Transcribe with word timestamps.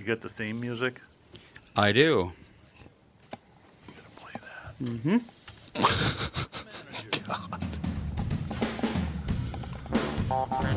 You 0.00 0.06
get 0.06 0.22
the 0.22 0.30
theme 0.30 0.58
music? 0.58 1.02
I 1.76 1.92
do. 1.92 2.32
Play 4.16 4.32
that. 4.32 5.20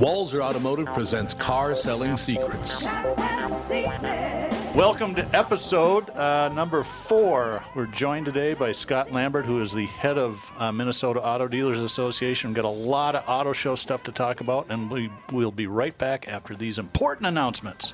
Walzer 0.01 0.41
Automotive 0.41 0.88
presents 0.88 1.33
Car 1.33 1.73
Selling 1.73 2.17
Secrets. 2.17 2.83
Welcome 4.75 5.15
to 5.15 5.25
episode 5.33 6.09
uh, 6.09 6.49
number 6.49 6.83
four. 6.83 7.63
We're 7.77 7.85
joined 7.85 8.25
today 8.25 8.55
by 8.55 8.73
Scott 8.73 9.13
Lambert, 9.13 9.45
who 9.45 9.61
is 9.61 9.71
the 9.71 9.85
head 9.85 10.17
of 10.17 10.51
uh, 10.57 10.73
Minnesota 10.73 11.25
Auto 11.25 11.47
Dealers 11.47 11.79
Association. 11.79 12.49
We've 12.49 12.57
got 12.57 12.65
a 12.65 12.67
lot 12.67 13.15
of 13.15 13.23
auto 13.25 13.53
show 13.53 13.75
stuff 13.75 14.03
to 14.03 14.11
talk 14.11 14.41
about, 14.41 14.65
and 14.67 14.91
we 14.91 15.09
will 15.31 15.51
be 15.51 15.67
right 15.67 15.97
back 15.97 16.27
after 16.27 16.55
these 16.55 16.77
important 16.77 17.25
announcements. 17.25 17.93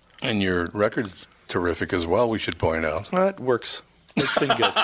And 0.21 0.41
your 0.41 0.67
record's 0.73 1.27
terrific 1.47 1.93
as 1.93 2.05
well, 2.05 2.29
we 2.29 2.37
should 2.39 2.57
point 2.57 2.85
out. 2.85 3.09
That 3.11 3.39
works. 3.39 3.81
It's 4.15 4.37
been 4.37 4.49
good. 4.57 4.73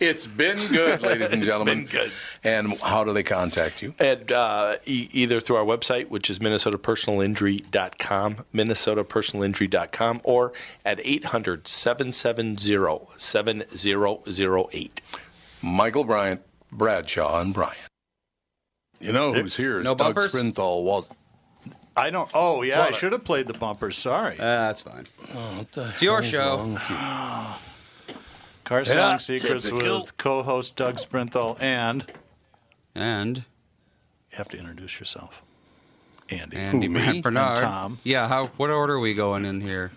It's 0.00 0.26
been 0.26 0.56
good, 0.72 1.02
ladies 1.02 1.28
and 1.28 1.42
gentlemen. 1.42 1.84
been 1.84 1.86
good. 1.86 2.10
And 2.42 2.80
how 2.80 3.04
do 3.04 3.12
they 3.12 3.22
contact 3.22 3.82
you? 3.82 3.94
and 3.98 4.32
uh, 4.32 4.76
e- 4.86 5.08
either 5.12 5.40
through 5.40 5.56
our 5.56 5.64
website, 5.64 6.08
which 6.08 6.30
is 6.30 6.38
minnesotapersonalinjury.com, 6.38 8.36
minnesotapersonalinjury.com, 8.54 10.20
or 10.24 10.52
at 10.84 10.98
800-770-7008. 13.58 14.90
Michael 15.62 16.04
Bryant, 16.04 16.42
Bradshaw, 16.72 17.40
and 17.40 17.52
Bryant. 17.52 17.76
You 19.00 19.12
know 19.12 19.32
who's 19.32 19.56
here 19.56 19.78
is 19.78 19.84
No 19.84 19.94
Doug 19.94 20.14
bumpers? 20.14 20.32
Sprinthal. 20.32 20.84
Wal- 20.84 21.08
I 21.98 22.10
don't. 22.10 22.30
Oh, 22.34 22.62
yeah, 22.62 22.82
I 22.82 22.92
should 22.92 23.12
have 23.12 23.24
played 23.24 23.46
the 23.46 23.58
bumpers. 23.58 23.96
Sorry. 23.96 24.34
Uh, 24.38 24.56
that's 24.56 24.82
fine. 24.82 25.04
what 25.56 25.72
the 25.72 25.88
It's 25.88 26.02
your 26.02 26.22
show. 26.22 26.56
wrong 26.58 26.74
with? 26.74 26.82
Car 28.64 28.84
Selling 28.84 28.98
Yeah, 28.98 29.16
Secrets 29.16 29.64
typical. 29.64 30.00
with 30.02 30.16
co 30.18 30.42
host 30.42 30.76
Doug 30.76 30.96
Sprinthal, 30.96 31.56
and 31.60 32.04
And 32.94 33.38
you 33.38 33.44
have 34.32 34.48
to 34.50 34.58
introduce 34.58 34.98
yourself. 35.00 35.42
Andy. 36.30 36.56
Andy 36.58 36.86
Who, 36.86 36.92
me? 36.92 37.00
Brant 37.00 37.22
Bernard. 37.24 37.58
And 37.58 37.66
Tom. 37.66 37.98
Yeah, 38.04 38.28
how 38.28 38.46
what 38.58 38.68
order 38.70 38.94
are 38.94 39.00
we 39.00 39.14
going 39.14 39.44
in 39.46 39.60
here? 39.62 39.92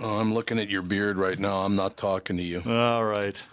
Oh, 0.00 0.18
I'm 0.20 0.32
looking 0.32 0.58
at 0.58 0.68
your 0.70 0.80
beard 0.82 1.16
right 1.18 1.38
now. 1.38 1.58
I'm 1.58 1.76
not 1.76 1.96
talking 1.96 2.36
to 2.38 2.42
you. 2.42 2.62
All 2.66 3.04
right. 3.04 3.44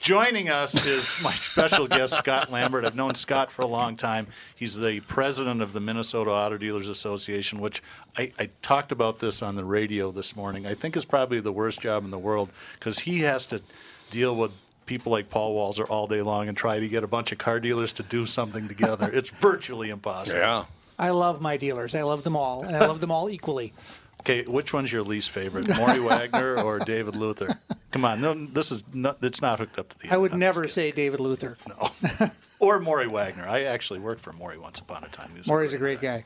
Joining 0.00 0.48
us 0.48 0.86
is 0.86 1.20
my 1.22 1.34
special 1.34 1.86
guest, 1.86 2.14
Scott 2.14 2.50
Lambert. 2.50 2.84
I've 2.84 2.94
known 2.94 3.14
Scott 3.14 3.50
for 3.50 3.62
a 3.62 3.66
long 3.66 3.96
time. 3.96 4.28
He's 4.54 4.76
the 4.76 5.00
president 5.00 5.60
of 5.60 5.72
the 5.72 5.80
Minnesota 5.80 6.30
Auto 6.30 6.56
Dealers 6.56 6.88
Association, 6.88 7.58
which 7.60 7.82
I, 8.16 8.32
I 8.38 8.48
talked 8.62 8.92
about 8.92 9.18
this 9.18 9.42
on 9.42 9.56
the 9.56 9.64
radio 9.64 10.10
this 10.10 10.36
morning. 10.36 10.66
I 10.66 10.74
think 10.74 10.96
is 10.96 11.04
probably 11.04 11.40
the 11.40 11.52
worst 11.52 11.80
job 11.80 12.04
in 12.04 12.10
the 12.10 12.18
world 12.18 12.50
because 12.74 13.00
he 13.00 13.20
has 13.20 13.44
to 13.46 13.60
deal 14.10 14.34
with 14.36 14.52
people 14.86 15.12
like 15.12 15.28
Paul 15.28 15.54
Walzer 15.54 15.88
all 15.90 16.06
day 16.06 16.22
long 16.22 16.48
and 16.48 16.56
try 16.56 16.78
to 16.78 16.88
get 16.88 17.04
a 17.04 17.08
bunch 17.08 17.32
of 17.32 17.38
car 17.38 17.60
dealers 17.60 17.92
to 17.94 18.02
do 18.02 18.24
something 18.24 18.66
together. 18.68 19.10
It's 19.12 19.30
virtually 19.30 19.90
impossible. 19.90 20.38
Yeah. 20.38 20.64
I 20.98 21.10
love 21.10 21.42
my 21.42 21.56
dealers. 21.56 21.94
I 21.94 22.02
love 22.02 22.24
them 22.24 22.34
all, 22.36 22.62
and 22.64 22.74
I 22.74 22.86
love 22.86 23.00
them 23.00 23.10
all 23.10 23.28
equally. 23.28 23.72
Okay, 24.20 24.44
which 24.44 24.72
one's 24.72 24.92
your 24.92 25.02
least 25.02 25.30
favorite, 25.30 25.66
Morrie 25.66 26.04
Wagener 26.04 26.62
or 26.64 26.80
David 26.80 27.14
Luther? 27.14 27.56
Come 27.90 28.04
on, 28.04 28.20
no, 28.20 28.34
this 28.34 28.70
is 28.70 28.84
not. 28.92 29.18
It's 29.22 29.40
not 29.40 29.58
hooked 29.58 29.78
up 29.78 29.88
to 29.88 29.98
the. 29.98 30.12
I 30.12 30.16
would 30.16 30.34
never 30.34 30.68
say 30.68 30.90
David 30.90 31.20
Luther. 31.20 31.56
kidding. 31.64 32.30
or 32.58 32.80
Morrie 32.80 33.10
Wagner. 33.10 33.48
I 33.48 33.62
actually 33.62 34.00
worked 34.00 34.20
for 34.20 34.32
Maury 34.32 34.58
once 34.58 34.78
upon 34.78 35.04
a 35.04 35.08
time. 35.08 35.30
He 35.34 35.48
Morrie's 35.48 35.74
a 35.74 35.78
great 35.78 36.00
guy. 36.00 36.24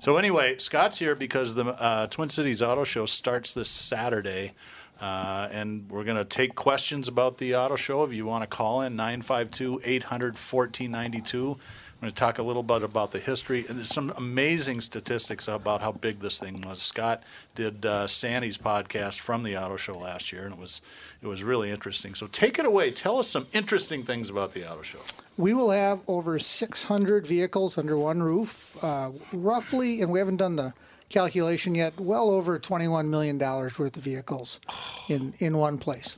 So 0.00 0.16
anyway, 0.16 0.58
Scott's 0.58 0.98
here 0.98 1.14
because 1.14 1.54
the 1.54 1.66
uh, 1.66 2.06
Twin 2.06 2.28
Cities 2.28 2.62
Auto 2.62 2.84
Show 2.84 3.06
starts 3.06 3.54
this 3.54 3.68
Saturday. 3.68 4.52
Uh, 5.00 5.48
and 5.52 5.88
we're 5.88 6.02
going 6.02 6.16
to 6.16 6.24
take 6.24 6.56
questions 6.56 7.06
about 7.06 7.38
the 7.38 7.54
auto 7.54 7.76
show. 7.76 8.02
If 8.02 8.12
you 8.12 8.26
want 8.26 8.42
to 8.42 8.48
call 8.48 8.80
in, 8.80 8.96
952 8.96 9.80
800 9.84 10.34
1492. 10.34 11.56
I'm 12.00 12.06
going 12.06 12.12
to 12.14 12.20
talk 12.20 12.38
a 12.38 12.44
little 12.44 12.62
bit 12.62 12.84
about 12.84 13.10
the 13.10 13.18
history. 13.18 13.66
And 13.68 13.76
there's 13.76 13.92
some 13.92 14.12
amazing 14.16 14.82
statistics 14.82 15.48
about 15.48 15.80
how 15.80 15.90
big 15.90 16.20
this 16.20 16.38
thing 16.38 16.60
was. 16.60 16.80
Scott 16.80 17.24
did 17.56 17.84
uh, 17.84 18.06
Sandy's 18.06 18.56
podcast 18.56 19.18
from 19.18 19.42
the 19.42 19.56
auto 19.56 19.76
show 19.76 19.98
last 19.98 20.32
year, 20.32 20.44
and 20.44 20.54
it 20.54 20.60
was 20.60 20.80
it 21.20 21.26
was 21.26 21.42
really 21.42 21.70
interesting. 21.70 22.14
So 22.14 22.28
take 22.28 22.60
it 22.60 22.64
away. 22.64 22.92
Tell 22.92 23.18
us 23.18 23.26
some 23.26 23.48
interesting 23.52 24.04
things 24.04 24.30
about 24.30 24.52
the 24.52 24.64
auto 24.70 24.82
show. 24.82 25.00
We 25.36 25.54
will 25.54 25.70
have 25.70 26.04
over 26.06 26.38
600 26.38 27.26
vehicles 27.26 27.76
under 27.76 27.98
one 27.98 28.22
roof, 28.22 28.76
uh, 28.80 29.10
roughly, 29.32 30.00
and 30.00 30.12
we 30.12 30.20
haven't 30.20 30.36
done 30.36 30.54
the 30.54 30.74
calculation 31.08 31.74
yet. 31.74 31.98
Well 31.98 32.30
over 32.30 32.60
21 32.60 33.10
million 33.10 33.38
dollars 33.38 33.76
worth 33.76 33.96
of 33.96 34.04
vehicles 34.04 34.60
in 35.08 35.34
in 35.40 35.56
one 35.56 35.78
place. 35.78 36.16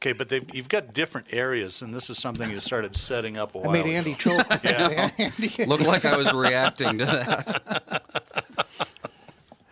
Okay, 0.00 0.12
but 0.12 0.28
they've, 0.28 0.54
you've 0.54 0.68
got 0.68 0.94
different 0.94 1.26
areas, 1.32 1.82
and 1.82 1.92
this 1.92 2.08
is 2.08 2.18
something 2.18 2.48
you 2.50 2.60
started 2.60 2.94
setting 2.96 3.36
up 3.36 3.56
a 3.56 3.58
I 3.58 3.62
while 3.62 3.72
made 3.72 3.80
ago. 3.86 3.90
Andy 3.90 4.14
choke. 4.14 4.48
with 4.48 4.62
that. 4.62 5.12
Andy- 5.18 5.66
Looked 5.66 5.86
like 5.86 6.04
I 6.04 6.16
was 6.16 6.32
reacting 6.32 6.98
to 6.98 7.04
that. 7.06 8.02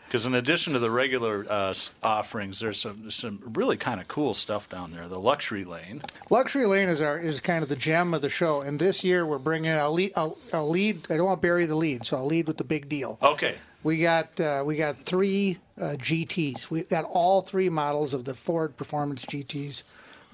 Because 0.07 0.25
in 0.25 0.35
addition 0.37 0.73
to 0.73 0.79
the 0.79 0.91
regular 0.91 1.45
uh, 1.51 1.75
offerings, 2.01 2.61
there's 2.61 2.81
some 2.81 3.11
some 3.11 3.41
really 3.55 3.77
kind 3.77 4.01
of 4.01 4.07
cool 4.07 4.35
stuff 4.35 4.69
down 4.69 4.93
there. 4.93 5.09
The 5.09 5.19
luxury 5.19 5.65
lane. 5.65 6.01
Luxury 6.31 6.65
Lane 6.65 6.89
is 6.89 7.03
our 7.03 7.19
is 7.19 7.41
kind 7.41 7.65
of 7.65 7.69
the 7.69 7.75
gem 7.77 8.15
of 8.15 8.23
the 8.23 8.31
show, 8.31 8.61
and 8.61 8.79
this 8.79 9.03
year 9.03 9.27
we're 9.27 9.39
bringing. 9.39 9.73
I'll 9.73 9.93
lead. 9.93 10.13
I'll, 10.17 10.39
I'll 10.53 10.71
lead. 10.71 11.11
I 11.11 11.17
don't 11.17 11.27
want 11.27 11.43
to 11.43 11.47
bury 11.47 11.67
the 11.67 11.75
lead, 11.75 12.07
so 12.07 12.17
I'll 12.19 12.25
lead 12.25 12.47
with 12.47 12.57
the 12.57 12.65
big 12.65 12.89
deal. 12.89 13.19
Okay, 13.21 13.57
We 13.83 14.01
got 14.01 14.41
uh, 14.41 14.63
we 14.65 14.77
got 14.77 14.97
three 15.03 15.59
uh, 15.77 15.97
GTS. 15.99 16.71
We 16.71 16.85
got 16.85 17.05
all 17.05 17.43
three 17.43 17.69
models 17.69 18.15
of 18.15 18.25
the 18.25 18.33
Ford 18.35 18.77
Performance 18.77 19.27
GTS 19.27 19.83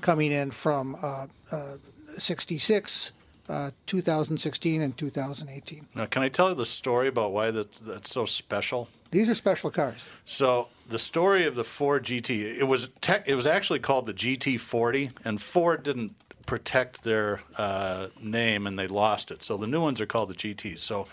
coming 0.02 0.32
in 0.32 0.50
from 0.50 0.96
uh, 1.02 1.26
uh, 1.50 1.76
66, 2.08 3.12
uh, 3.48 3.70
2016, 3.86 4.82
and 4.82 4.96
2018. 4.96 5.86
now 5.94 6.06
can 6.06 6.22
I 6.22 6.28
tell 6.28 6.50
you 6.50 6.54
the 6.54 6.64
story 6.64 7.08
about 7.08 7.32
why 7.32 7.50
that, 7.50 7.72
that's 7.72 8.10
so 8.10 8.24
special? 8.24 8.88
These 9.10 9.30
are 9.30 9.34
special 9.34 9.70
cars. 9.70 10.10
So 10.26 10.68
the 10.88 10.98
story 10.98 11.44
of 11.44 11.54
the 11.54 11.64
Ford 11.64 12.04
GT, 12.04 12.58
it 12.58 12.64
was 12.64 12.90
tech, 13.00 13.24
it 13.26 13.34
was 13.34 13.46
actually 13.46 13.78
called 13.78 14.06
the 14.06 14.14
GT40, 14.14 15.12
and 15.24 15.40
Ford 15.40 15.82
didn't 15.82 16.14
protect 16.46 17.04
their 17.04 17.40
uh, 17.56 18.08
name 18.20 18.66
and 18.66 18.78
they 18.78 18.86
lost 18.86 19.30
it. 19.30 19.42
So 19.42 19.56
the 19.56 19.66
new 19.66 19.80
ones 19.80 20.00
are 20.00 20.06
called 20.06 20.28
the 20.28 20.34
GTs. 20.34 20.78
So 20.78 21.06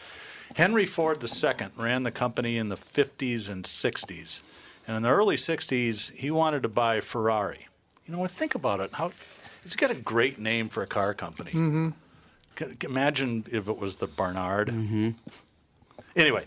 Henry 0.55 0.85
Ford 0.85 1.23
II 1.23 1.67
ran 1.77 2.03
the 2.03 2.11
company 2.11 2.57
in 2.57 2.69
the 2.69 2.75
50s 2.75 3.49
and 3.49 3.63
60s, 3.63 4.41
and 4.87 4.97
in 4.97 5.03
the 5.03 5.09
early 5.09 5.35
60s 5.35 6.13
he 6.13 6.31
wanted 6.31 6.63
to 6.63 6.69
buy 6.69 6.99
Ferrari. 6.99 7.68
You 8.09 8.15
know, 8.17 8.25
think 8.25 8.55
about 8.55 8.79
it. 8.79 8.91
How 8.91 9.11
he's 9.63 9.75
got 9.75 9.91
a 9.91 9.95
great 9.95 10.39
name 10.39 10.67
for 10.67 10.81
a 10.81 10.87
car 10.87 11.13
company. 11.13 11.51
Mm-hmm. 11.51 11.89
Imagine 12.83 13.45
if 13.51 13.67
it 13.67 13.77
was 13.77 13.97
the 13.97 14.07
Barnard. 14.07 14.69
Mm-hmm. 14.69 15.09
Anyway, 16.15 16.45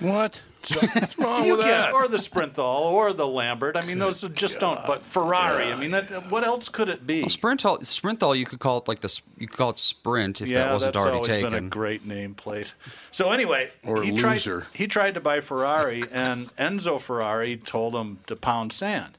What? 0.00 0.40
What's 0.94 1.18
wrong 1.18 1.46
with 1.48 1.60
that? 1.60 1.92
or 1.92 2.08
the 2.08 2.16
Sprinthal, 2.16 2.64
or 2.90 3.12
the 3.12 3.28
Lambert. 3.28 3.76
I 3.76 3.84
mean, 3.84 3.98
those 3.98 4.22
just 4.32 4.58
don't. 4.60 4.80
But 4.86 5.04
Ferrari. 5.04 5.70
I 5.70 5.76
mean, 5.76 5.90
that. 5.90 6.30
What 6.30 6.42
else 6.42 6.70
could 6.70 6.88
it 6.88 7.06
be? 7.06 7.24
Sprinthal, 7.24 7.80
Sprinthal, 7.84 8.34
you 8.36 8.46
could 8.46 8.60
call 8.60 8.78
it 8.78 8.88
like 8.88 9.00
the 9.00 9.20
you 9.36 9.46
could 9.46 9.58
call 9.58 9.70
it 9.70 9.78
Sprint 9.78 10.40
if 10.40 10.48
yeah, 10.48 10.64
that 10.64 10.72
wasn't 10.72 10.94
that's 10.94 11.02
already 11.02 11.16
always 11.16 11.28
taken. 11.28 11.52
been 11.52 11.64
a 11.66 11.68
great 11.68 12.08
nameplate. 12.08 12.72
So 13.12 13.30
anyway, 13.30 13.70
Or 13.84 14.02
he 14.02 14.12
loser. 14.12 14.60
tried. 14.62 14.66
He 14.76 14.86
tried 14.86 15.14
to 15.14 15.20
buy 15.20 15.40
Ferrari, 15.40 16.02
and 16.10 16.46
Enzo 16.56 16.98
Ferrari 16.98 17.58
told 17.58 17.94
him 17.94 18.20
to 18.26 18.34
pound 18.36 18.72
sand. 18.72 19.18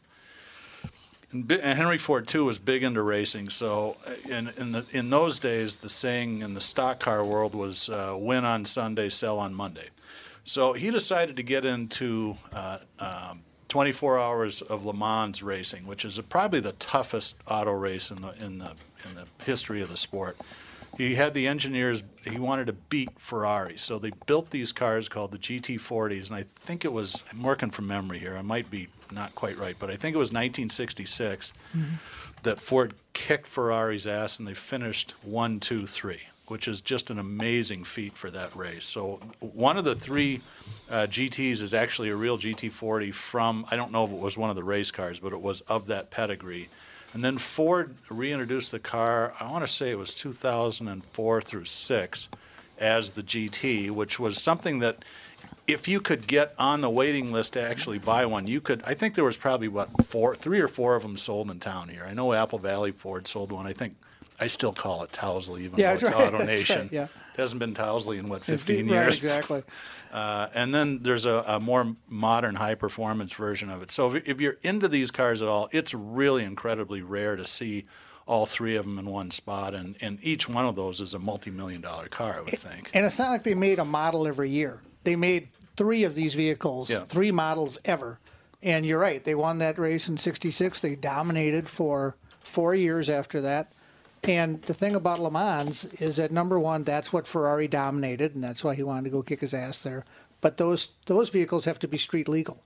And, 1.35 1.51
Henry 1.51 1.97
Ford 1.97 2.33
II 2.33 2.41
was 2.41 2.59
big 2.59 2.83
into 2.83 3.01
racing. 3.01 3.49
So 3.49 3.97
uh, 4.07 4.13
in 4.29 4.51
in 4.57 4.71
the 4.71 4.85
in 4.91 5.09
those 5.09 5.39
days, 5.39 5.77
the 5.77 5.89
saying 5.89 6.41
in 6.41 6.53
the 6.53 6.61
stock 6.61 6.99
car 6.99 7.25
world 7.25 7.53
was 7.53 7.89
uh, 7.89 8.15
"win 8.17 8.45
on 8.45 8.65
Sunday, 8.65 9.09
sell 9.09 9.37
on 9.37 9.53
Monday." 9.53 9.89
So 10.43 10.73
he 10.73 10.91
decided 10.91 11.35
to 11.37 11.43
get 11.43 11.65
into 11.65 12.35
uh, 12.53 12.77
um, 12.99 13.41
24 13.67 14.19
hours 14.19 14.61
of 14.61 14.85
Le 14.85 14.93
Mans 14.93 15.41
racing, 15.41 15.87
which 15.87 16.05
is 16.05 16.19
probably 16.29 16.59
the 16.59 16.73
toughest 16.73 17.35
auto 17.47 17.71
race 17.71 18.11
in 18.11 18.21
the 18.21 18.31
in 18.43 18.59
the 18.59 18.73
in 19.03 19.15
the 19.15 19.25
history 19.43 19.81
of 19.81 19.89
the 19.89 19.97
sport. 19.97 20.37
He 20.97 21.15
had 21.15 21.33
the 21.33 21.45
engineers. 21.45 22.03
He 22.23 22.39
wanted 22.39 22.67
to 22.67 22.73
beat 22.73 23.19
Ferrari, 23.19 23.77
so 23.77 23.99
they 23.99 24.11
built 24.27 24.51
these 24.51 24.71
cars 24.71 25.09
called 25.09 25.31
the 25.31 25.37
GT40s, 25.37 26.27
and 26.27 26.37
I 26.37 26.43
think 26.43 26.85
it 26.85 26.93
was. 26.93 27.25
I'm 27.31 27.43
working 27.43 27.69
from 27.69 27.87
memory 27.87 28.19
here. 28.19 28.37
I 28.37 28.41
might 28.41 28.71
be 28.71 28.87
not 29.11 29.35
quite 29.35 29.57
right, 29.57 29.75
but 29.77 29.89
I 29.89 29.95
think 29.95 30.15
it 30.15 30.19
was 30.19 30.29
1966 30.29 31.53
that 32.43 32.59
Ford 32.59 32.93
kicked 33.13 33.47
Ferrari's 33.47 34.05
ass, 34.07 34.39
and 34.39 34.47
they 34.47 34.53
finished 34.53 35.11
one, 35.23 35.59
two, 35.59 35.85
three, 35.85 36.21
which 36.47 36.67
is 36.67 36.79
just 36.79 37.09
an 37.09 37.17
amazing 37.17 37.83
feat 37.83 38.13
for 38.13 38.29
that 38.29 38.55
race. 38.55 38.85
So 38.85 39.19
one 39.39 39.77
of 39.77 39.83
the 39.83 39.95
three 39.95 40.41
uh, 40.89 41.07
GTs 41.07 41.63
is 41.63 41.73
actually 41.73 42.09
a 42.09 42.15
real 42.15 42.37
GT40 42.37 43.13
from. 43.13 43.65
I 43.71 43.75
don't 43.75 43.91
know 43.91 44.05
if 44.05 44.11
it 44.11 44.19
was 44.19 44.37
one 44.37 44.49
of 44.49 44.55
the 44.55 44.63
race 44.63 44.91
cars, 44.91 45.19
but 45.19 45.33
it 45.33 45.41
was 45.41 45.61
of 45.61 45.87
that 45.87 46.11
pedigree. 46.11 46.69
And 47.13 47.23
then 47.23 47.37
Ford 47.37 47.95
reintroduced 48.09 48.71
the 48.71 48.79
car, 48.79 49.33
I 49.39 49.49
want 49.49 49.65
to 49.65 49.71
say 49.71 49.89
it 49.91 49.97
was 49.97 50.13
2004 50.13 51.41
through 51.41 51.65
6, 51.65 52.29
as 52.77 53.11
the 53.11 53.23
GT, 53.23 53.89
which 53.89 54.19
was 54.19 54.41
something 54.41 54.79
that 54.79 55.05
if 55.67 55.87
you 55.87 55.99
could 55.99 56.27
get 56.27 56.53
on 56.59 56.81
the 56.81 56.89
waiting 56.89 57.31
list 57.31 57.53
to 57.53 57.61
actually 57.61 57.99
buy 57.99 58.25
one, 58.25 58.47
you 58.47 58.61
could. 58.61 58.83
I 58.85 58.93
think 58.93 59.15
there 59.15 59.23
was 59.23 59.37
probably, 59.37 59.67
what, 59.67 60.05
four, 60.05 60.35
three 60.35 60.59
or 60.59 60.67
four 60.67 60.95
of 60.95 61.01
them 61.03 61.17
sold 61.17 61.49
in 61.51 61.59
town 61.59 61.89
here. 61.89 62.05
I 62.07 62.13
know 62.13 62.33
Apple 62.33 62.59
Valley 62.59 62.91
Ford 62.91 63.27
sold 63.27 63.51
one. 63.51 63.65
I 63.65 63.73
think 63.73 63.95
I 64.39 64.47
still 64.47 64.73
call 64.73 65.03
it 65.03 65.11
Tousley, 65.11 65.63
even 65.65 65.79
Yeah, 65.79 65.89
though 65.89 65.93
it's 65.95 66.03
right. 66.03 66.13
Auto 66.27 66.31
That's 66.37 66.45
Nation. 66.47 66.81
right, 66.83 66.91
yeah. 66.91 67.03
It 67.03 67.41
hasn't 67.41 67.59
been 67.59 67.73
Tousley 67.73 68.17
in, 68.17 68.29
what, 68.29 68.43
15 68.45 68.87
Right, 68.87 68.93
years? 69.03 69.17
exactly. 69.17 69.63
Uh, 70.13 70.47
and 70.53 70.73
then 70.73 70.99
there's 71.03 71.25
a, 71.25 71.43
a 71.45 71.59
more 71.59 71.93
modern, 72.07 72.55
high 72.55 72.75
performance 72.75 73.33
version 73.33 73.69
of 73.69 73.81
it. 73.81 73.91
So 73.91 74.15
if, 74.15 74.25
if 74.29 74.39
you're 74.39 74.55
into 74.63 74.87
these 74.87 75.11
cars 75.11 75.41
at 75.41 75.49
all, 75.49 75.67
it's 75.73 75.93
really 75.93 76.45
incredibly 76.45 77.01
rare 77.01 77.35
to 77.35 77.43
see 77.43 77.83
all 78.25 78.45
three 78.45 78.77
of 78.77 78.85
them 78.85 78.97
in 78.97 79.07
one 79.07 79.29
spot. 79.29 79.73
And, 79.73 79.97
and 79.99 80.19
each 80.21 80.47
one 80.47 80.65
of 80.65 80.77
those 80.77 81.01
is 81.01 81.13
a 81.13 81.19
multi 81.19 81.51
million 81.51 81.81
dollar 81.81 82.07
car, 82.07 82.35
I 82.37 82.41
would 82.43 82.57
think. 82.57 82.91
And 82.93 83.05
it's 83.05 83.19
not 83.19 83.29
like 83.29 83.43
they 83.43 83.55
made 83.55 83.77
a 83.77 83.83
model 83.83 84.25
every 84.25 84.49
year. 84.49 84.79
They 85.03 85.17
made 85.17 85.49
three 85.77 86.03
of 86.03 86.15
these 86.15 86.33
vehicles, 86.33 86.89
Yeah. 86.89 87.03
three 87.05 87.31
models 87.31 87.77
ever. 87.85 88.19
And 88.63 88.85
you're 88.85 88.99
right, 88.99 89.23
they 89.23 89.35
won 89.35 89.59
that 89.59 89.77
race 89.77 90.09
in 90.09 90.17
66. 90.17 90.79
They 90.81 90.95
dominated 90.95 91.69
for 91.69 92.15
four 92.39 92.73
years 92.73 93.09
after 93.09 93.41
that. 93.41 93.71
And 94.23 94.61
the 94.63 94.73
thing 94.73 94.95
about 94.95 95.19
Le 95.19 95.29
Mans 95.29 95.85
is 95.99 96.15
that 96.15 96.31
number 96.31 96.59
one, 96.59 96.83
that's 96.83 97.13
what 97.13 97.27
Ferrari 97.27 97.67
dominated, 97.67 98.33
and 98.33 98.43
that's 98.43 98.63
why 98.63 98.73
he 98.73 98.81
wanted 98.81 99.03
to 99.03 99.09
go 99.11 99.21
kick 99.21 99.41
his 99.41 99.53
ass 99.53 99.83
there. 99.83 100.03
But 100.41 100.57
those 100.57 100.89
those 101.05 101.29
vehicles 101.29 101.65
have 101.65 101.77
to 101.79 101.87
be 101.87 101.97
street 101.97 102.27
legal. 102.27 102.59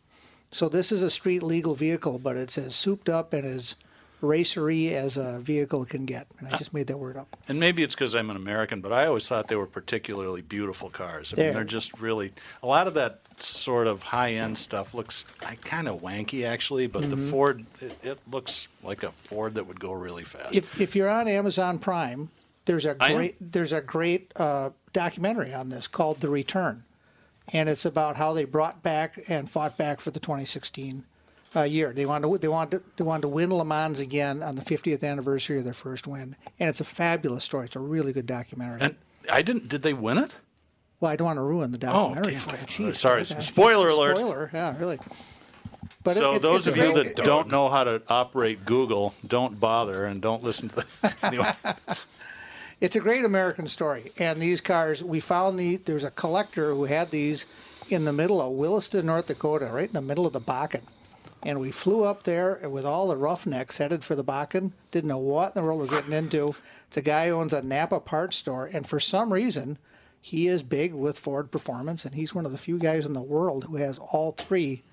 So 0.52 0.70
this 0.70 0.92
is 0.92 1.04
a 1.04 1.10
street 1.10 1.44
legal 1.44 1.76
vehicle, 1.76 2.18
but 2.18 2.38
it's 2.38 2.58
as 2.58 2.76
souped 2.76 3.10
up 3.10 3.34
and 3.34 3.46
as 3.46 3.76
racery 4.22 4.94
as 4.96 5.18
a 5.18 5.40
vehicle 5.40 5.86
can 5.86 6.06
get. 6.06 6.28
And 6.40 6.48
I 6.48 6.58
just 6.58 6.74
made 6.74 6.88
that 6.88 6.98
word 6.98 7.18
up. 7.18 7.38
And 7.48 7.60
maybe 7.60 7.84
it's 7.84 7.96
because 7.96 8.16
I'm 8.16 8.30
an 8.30 8.36
American, 8.36 8.82
but 8.82 8.92
I 8.92 9.06
always 9.06 9.28
thought 9.28 9.48
they 9.48 9.56
were 9.56 9.66
particularly 9.66 10.42
beautiful 10.42 10.90
cars. 10.90 11.34
I 11.34 11.38
mean, 11.38 11.46
They're- 11.46 11.54
they're 11.56 11.64
just 11.64 12.00
really 12.00 12.34
a 12.62 12.68
lot 12.68 12.88
of 12.88 12.94
that 12.96 13.22
sort 13.38 13.88
of 13.88 14.02
high 14.04 14.34
end 14.34 14.58
stuff 14.58 14.94
looks 14.94 15.24
I 15.46 15.56
kind 15.56 15.88
of 15.88 16.02
wanky 16.02 16.46
actually, 16.46 16.88
but 16.88 17.10
the 17.10 17.16
Ford 17.16 17.66
it, 17.80 17.98
it 18.04 18.20
looks 18.30 18.68
like 18.84 19.04
a 19.04 19.12
Ford 19.12 19.56
that 19.56 19.66
would 19.66 19.80
go 19.80 19.94
really 19.94 20.26
fast. 20.26 20.54
if 20.54 20.80
if 20.82 20.96
you're 20.96 21.08
on 21.10 21.28
Amazon 21.30 21.80
Prime, 21.80 22.30
there's 22.66 22.86
a 22.86 22.96
great 22.96 23.36
there's 23.40 23.72
a 23.72 23.80
great 23.82 24.34
uh, 24.36 24.72
documentary 24.92 25.54
on 25.54 25.70
this 25.70 25.88
called 25.88 26.20
The 26.20 26.28
Return, 26.30 26.84
and 27.54 27.70
it's 27.70 27.86
about 27.86 28.18
how 28.18 28.34
they 28.34 28.44
brought 28.44 28.84
back 28.84 29.18
and 29.30 29.50
fought 29.50 29.78
back 29.78 30.02
for 30.02 30.12
the 30.12 30.20
2016 30.20 31.06
uh, 31.56 31.62
year. 31.64 31.94
They 31.94 32.06
wanted 32.06 32.28
to, 32.28 32.38
they 32.38 32.48
wanted 32.48 32.80
to, 32.80 32.84
they 32.98 33.04
wanted 33.04 33.22
to 33.24 33.28
win 33.30 33.54
Le 33.54 33.66
Mans 33.66 34.00
again 34.00 34.44
on 34.44 34.56
the 34.56 34.62
50th 34.62 35.04
anniversary 35.04 35.58
of 35.60 35.64
their 35.64 35.74
first 35.74 36.08
win, 36.08 36.36
and 36.60 36.70
it's 36.70 36.82
a 36.82 36.86
fabulous 36.86 37.44
story. 37.44 37.66
It's 37.66 37.76
a 37.76 37.80
really 37.80 38.14
good 38.14 38.26
documentary. 38.26 38.82
and 38.82 38.96
I 39.32 39.42
didn't. 39.42 39.68
Did 39.70 39.82
they 39.84 39.94
win 39.94 40.18
it? 40.18 40.36
well, 41.00 41.12
I 41.12 41.16
don't 41.16 41.26
want 41.26 41.38
to 41.38 41.44
ruin 41.44 41.72
the 41.72 41.78
documentary 41.78 42.34
damn 42.34 42.42
for 42.42 42.52
you. 42.82 42.90
Jeez, 42.92 42.96
Sorry, 42.96 43.24
spoiler 43.26 43.88
alert. 43.88 44.18
Spoiler, 44.18 44.50
yeah, 44.54 44.78
really. 44.78 45.00
But 46.04 46.12
it- 46.18 46.20
so 46.20 46.30
it's- 46.36 46.42
those 46.42 46.68
of 46.68 46.76
you 46.78 46.94
that 46.94 47.16
don't 47.16 47.50
know 47.50 47.70
how 47.70 47.84
to 47.86 48.02
operate 48.10 48.66
Google, 48.66 49.14
don't 49.26 49.60
bother 49.60 50.06
and 50.06 50.22
don't 50.22 50.44
listen 50.44 50.70
to. 50.70 50.76
The, 50.76 51.16
anyway, 51.24 51.52
It's 52.82 52.96
a 52.96 53.00
great 53.02 53.26
American 53.26 53.68
story. 53.68 54.12
And 54.20 54.42
these 54.42 54.62
cars, 54.62 55.04
we 55.04 55.20
found 55.20 55.60
the 55.60 55.76
there's 55.78 56.04
a 56.06 56.12
collector 56.12 56.74
who 56.74 56.86
had 56.86 57.12
these 57.12 57.46
in 57.90 58.06
the 58.06 58.14
middle 58.14 58.42
of 58.42 58.54
Williston, 58.54 59.06
North 59.06 59.28
Dakota, 59.28 59.66
right 59.68 59.88
in 59.88 59.94
the 59.94 60.02
middle 60.02 60.26
of 60.26 60.34
the 60.34 60.40
Bakken. 60.42 60.84
And 61.44 61.60
we 61.60 61.72
flew 61.72 62.04
up 62.04 62.24
there 62.24 62.60
with 62.70 62.86
all 62.86 63.08
the 63.08 63.18
roughnecks 63.18 63.78
headed 63.78 64.04
for 64.04 64.16
the 64.16 64.24
Bakken. 64.24 64.74
Didn't 64.92 65.08
know 65.08 65.18
what 65.18 65.56
in 65.56 65.62
the 65.62 65.64
world 65.66 65.80
we're 65.80 65.88
getting 65.88 66.12
into. 66.12 66.56
It's 66.88 66.98
a 66.98 67.02
guy 67.02 67.28
who 67.28 67.36
owns 67.36 67.54
a 67.54 67.62
Napa 67.62 68.02
parts 68.02 68.38
store, 68.38 68.70
and 68.72 68.86
for 68.86 69.00
some 69.00 69.32
reason, 69.32 69.78
he 70.22 70.48
is 70.48 70.64
big 70.64 70.94
with 70.94 71.18
Ford 71.18 71.50
Performance, 71.50 72.04
and 72.04 72.14
he's 72.14 72.36
one 72.36 72.46
of 72.46 72.52
the 72.52 72.58
few 72.58 72.78
guys 72.78 73.06
in 73.06 73.14
the 73.14 73.22
world 73.22 73.66
who 73.66 73.78
has 73.78 74.00
all 74.00 74.32
three 74.32 74.84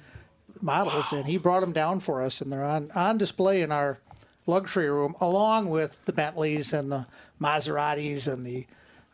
models. 0.63 1.13
And 1.13 1.27
he 1.27 1.37
brought 1.37 1.61
them 1.61 1.73
down 1.73 2.01
for 2.01 2.23
us, 2.23 2.41
and 2.41 2.53
they're 2.53 2.65
on 2.65 2.91
on 2.93 3.19
display 3.19 3.61
in 3.61 3.73
our 3.73 4.01
luxury 4.47 4.89
room, 4.89 5.17
along 5.21 5.71
with 5.71 6.05
the 6.05 6.13
Bentleys 6.13 6.73
and 6.73 6.93
the 6.93 7.07
Maseratis 7.41 8.33
and 8.33 8.47
the 8.47 8.67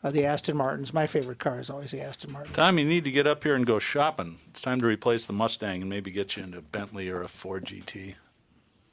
uh, 0.04 0.10
the 0.10 0.24
Aston 0.24 0.56
Martins. 0.56 0.92
My 0.92 1.06
favorite 1.06 1.38
car 1.38 1.58
is 1.60 1.70
always 1.70 1.90
the 1.92 2.00
Aston 2.02 2.32
Martin. 2.32 2.52
Tom, 2.52 2.78
you 2.78 2.84
need 2.84 3.04
to 3.04 3.10
get 3.10 3.26
up 3.26 3.42
here 3.44 3.54
and 3.54 3.64
go 3.66 3.78
shopping. 3.78 4.38
It's 4.50 4.60
time 4.60 4.80
to 4.80 4.86
replace 4.86 5.26
the 5.26 5.32
Mustang 5.32 5.80
and 5.80 5.90
maybe 5.90 6.10
get 6.10 6.36
you 6.36 6.42
into 6.44 6.58
a 6.58 6.62
Bentley 6.62 7.08
or 7.08 7.22
a 7.22 7.28
Ford 7.28 7.64
GT. 7.64 8.14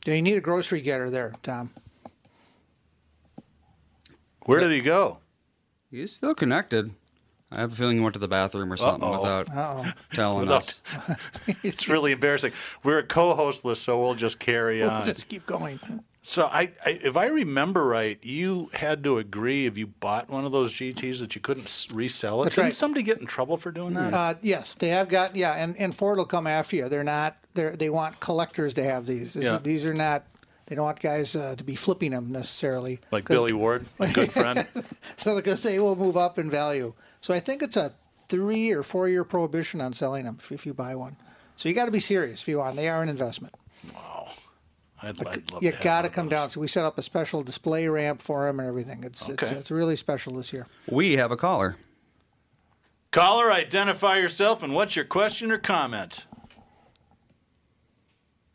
Yeah, 0.05 0.13
you 0.13 0.21
need 0.21 0.35
a 0.35 0.41
grocery 0.41 0.81
getter 0.81 1.09
there, 1.09 1.33
Tom. 1.43 1.71
Where 4.45 4.59
did 4.59 4.71
he 4.71 4.81
go? 4.81 5.17
He's 5.91 6.13
still 6.13 6.33
connected. 6.35 6.91
I 7.51 7.61
have 7.61 7.73
a 7.73 7.75
feeling 7.75 7.97
he 7.97 8.03
went 8.03 8.13
to 8.13 8.19
the 8.19 8.27
bathroom 8.27 8.71
or 8.71 8.77
something 8.77 9.03
Uh-oh. 9.03 9.21
without 9.21 9.49
Uh-oh. 9.49 9.91
telling 10.13 10.41
Without- 10.41 10.79
us. 11.07 11.57
It's 11.63 11.89
really 11.89 12.11
embarrassing. 12.11 12.51
We're 12.83 12.99
a 12.99 13.03
co-hostless, 13.03 13.77
so 13.77 13.99
we'll 13.99 14.13
just 14.13 14.39
carry 14.39 14.81
We'll 14.81 14.91
on. 14.91 15.05
just 15.05 15.27
keep 15.27 15.45
going. 15.47 15.79
So 16.29 16.43
I, 16.45 16.71
I, 16.85 16.99
if 17.01 17.17
I 17.17 17.25
remember 17.25 17.87
right, 17.87 18.23
you 18.23 18.69
had 18.73 19.03
to 19.05 19.17
agree 19.17 19.65
if 19.65 19.79
you 19.79 19.87
bought 19.87 20.29
one 20.29 20.45
of 20.45 20.51
those 20.51 20.71
GTs 20.71 21.21
that 21.21 21.33
you 21.33 21.41
couldn't 21.41 21.87
resell 21.91 22.41
it. 22.41 22.45
That's 22.45 22.55
Didn't 22.57 22.65
right. 22.65 22.73
somebody 22.75 23.01
get 23.01 23.17
in 23.19 23.25
trouble 23.25 23.57
for 23.57 23.71
doing 23.71 23.95
that? 23.95 24.13
Uh, 24.13 24.35
yes, 24.43 24.75
they 24.75 24.89
have 24.89 25.09
got 25.09 25.35
yeah, 25.35 25.53
and, 25.53 25.75
and 25.81 25.93
Ford 25.95 26.19
will 26.19 26.25
come 26.25 26.45
after 26.45 26.75
you. 26.75 26.87
They're 26.87 27.03
not 27.03 27.35
they 27.55 27.69
they 27.71 27.89
want 27.89 28.19
collectors 28.19 28.75
to 28.75 28.83
have 28.83 29.07
these. 29.07 29.33
This 29.33 29.45
Yeah. 29.45 29.57
these 29.57 29.87
are 29.87 29.93
not. 29.95 30.23
They 30.67 30.75
don't 30.75 30.85
want 30.85 30.99
guys 30.99 31.35
uh, 31.35 31.55
to 31.57 31.63
be 31.63 31.73
flipping 31.73 32.11
them 32.11 32.31
necessarily. 32.31 32.99
Like 33.09 33.27
Billy 33.27 33.53
Ward, 33.53 33.87
a 33.99 34.07
good 34.13 34.31
friend. 34.39 34.59
So 35.17 35.35
because 35.35 35.63
they 35.63 35.79
will 35.79 35.95
move 35.95 36.15
up 36.15 36.37
in 36.37 36.51
value. 36.51 36.93
So 37.21 37.33
I 37.33 37.39
think 37.39 37.63
it's 37.63 37.75
a 37.75 37.91
three 38.27 38.71
or 38.71 38.83
four 38.83 39.09
year 39.09 39.23
prohibition 39.23 39.81
on 39.81 39.93
selling 39.93 40.25
them 40.25 40.37
if, 40.39 40.51
if 40.51 40.67
you 40.67 40.75
buy 40.75 40.93
one. 40.93 41.15
So 41.55 41.69
you 41.69 41.73
got 41.73 41.85
to 41.85 41.91
be 41.91 41.99
serious 41.99 42.43
if 42.43 42.47
you 42.47 42.59
want. 42.59 42.75
They 42.75 42.87
are 42.87 43.01
an 43.01 43.09
investment. 43.09 43.55
I'd, 45.01 45.25
I'd 45.27 45.51
love 45.51 45.63
You 45.63 45.71
to 45.71 45.77
got 45.79 46.01
to 46.01 46.07
of 46.09 46.13
come 46.13 46.25
those. 46.27 46.31
down. 46.31 46.49
So 46.49 46.61
we 46.61 46.67
set 46.67 46.83
up 46.83 46.97
a 46.97 47.01
special 47.01 47.41
display 47.43 47.87
ramp 47.87 48.21
for 48.21 48.47
him 48.47 48.59
and 48.59 48.67
everything. 48.67 49.03
It's 49.03 49.27
it's, 49.29 49.43
Okay. 49.43 49.55
it's 49.55 49.71
really 49.71 49.95
special 49.95 50.33
this 50.33 50.51
year. 50.53 50.67
We 50.89 51.13
have 51.13 51.31
a 51.31 51.37
caller. 51.37 51.77
Caller, 53.11 53.51
identify 53.51 54.17
yourself 54.17 54.61
and 54.61 54.75
what's 54.75 54.95
your 54.95 55.05
question 55.05 55.51
or 55.51 55.57
comment? 55.57 56.25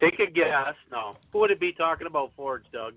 Take 0.01 0.19
a 0.21 0.27
guess. 0.27 0.75
No. 0.91 1.15
Who 1.33 1.39
would 1.41 1.51
it 1.51 1.61
be 1.61 1.73
talking 1.73 2.07
about 2.07 2.33
Fords, 2.37 2.67
Doug? 2.73 2.95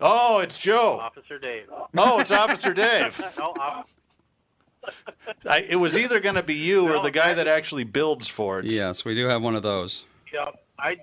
Oh, 0.00 0.40
it's 0.40 0.58
Joe. 0.58 0.98
Officer 1.00 1.38
Dave. 1.38 1.66
Oh, 1.96 2.20
it's 2.20 2.30
Officer 2.30 2.74
Dave. 2.74 3.18
No, 3.38 3.50
off- 3.60 3.90
I, 5.48 5.60
it 5.60 5.76
was 5.76 5.96
either 5.96 6.20
going 6.20 6.34
to 6.34 6.42
be 6.42 6.54
you 6.56 6.92
or 6.94 7.00
the 7.02 7.10
guy 7.10 7.32
that 7.32 7.46
actually 7.48 7.84
builds 7.84 8.28
Fords. 8.28 8.74
Yes, 8.74 9.02
we 9.04 9.14
do 9.14 9.26
have 9.28 9.40
one 9.40 9.54
of 9.56 9.62
those. 9.62 10.04
yeah, 10.32 10.50
I, 10.78 10.98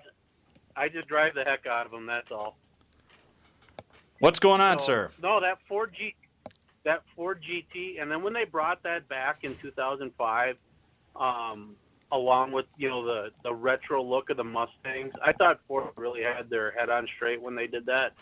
I 0.82 0.90
just 0.90 1.08
drive 1.08 1.36
the 1.36 1.44
heck 1.44 1.68
out 1.68 1.86
of 1.86 1.92
them. 1.92 2.08
That's 2.08 2.32
all. 2.32 2.58
What's 4.18 4.40
going 4.40 4.62
on, 4.62 4.80
So, 4.80 4.86
sir? 4.86 5.12
No, 5.22 5.40
that 5.40 5.60
Ford 5.68 5.94
G, 5.96 6.16
that 6.86 7.04
Ford 7.16 7.40
GT, 7.48 8.02
and 8.02 8.12
then 8.12 8.24
when 8.24 8.34
they 8.34 8.46
brought 8.46 8.82
that 8.82 9.08
back 9.08 9.44
in 9.44 9.56
2005, 9.62 10.58
um, 11.16 11.76
along 12.12 12.52
with 12.52 12.66
you 12.78 12.90
know 12.90 13.06
the 13.06 13.32
the 13.44 13.54
retro 13.54 14.02
look 14.04 14.32
of 14.32 14.38
the 14.38 14.44
Mustangs. 14.44 15.14
I 15.24 15.34
thought 15.34 15.60
Ford 15.68 15.90
really 15.98 16.24
had 16.24 16.50
their 16.50 16.72
head 16.72 16.90
on 16.90 17.06
straight 17.16 17.40
when 17.40 17.56
they 17.56 17.68
did 17.68 17.86
that, 17.86 18.14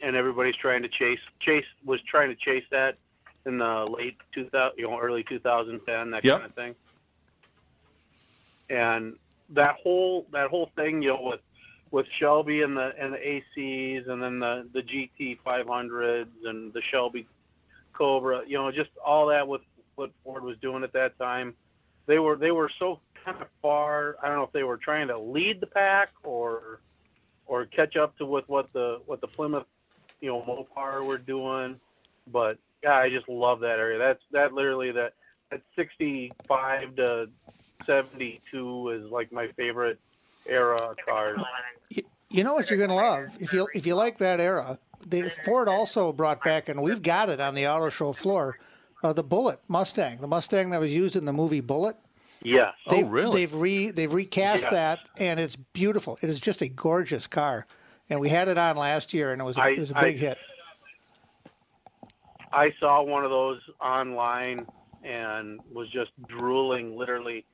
and 0.00 0.16
everybody's 0.16 0.56
trying 0.56 0.80
to 0.82 0.88
chase 0.88 1.20
chase 1.40 1.66
was 1.84 2.00
trying 2.08 2.30
to 2.30 2.36
chase 2.36 2.64
that 2.70 2.96
in 3.44 3.58
the 3.58 3.86
late 3.90 4.16
2000, 4.32 4.78
you 4.78 4.88
know, 4.88 4.98
early 4.98 5.22
2010, 5.22 6.10
that 6.10 6.24
Yep. 6.24 6.40
kind 6.40 6.50
of 6.50 6.54
thing. 6.54 6.74
And 8.70 9.16
that 9.50 9.76
whole 9.82 10.26
that 10.32 10.48
whole 10.48 10.70
thing, 10.76 11.02
you 11.02 11.08
know, 11.08 11.22
with 11.22 11.40
with 11.90 12.06
Shelby 12.18 12.62
and 12.62 12.76
the 12.76 12.94
and 12.98 13.14
the 13.14 13.18
ACs, 13.18 14.08
and 14.08 14.22
then 14.22 14.38
the 14.38 14.66
the 14.72 14.82
GT 14.82 15.38
500s 15.46 16.26
and 16.44 16.72
the 16.72 16.82
Shelby 16.82 17.26
Cobra, 17.92 18.42
you 18.46 18.56
know, 18.56 18.70
just 18.70 18.90
all 19.04 19.26
that 19.26 19.46
with 19.46 19.62
what 19.94 20.10
Ford 20.24 20.42
was 20.42 20.56
doing 20.56 20.82
at 20.82 20.92
that 20.92 21.18
time. 21.18 21.54
They 22.06 22.18
were 22.18 22.36
they 22.36 22.50
were 22.50 22.70
so 22.78 23.00
kind 23.24 23.40
of 23.40 23.48
far. 23.62 24.16
I 24.22 24.28
don't 24.28 24.36
know 24.36 24.44
if 24.44 24.52
they 24.52 24.64
were 24.64 24.76
trying 24.76 25.08
to 25.08 25.18
lead 25.18 25.60
the 25.60 25.66
pack 25.66 26.10
or 26.22 26.80
or 27.46 27.66
catch 27.66 27.96
up 27.96 28.16
to 28.18 28.26
with 28.26 28.48
what 28.48 28.72
the 28.72 29.00
what 29.06 29.20
the 29.20 29.28
Plymouth, 29.28 29.66
you 30.20 30.30
know, 30.30 30.42
Mopar 30.42 31.04
were 31.04 31.18
doing. 31.18 31.78
But 32.32 32.58
yeah, 32.82 32.96
I 32.96 33.10
just 33.10 33.28
love 33.28 33.60
that 33.60 33.78
area. 33.78 33.98
That's 33.98 34.22
that 34.32 34.52
literally 34.52 34.90
that 34.92 35.14
that 35.50 35.62
65 35.76 36.96
to 36.96 37.28
72 37.86 38.88
is 38.90 39.10
like 39.10 39.32
my 39.32 39.48
favorite 39.48 39.98
era 40.46 40.76
of 40.76 40.96
cars. 41.06 41.38
You 42.30 42.42
know 42.44 42.54
what 42.54 42.70
you're 42.70 42.78
going 42.78 42.90
to 42.90 42.96
love 42.96 43.26
if 43.40 43.52
you 43.52 43.68
if 43.74 43.86
you 43.86 43.94
like 43.94 44.18
that 44.18 44.40
era. 44.40 44.78
The 45.06 45.30
Ford 45.44 45.68
also 45.68 46.12
brought 46.12 46.42
back, 46.42 46.68
and 46.68 46.80
we've 46.82 47.02
got 47.02 47.28
it 47.28 47.38
on 47.40 47.54
the 47.54 47.68
auto 47.68 47.90
show 47.90 48.12
floor, 48.12 48.56
uh, 49.02 49.12
the 49.12 49.22
Bullitt 49.22 49.60
Mustang, 49.68 50.16
the 50.18 50.26
Mustang 50.26 50.70
that 50.70 50.80
was 50.80 50.94
used 50.94 51.14
in 51.14 51.26
the 51.26 51.32
movie 51.32 51.60
Bullitt. 51.60 51.96
Yeah. 52.42 52.72
Oh, 52.86 52.96
They've, 52.96 53.06
really? 53.06 53.40
They've 53.46 53.54
re 53.54 53.90
they've 53.90 54.12
recast 54.12 54.64
Yes. 54.64 54.72
that, 54.72 55.00
and 55.18 55.38
it's 55.38 55.56
beautiful. 55.56 56.18
It 56.22 56.30
is 56.30 56.40
just 56.40 56.62
a 56.62 56.68
gorgeous 56.68 57.26
car, 57.26 57.66
and 58.10 58.18
we 58.18 58.30
had 58.30 58.48
it 58.48 58.56
on 58.58 58.76
last 58.76 59.12
year, 59.14 59.32
and 59.32 59.40
it 59.40 59.44
was 59.44 59.56
a, 59.58 59.62
I- 59.62 59.68
it 59.70 59.78
was 59.78 59.90
a 59.92 59.98
I- 59.98 60.00
big 60.00 60.16
hit. 60.16 60.38
I 62.52 62.72
saw 62.78 63.02
one 63.02 63.24
of 63.24 63.30
those 63.30 63.60
online 63.80 64.66
and 65.02 65.60
was 65.72 65.88
just 65.90 66.12
drooling, 66.28 66.96
literally. 66.96 67.44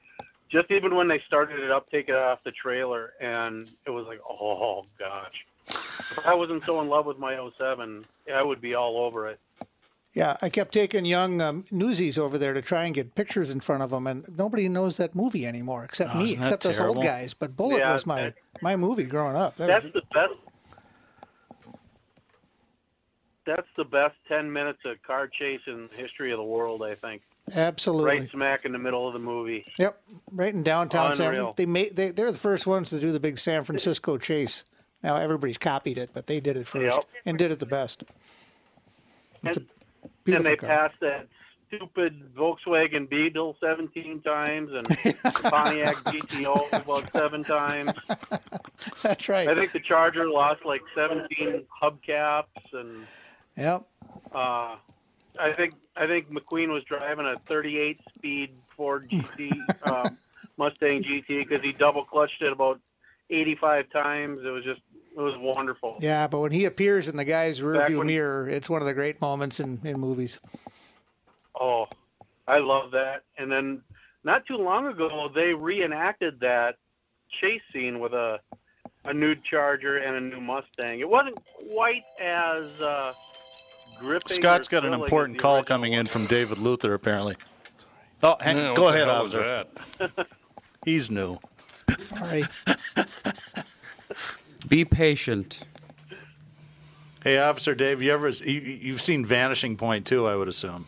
Just 0.51 0.71
even 0.73 0.95
when 0.97 1.07
they 1.07 1.21
started 1.21 1.61
it 1.61 1.71
up, 1.71 1.89
take 1.91 2.09
it 2.09 2.15
off 2.17 2.43
the 2.43 2.51
trailer, 2.51 3.13
and 3.21 3.71
it 3.87 3.91
was 3.91 4.07
like, 4.07 4.21
oh 4.29 4.85
gosh. 4.99 5.47
If 5.69 6.27
I 6.27 6.35
wasn't 6.35 6.65
so 6.65 6.81
in 6.81 6.89
love 6.89 7.07
with 7.07 7.19
my 7.19 7.39
07, 7.57 8.05
I 8.35 8.43
would 8.43 8.61
be 8.61 8.75
all 8.75 8.97
over 8.99 9.29
it. 9.29 9.39
Yeah, 10.13 10.37
I 10.43 10.49
kept 10.49 10.75
taking 10.75 11.05
young 11.05 11.41
um, 11.41 11.65
newsies 11.71 12.19
over 12.19 12.37
there 12.37 12.53
to 12.53 12.61
try 12.61 12.85
and 12.85 12.93
get 12.93 13.15
pictures 13.15 13.53
in 13.53 13.61
front 13.61 13.85
of 13.85 13.91
them, 13.91 14.09
and 14.09 14.25
nobody 14.37 14.69
knows 14.69 14.97
that 14.97 15.15
movie 15.15 15.47
anymore 15.47 15.85
except 15.85 16.17
Oh, 16.17 16.19
me, 16.19 16.25
isn't 16.33 16.39
that 16.41 16.47
except 16.47 16.67
us 16.67 16.81
old 16.81 17.01
guys. 17.01 17.33
But 17.33 17.57
Bullitt 17.57 17.79
Yeah, 17.79 17.93
was 17.93 18.05
my 18.07 18.23
that- 18.23 18.35
my 18.61 18.75
movie 18.75 19.05
growing 19.07 19.37
up. 19.37 19.57
That 19.57 19.69
That's 19.69 19.85
was- 19.85 19.93
the 19.93 20.03
best. 20.13 20.35
That's 23.45 23.69
the 23.77 23.85
best 23.85 24.17
10 24.29 24.53
minutes 24.53 24.81
of 24.85 25.01
car 25.03 25.29
chase 25.29 25.63
in 25.67 25.87
the 25.89 25.95
history 25.97 26.33
of 26.33 26.39
the 26.39 26.45
world, 26.45 26.83
I 26.83 26.95
think. 26.97 27.23
Absolutely. 27.55 28.19
Right 28.21 28.29
smack 28.31 28.65
in 28.65 28.73
the 28.73 28.79
middle 28.79 29.07
of 29.07 29.13
the 29.13 29.19
movie. 29.19 29.65
Yep, 29.79 30.01
right 30.33 30.53
in 30.55 30.63
downtown 30.63 31.15
San. 31.15 31.29
Unreal. 31.29 31.55
They 31.57 31.67
made 31.67 31.97
they 31.97 32.11
they're 32.11 32.33
the 32.33 32.39
first 32.39 32.67
ones 32.67 32.91
to 32.91 33.01
do 33.01 33.13
the 33.13 33.21
big 33.21 33.39
San 33.39 33.65
Francisco 33.65 34.19
chase. 34.19 34.65
Now 35.03 35.17
everybody's 35.17 35.59
copied 35.59 35.99
it, 35.99 36.11
but 36.13 36.27
they 36.27 36.41
did 36.41 36.57
it 36.57 36.67
first 36.67 36.97
Yep. 36.97 37.07
and 37.27 37.39
did 37.39 37.51
it 37.53 37.59
the 37.59 37.67
best. 37.67 38.05
It's 39.43 39.57
And- 39.57 39.67
and 40.27 40.45
they 40.47 40.57
car. 40.57 40.69
passed 40.69 41.01
that 41.01 41.27
stupid 41.69 42.35
Volkswagen 42.35 43.09
Beetle 43.09 43.57
17 43.61 44.21
times 44.23 44.73
and 44.73 44.85
the 44.87 45.49
Pontiac 45.51 45.97
GTO 46.05 46.83
about 46.83 47.11
seven 47.13 47.43
times. 47.45 47.93
That's 49.03 49.29
right. 49.29 49.49
I 49.49 49.55
think 49.55 49.73
the 49.73 49.81
Charger 49.81 50.29
lost 50.29 50.65
like 50.65 50.83
17 50.95 51.65
hubcaps, 51.83 52.45
and 52.73 53.07
Yep. 53.57 53.83
uh, 54.33 54.77
I 55.39 55.53
think 55.53 55.75
I 55.97 56.07
think 56.07 56.31
McQueen 56.31 56.69
was 56.69 56.85
driving 56.85 57.27
a 57.27 57.37
38 57.37 58.01
speed 58.15 58.51
Ford 58.77 59.09
GT 59.11 59.87
um, 59.87 60.17
Mustang 60.57 61.03
GT 61.03 61.29
because 61.29 61.63
he 61.63 61.73
double 61.73 62.05
clutched 62.05 62.43
it 62.43 62.53
about 62.53 62.81
85 63.31 63.91
times. 63.91 64.41
It 64.45 64.51
was 64.51 64.65
just 64.65 64.81
it 65.17 65.21
was 65.21 65.37
wonderful. 65.39 65.97
Yeah, 66.01 66.27
but 66.29 66.41
when 66.41 66.53
he 66.53 66.65
appears 66.65 67.09
in 67.09 67.17
the 67.17 67.25
guy's 67.25 67.61
rearview 67.61 68.05
mirror, 68.05 68.49
it's 68.49 68.71
one 68.71 68.81
of 68.81 68.87
the 68.87 68.95
great 68.95 69.21
moments 69.21 69.61
in, 69.61 69.81
in 69.85 69.99
movies. 69.99 70.41
Oh, 71.59 71.89
I 72.47 72.59
love 72.59 72.93
that. 72.93 73.25
And 73.37 73.51
then 73.51 73.83
not 74.25 74.47
too 74.47 74.57
long 74.57 74.87
ago, 74.87 75.31
they 75.35 75.55
reenacted 75.55 76.41
that 76.41 76.77
chase 77.29 77.63
scene 77.73 78.01
with 78.01 78.13
a 78.15 78.41
a 79.07 79.15
new 79.15 79.35
Charger 79.35 79.97
and 79.97 80.17
a 80.17 80.21
new 80.21 80.41
Mustang. 80.41 81.01
It 81.01 81.09
wasn't 81.09 81.39
quite 81.73 82.03
as 82.21 82.61
uh. 82.81 83.13
Scott's 84.27 84.69
or 84.69 84.71
got 84.71 84.85
an 84.85 84.95
important 84.95 85.39
call 85.39 85.63
coming 85.63 85.93
in 85.93 86.07
from 86.07 86.27
David 86.27 86.59
Luther, 86.59 86.95
apparently. 86.95 87.37
Oh, 88.23 88.37
hang, 88.41 88.57
Yeah, 88.57 88.75
go 88.77 88.89
ahead, 88.89 89.09
officer. 89.09 89.65
that? 89.99 90.27
He's 90.85 91.11
new. 91.11 91.39
All 91.89 92.21
right. 92.21 92.45
Be 94.69 94.85
patient. 94.85 95.59
Hey, 97.25 97.39
Officer 97.39 97.75
Dave, 97.75 98.01
you 98.03 98.13
ever 98.13 98.29
you, 98.31 98.61
you've 98.61 99.03
seen 99.03 99.25
Vanishing 99.27 99.77
Point 99.77 100.07
too? 100.07 100.27
I 100.27 100.37
would 100.37 100.49
assume 100.49 100.87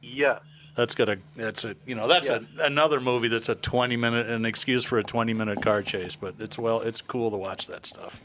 Yes. 0.00 0.40
that's 0.74 0.94
got 0.94 1.08
a 1.10 1.18
that's 1.36 1.64
a 1.64 1.76
you 1.86 1.94
know 1.94 2.06
that's 2.08 2.28
Yes. 2.28 2.42
a, 2.60 2.64
another 2.64 3.00
movie 3.00 3.28
that's 3.28 3.48
a 3.50 3.54
twenty 3.56 3.96
minute 3.96 4.26
an 4.28 4.44
excuse 4.46 4.84
for 4.84 4.98
a 4.98 5.02
twenty 5.02 5.34
minute 5.34 5.60
car 5.62 5.82
chase, 5.82 6.16
but 6.16 6.34
it's 6.38 6.56
well 6.58 6.80
it's 6.80 7.02
cool 7.02 7.30
to 7.30 7.36
watch 7.36 7.66
that 7.66 7.84
stuff. 7.84 8.22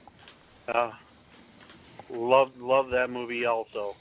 Uh, 0.68 0.92
love 2.10 2.62
love 2.62 2.92
that 2.92 3.10
movie 3.10 3.46
also. 3.46 3.96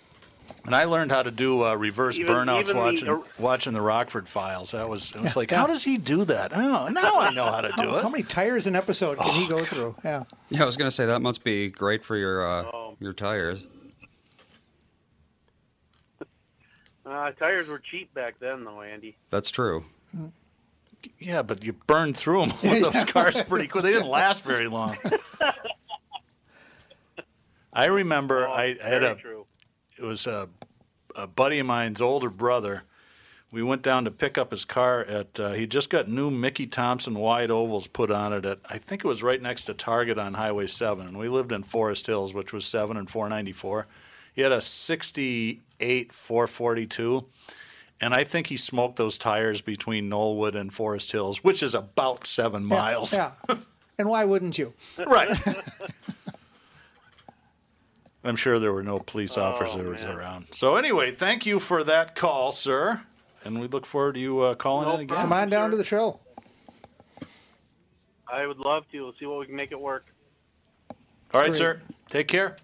And 0.65 0.75
I 0.75 0.85
learned 0.85 1.13
how 1.13 1.23
to 1.23 1.31
do 1.31 1.63
uh, 1.65 1.75
reverse 1.75 2.19
Even- 2.19 2.35
burnouts 2.35 2.61
even 2.61 2.77
the- 2.77 2.83
watching 2.83 3.23
watching 3.39 3.73
the 3.75 3.81
Rockford 3.83 4.29
Files. 4.29 4.71
That 4.73 4.89
was 4.89 5.13
it 5.15 5.21
was 5.21 5.35
Yeah, 5.35 5.39
like, 5.41 5.51
yeah. 5.51 5.59
how 5.59 5.67
does 5.67 5.85
he 5.85 5.99
do 5.99 6.25
that? 6.25 6.53
Oh, 6.57 6.89
now 6.89 7.19
I 7.21 7.31
know 7.31 7.47
how 7.47 7.61
to 7.61 7.69
do 7.77 7.89
How, 7.89 8.03
how 8.03 8.09
many 8.09 8.23
tires 8.23 8.67
an 8.67 8.75
episode 8.75 9.19
can 9.19 9.29
he 9.35 9.45
Oh. 9.45 9.49
go 9.59 9.65
through? 9.65 9.97
Yeah. 10.05 10.25
Yeah, 10.49 10.63
I 10.63 10.67
was 10.67 10.77
gonna 10.77 10.91
say 10.91 11.07
that 11.07 11.21
must 11.21 11.45
be 11.45 11.69
great 11.69 12.05
for 12.05 12.17
your 12.17 12.47
uh, 12.47 12.63
Oh. 12.73 12.97
your 12.99 13.13
tires. 13.13 13.61
Uh, 17.07 17.31
tires 17.33 17.69
were 17.69 17.79
cheap 17.79 18.13
back 18.13 18.37
then, 18.39 18.65
though, 18.65 18.83
Andy. 18.83 19.17
That's 19.31 19.51
true. 19.51 19.85
Yeah, 21.19 21.43
but 21.43 21.65
you 21.65 21.73
burned 21.73 22.17
through 22.17 22.47
them 22.47 22.57
with 22.63 22.83
those 22.93 23.05
cars 23.13 23.43
pretty 23.45 23.67
quick. 23.69 23.83
They 23.85 23.93
didn't 23.93 24.09
last 24.09 24.45
very 24.45 24.69
long. 24.69 24.97
I 27.79 27.87
remember 27.87 28.49
Oh, 28.49 28.53
I, 28.53 28.77
I 28.85 28.89
had 28.89 29.03
a 29.05 29.15
true. 29.15 29.47
it 29.99 30.05
was 30.05 30.27
a, 30.27 30.49
a 31.15 31.27
buddy 31.27 31.61
of 31.61 31.67
mine's 31.67 32.01
older 32.01 32.29
brother. 32.29 32.83
We 33.53 33.63
went 33.63 33.83
down 33.83 34.05
to 34.05 34.11
pick 34.11 34.37
up 34.37 34.51
his 34.51 34.65
car 34.65 35.01
at. 35.05 35.39
Uh, 35.41 35.53
he 35.53 35.67
just 35.67 35.89
got 35.89 36.09
new 36.09 36.31
Mickey 36.31 36.67
Thompson 36.67 37.15
wide 37.15 37.51
ovals 37.51 37.87
put 37.87 38.11
on 38.11 38.33
it 38.33 38.45
at. 38.45 38.59
I 38.69 38.79
think 38.79 39.05
it 39.05 39.09
was 39.09 39.23
right 39.23 39.41
next 39.41 39.63
to 39.65 39.75
Target 39.75 40.19
on 40.19 40.35
Highway 40.35 40.67
Seven, 40.67 41.07
and 41.07 41.17
we 41.19 41.29
lived 41.29 41.53
in 41.53 41.63
Forest 41.63 42.09
Hills, 42.09 42.35
which 42.35 42.53
was 42.53 42.67
seven 42.67 42.97
and 42.97 43.09
four 43.09 43.29
ninety 43.29 43.53
four. 43.53 43.87
He 44.35 44.43
had 44.43 44.53
a 44.53 44.61
sixty 44.61 45.63
eight 45.81 46.13
four 46.13 46.47
forty 46.47 46.87
two. 46.87 47.27
And 48.01 48.13
I 48.15 48.23
think 48.23 48.49
he 48.49 48.57
smoked 48.57 48.97
those 48.97 49.19
tires 49.19 49.61
between 49.61 50.09
Knollwood 50.11 50.55
and 50.55 50.73
Forest 50.73 51.11
Hills, 51.13 51.43
which 51.43 51.63
is 51.63 51.75
about 51.75 52.27
seven 52.27 52.65
miles. 52.65 53.13
Yeah. 53.15 53.31
and 53.99 54.09
why 54.09 54.25
wouldn't 54.25 54.57
you? 54.59 54.75
Right. 55.05 55.29
I'm 58.29 58.37
sure 58.37 58.59
there 58.59 58.73
were 58.73 58.83
no 58.83 58.99
police 58.99 59.39
officers 59.39 60.03
man. 60.03 60.17
around. 60.17 60.47
So 60.53 60.77
anyway, 60.77 61.11
thank 61.13 61.47
you 61.47 61.59
for 61.59 61.83
that 61.85 62.15
call, 62.15 62.53
sir, 62.53 63.01
and 63.45 63.59
we 63.61 63.69
look 63.69 63.87
forward 63.87 64.15
to 64.15 64.21
you 64.21 64.41
uh, 64.41 64.55
calling 64.55 64.87
No 64.87 64.95
in 64.95 65.01
again. 65.01 65.17
Come 65.17 65.33
on 65.33 65.49
down 65.49 65.71
to 65.71 65.77
the 65.77 65.85
show. 65.85 66.21
I 68.31 68.47
would 68.47 68.59
love 68.59 68.85
to. 68.93 69.01
We'll 69.01 69.15
see 69.19 69.25
what 69.25 69.39
we 69.39 69.47
can 69.47 69.57
make 69.57 69.73
it 69.73 69.81
work. 69.81 70.07
All 71.35 71.41
right, 71.41 71.47
Great. 71.47 71.57
sir. 71.57 71.81
Take 72.11 72.29
care. 72.29 72.57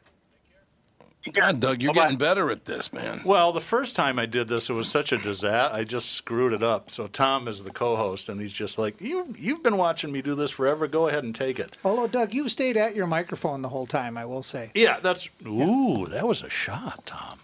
God, 1.33 1.59
Doug, 1.59 1.81
you're 1.83 1.95
Bye-bye. 1.95 2.03
getting 2.05 2.19
better 2.19 2.51
at 2.51 2.67
this, 2.67 2.93
man. 2.93 3.23
Well, 3.25 3.53
the 3.53 3.61
first 3.61 3.97
time 3.97 4.19
I 4.19 4.27
did 4.27 4.47
this, 4.47 4.69
it 4.69 4.75
was 4.75 4.89
such 4.89 5.11
a 5.11 5.17
disaster. 5.17 5.75
I 5.75 5.83
just 5.85 6.13
screwed 6.13 6.53
it 6.53 6.63
up. 6.63 6.91
So 6.91 7.07
Tom 7.07 7.49
is 7.49 7.63
the 7.65 7.71
co-host, 7.71 8.29
and 8.29 8.41
he's 8.41 8.53
just 8.53 8.79
like, 8.79 9.01
"You, 9.01 9.35
you've 9.39 9.63
been 9.63 9.79
watching 9.79 10.13
me 10.13 10.21
do 10.21 10.35
this 10.35 10.51
forever. 10.51 10.87
Go 10.87 11.09
ahead 11.09 11.25
and 11.25 11.35
take 11.35 11.59
it." 11.59 11.79
Although, 11.83 12.09
Doug, 12.09 12.35
you've 12.35 12.51
stayed 12.51 12.77
at 12.77 12.95
your 12.95 13.07
microphone 13.07 13.63
the 13.63 13.71
whole 13.71 13.87
time, 13.87 14.19
I 14.19 14.27
will 14.27 14.43
say. 14.43 14.71
Yeah, 14.75 15.01
that's. 15.01 15.31
Ooh, 15.47 16.07
that 16.11 16.29
was 16.29 16.43
a 16.43 16.51
shot, 16.51 17.07
Tom. 17.07 17.39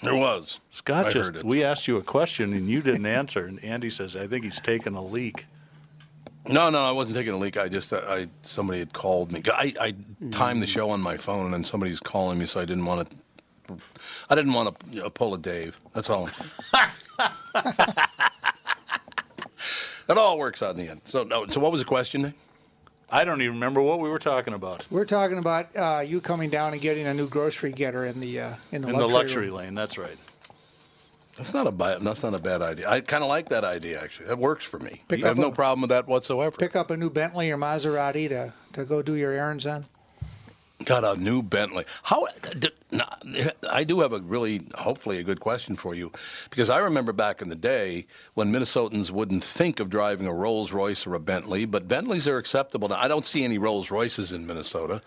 There 0.00 0.14
was. 0.14 0.60
Scott 0.70 1.06
I 1.06 1.10
just. 1.10 1.26
heard 1.26 1.36
it. 1.36 1.44
We 1.44 1.64
asked 1.64 1.88
you 1.88 1.96
a 1.96 2.02
question 2.04 2.52
and 2.52 2.68
you 2.68 2.80
didn't 2.80 3.06
answer, 3.06 3.44
and 3.44 3.62
Andy 3.64 3.90
says, 3.90 4.14
"I 4.14 4.28
think 4.28 4.44
he's 4.44 4.60
taking 4.60 4.94
a 4.94 5.04
leak." 5.04 5.46
No, 6.46 6.70
no, 6.70 6.78
I 6.84 6.92
wasn't 6.92 7.16
taking 7.16 7.32
a 7.34 7.36
leak. 7.36 7.56
I 7.58 7.68
just, 7.68 7.92
I 7.92 8.26
somebody 8.42 8.78
had 8.78 8.92
called 8.92 9.32
me. 9.32 9.42
I, 9.46 9.74
I 9.80 9.94
timed 10.30 10.62
the 10.62 10.66
show 10.66 10.90
on 10.90 11.00
my 11.00 11.16
phone, 11.16 11.44
and 11.46 11.52
then 11.54 11.64
somebody's 11.64 12.00
calling 12.00 12.38
me, 12.38 12.46
so 12.46 12.60
I 12.60 12.64
didn't 12.64 12.86
want 12.86 13.10
to. 13.10 13.16
I 14.30 14.34
didn't 14.34 14.54
want 14.54 14.78
to 14.92 15.10
pull 15.10 15.34
a 15.34 15.38
Dave. 15.38 15.78
That's 15.94 16.08
all. 16.08 16.30
It 20.08 20.16
all 20.16 20.38
works 20.38 20.62
out 20.62 20.70
in 20.70 20.78
the 20.78 20.88
end. 20.90 21.02
So, 21.04 21.22
no, 21.24 21.44
so 21.46 21.60
what 21.60 21.70
was 21.70 21.82
the 21.82 21.84
question? 21.84 22.22
Nick? 22.22 22.34
I 23.10 23.24
don't 23.24 23.42
even 23.42 23.54
remember 23.54 23.82
what 23.82 24.00
we 24.00 24.08
were 24.08 24.18
talking 24.18 24.54
about 24.54 24.86
We're 24.90 25.04
talking 25.06 25.38
about 25.38 25.74
uh, 25.76 26.00
you 26.04 26.20
coming 26.20 26.50
down 26.50 26.72
and 26.72 26.80
getting 26.80 27.06
a 27.06 27.14
new 27.14 27.28
grocery 27.28 27.72
getter 27.72 28.04
in 28.04 28.20
the 28.20 28.40
uh, 28.40 28.54
in 28.72 28.82
the 28.82 28.88
in 28.88 28.94
luxury 28.94 29.08
the 29.08 29.14
luxury 29.14 29.46
room. 29.46 29.56
lane. 29.56 29.74
That's 29.74 29.96
right. 29.98 30.16
That's 31.38 31.54
not 31.54 31.66
a 31.66 31.72
bad. 31.72 32.02
That's 32.02 32.22
not 32.22 32.34
a 32.34 32.38
bad 32.38 32.60
idea. 32.62 32.90
I 32.90 33.00
kind 33.00 33.22
of 33.22 33.28
like 33.28 33.48
that 33.48 33.64
idea 33.64 34.02
actually. 34.02 34.26
That 34.26 34.38
works 34.38 34.64
for 34.66 34.78
me. 34.80 35.02
Pick 35.08 35.24
I 35.24 35.28
have 35.28 35.38
no 35.38 35.48
a- 35.48 35.54
problem 35.54 35.80
with 35.80 35.90
that 35.90 36.06
whatsoever. 36.06 36.54
Pick 36.56 36.76
up 36.76 36.90
a 36.90 36.96
new 36.96 37.08
Bentley 37.10 37.50
or 37.50 37.56
Maserati 37.56 38.28
to, 38.28 38.52
to 38.74 38.84
go 38.84 39.00
do 39.02 39.14
your 39.14 39.32
errands 39.32 39.64
on. 39.64 39.86
Got 40.84 41.02
a 41.04 41.20
new 41.20 41.42
Bentley. 41.42 41.84
How? 42.04 42.26
d- 42.56 42.68
no, 42.92 43.04
I 43.70 43.82
do 43.82 44.00
have 44.00 44.12
a 44.12 44.20
really, 44.20 44.62
hopefully, 44.76 45.18
a 45.18 45.24
good 45.24 45.40
question 45.40 45.74
for 45.76 45.92
you, 45.94 46.12
because 46.50 46.70
I 46.70 46.78
remember 46.78 47.12
back 47.12 47.42
in 47.42 47.48
the 47.48 47.56
day 47.56 48.06
when 48.34 48.52
Minnesotans 48.52 49.10
wouldn't 49.10 49.42
think 49.42 49.80
of 49.80 49.90
driving 49.90 50.26
a 50.28 50.32
Rolls 50.32 50.70
Royce 50.72 51.04
or 51.04 51.14
a 51.14 51.20
Bentley, 51.20 51.64
but 51.64 51.88
Bentleys 51.88 52.28
are 52.28 52.38
acceptable. 52.38 52.88
Now, 52.88 52.96
I 52.96 53.08
don't 53.08 53.26
see 53.26 53.42
any 53.44 53.58
Rolls 53.58 53.90
Royces 53.90 54.30
in 54.30 54.46
Minnesota, 54.46 55.02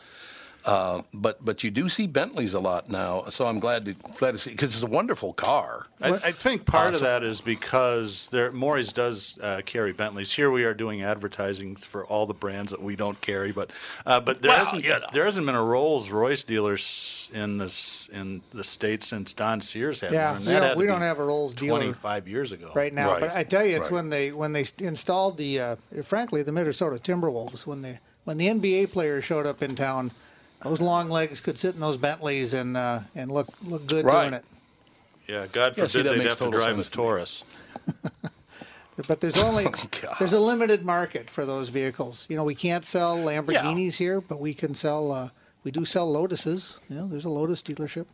uh, 0.66 1.02
but 1.14 1.44
but 1.44 1.64
you 1.64 1.72
do 1.72 1.90
see 1.90 2.08
Bentleys 2.08 2.54
a 2.54 2.60
lot 2.60 2.90
now. 2.90 3.24
So 3.30 3.46
I'm 3.46 3.60
glad 3.60 3.86
to 3.86 3.94
glad 3.94 4.32
to 4.34 4.38
see 4.38 4.52
because 4.52 4.74
it's 4.74 4.84
a 4.84 4.88
wonderful 4.88 5.34
car. 5.34 5.88
I, 6.02 6.14
I 6.14 6.32
think 6.32 6.66
part 6.66 6.90
of 6.90 6.96
Awesome. 6.96 7.06
that 7.06 7.24
is 7.24 7.42
because 7.42 8.30
there, 8.30 8.52
Morrie's 8.52 8.92
does 8.94 9.38
uh, 9.42 9.62
carry 9.66 9.94
Bentleys. 9.94 10.32
Here 10.34 10.50
we 10.52 10.64
are 10.64 10.74
doing 10.74 11.04
advertising 11.04 11.76
for 11.76 12.06
all 12.06 12.26
the 12.26 12.34
brands 12.34 12.72
that 12.72 12.82
we 12.82 12.96
don't 12.96 13.20
carry, 13.22 13.52
but 13.52 13.72
uh, 14.06 14.20
but 14.20 14.42
there 14.42 14.50
Well, 14.50 14.60
hasn't 14.60 14.84
you 14.84 14.90
know. 14.92 15.06
there 15.14 15.26
hasn't 15.26 15.46
been 15.46 15.56
a 15.56 15.64
Rolls 15.64 16.12
Royce 16.12 16.44
dealer 16.44 16.78
in 17.34 17.58
this 17.58 18.10
in 18.14 18.42
the 18.54 18.64
state 18.64 19.04
since 19.04 19.34
Don 19.34 19.62
Sears 19.62 20.00
had 20.02 20.12
Yeah, 20.12 20.34
one. 20.34 20.38
and 20.38 20.46
we 20.48 20.54
don't- 20.54 20.62
had 20.64 20.72
to 20.74 20.78
we 20.78 20.84
be 20.86 20.88
don't 20.92 21.02
have 21.02 21.20
a 21.20 21.26
Rolls 21.26 21.54
dealer 21.54 21.80
25 21.80 22.28
years 22.28 22.52
ago. 22.52 22.72
right 22.76 22.94
now. 22.94 23.12
Right, 23.12 23.22
But 23.22 23.36
I 23.36 23.44
tell 23.44 23.66
you, 23.66 23.76
it's 23.78 23.88
right. 23.90 23.96
when 23.96 24.10
they 24.10 24.32
when 24.32 24.54
they 24.54 24.66
installed 24.80 25.38
the 25.38 25.60
uh, 25.60 25.76
frankly 26.04 26.44
the 26.44 26.52
Minnesota 26.52 26.98
Timberwolves 26.98 27.66
when 27.66 27.82
they 27.82 28.00
when 28.24 28.38
the 28.38 28.48
NBA 28.48 28.92
players 28.92 29.24
showed 29.24 29.48
up 29.48 29.62
in 29.64 29.76
town, 29.76 30.12
those 30.64 30.82
long 30.82 31.10
legs 31.10 31.42
could 31.42 31.58
sit 31.60 31.76
in 31.76 31.82
those 31.82 31.98
Bentleys 31.98 32.54
and 32.54 32.76
uh, 32.78 33.00
and 33.16 33.30
look 33.32 33.48
look 33.64 33.86
good 33.88 34.06
Right. 34.06 34.22
doing 34.30 34.34
it. 34.36 34.46
Yeah, 35.28 35.48
God 35.52 35.78
Yeah, 35.78 35.86
forbid 35.88 35.90
see, 35.92 36.02
they'd 36.04 36.22
have 36.24 36.38
to 36.40 36.52
drive 36.52 36.78
a 36.80 36.84
sense. 36.84 36.90
Taurus. 36.90 37.44
But 39.08 39.20
there's 39.22 39.38
only 39.38 39.66
Oh, 40.04 40.14
there's 40.20 40.34
a 40.34 40.40
limited 40.40 40.86
market 40.86 41.30
for 41.30 41.46
those 41.46 41.70
vehicles. 41.70 42.28
You 42.30 42.36
know, 42.36 42.44
we 42.44 42.54
can't 42.54 42.86
sell 42.86 43.18
Lamborghinis 43.18 43.98
here, 43.98 44.22
but 44.22 44.40
we 44.40 44.54
can 44.54 44.76
sell. 44.76 45.12
Uh, 45.12 45.30
we 45.64 45.72
do 45.72 45.86
sell 45.86 46.12
Lotuses. 46.12 46.80
You 46.90 46.98
know, 46.98 47.08
there's 47.08 47.26
a 47.26 47.30
Lotus 47.30 47.62
dealership. 47.64 48.06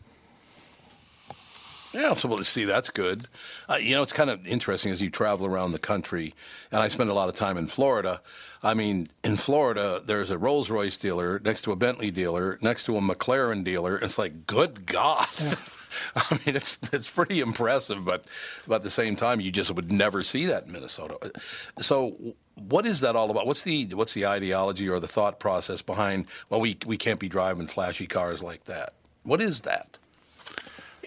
Yeah, 1.93 2.15
so 2.15 2.27
well, 2.27 2.37
see, 2.39 2.65
that's 2.65 2.89
good. 2.89 3.25
Uh, 3.69 3.75
you 3.75 3.95
know, 3.95 4.03
it's 4.03 4.13
kind 4.13 4.29
of 4.29 4.45
interesting 4.45 4.91
as 4.91 5.01
you 5.01 5.09
travel 5.09 5.45
around 5.45 5.71
the 5.71 5.79
country, 5.79 6.33
and 6.71 6.81
I 6.81 6.89
spend 6.89 7.09
a 7.09 7.13
lot 7.13 7.29
of 7.29 7.35
time 7.35 7.57
in 7.57 7.67
Florida. 7.67 8.21
I 8.61 8.73
mean, 8.73 9.09
in 9.23 9.37
Florida, 9.37 10.01
there's 10.05 10.29
a 10.29 10.37
Rolls 10.37 10.69
Royce 10.69 10.97
dealer 10.97 11.39
next 11.39 11.61
to 11.63 11.71
a 11.71 11.75
Bentley 11.75 12.11
dealer, 12.11 12.59
next 12.61 12.83
to 12.85 12.97
a 12.97 13.01
McLaren 13.01 13.63
dealer. 13.63 13.97
It's 13.97 14.17
like, 14.17 14.45
good 14.47 14.85
God. 14.85 15.27
I 16.15 16.39
mean, 16.45 16.55
it's 16.55 16.77
it's 16.91 17.09
pretty 17.09 17.39
impressive, 17.39 18.03
but, 18.03 18.25
but 18.67 18.75
at 18.75 18.81
the 18.81 18.89
same 18.89 19.15
time, 19.15 19.39
you 19.39 19.51
just 19.51 19.71
would 19.73 19.91
never 19.91 20.23
see 20.23 20.45
that 20.47 20.65
in 20.65 20.73
Minnesota. 20.73 21.31
So, 21.79 22.35
what 22.55 22.85
is 22.85 22.99
that 23.01 23.15
all 23.15 23.31
about? 23.31 23.47
What's 23.47 23.63
the 23.63 23.85
what's 23.93 24.13
the 24.13 24.25
ideology 24.25 24.89
or 24.89 24.99
the 24.99 25.07
thought 25.07 25.39
process 25.39 25.81
behind? 25.81 26.25
Well, 26.49 26.59
we 26.59 26.77
we 26.85 26.97
can't 26.97 27.19
be 27.19 27.29
driving 27.29 27.67
flashy 27.67 28.07
cars 28.07 28.43
like 28.43 28.65
that. 28.65 28.93
What 29.23 29.41
is 29.41 29.61
that? 29.61 29.97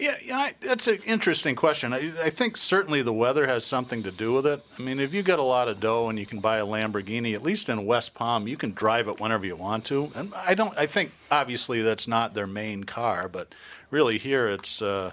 Yeah, 0.01 0.15
yeah 0.23 0.37
I, 0.37 0.53
that's 0.59 0.87
an 0.87 0.97
interesting 1.05 1.55
question. 1.55 1.93
I, 1.93 2.11
I 2.23 2.29
think 2.31 2.57
certainly 2.57 3.01
the 3.03 3.13
weather 3.13 3.45
has 3.45 3.63
something 3.63 4.01
to 4.03 4.11
do 4.11 4.33
with 4.33 4.47
it. 4.47 4.63
I 4.77 4.81
mean, 4.81 4.99
if 4.99 5.13
you 5.13 5.21
get 5.21 5.37
a 5.37 5.43
lot 5.43 5.67
of 5.67 5.79
dough 5.79 6.09
and 6.09 6.17
you 6.17 6.25
can 6.25 6.39
buy 6.39 6.57
a 6.57 6.65
Lamborghini, 6.65 7.35
at 7.35 7.43
least 7.43 7.69
in 7.69 7.85
West 7.85 8.15
Palm, 8.15 8.47
you 8.47 8.57
can 8.57 8.71
drive 8.71 9.07
it 9.07 9.21
whenever 9.21 9.45
you 9.45 9.55
want 9.55 9.85
to. 9.85 10.11
And 10.15 10.33
I 10.33 10.55
don't. 10.55 10.75
I 10.77 10.87
think 10.87 11.11
obviously 11.29 11.81
that's 11.83 12.07
not 12.07 12.33
their 12.33 12.47
main 12.47 12.83
car, 12.83 13.29
but 13.29 13.53
really 13.91 14.17
here 14.17 14.47
it's 14.47 14.81
uh, 14.81 15.11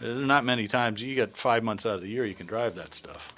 there's 0.00 0.16
not 0.16 0.44
many 0.44 0.66
times 0.66 1.02
you 1.02 1.14
get 1.14 1.36
five 1.36 1.62
months 1.62 1.84
out 1.84 1.96
of 1.96 2.00
the 2.00 2.08
year 2.08 2.24
you 2.24 2.34
can 2.34 2.46
drive 2.46 2.74
that 2.76 2.94
stuff. 2.94 3.34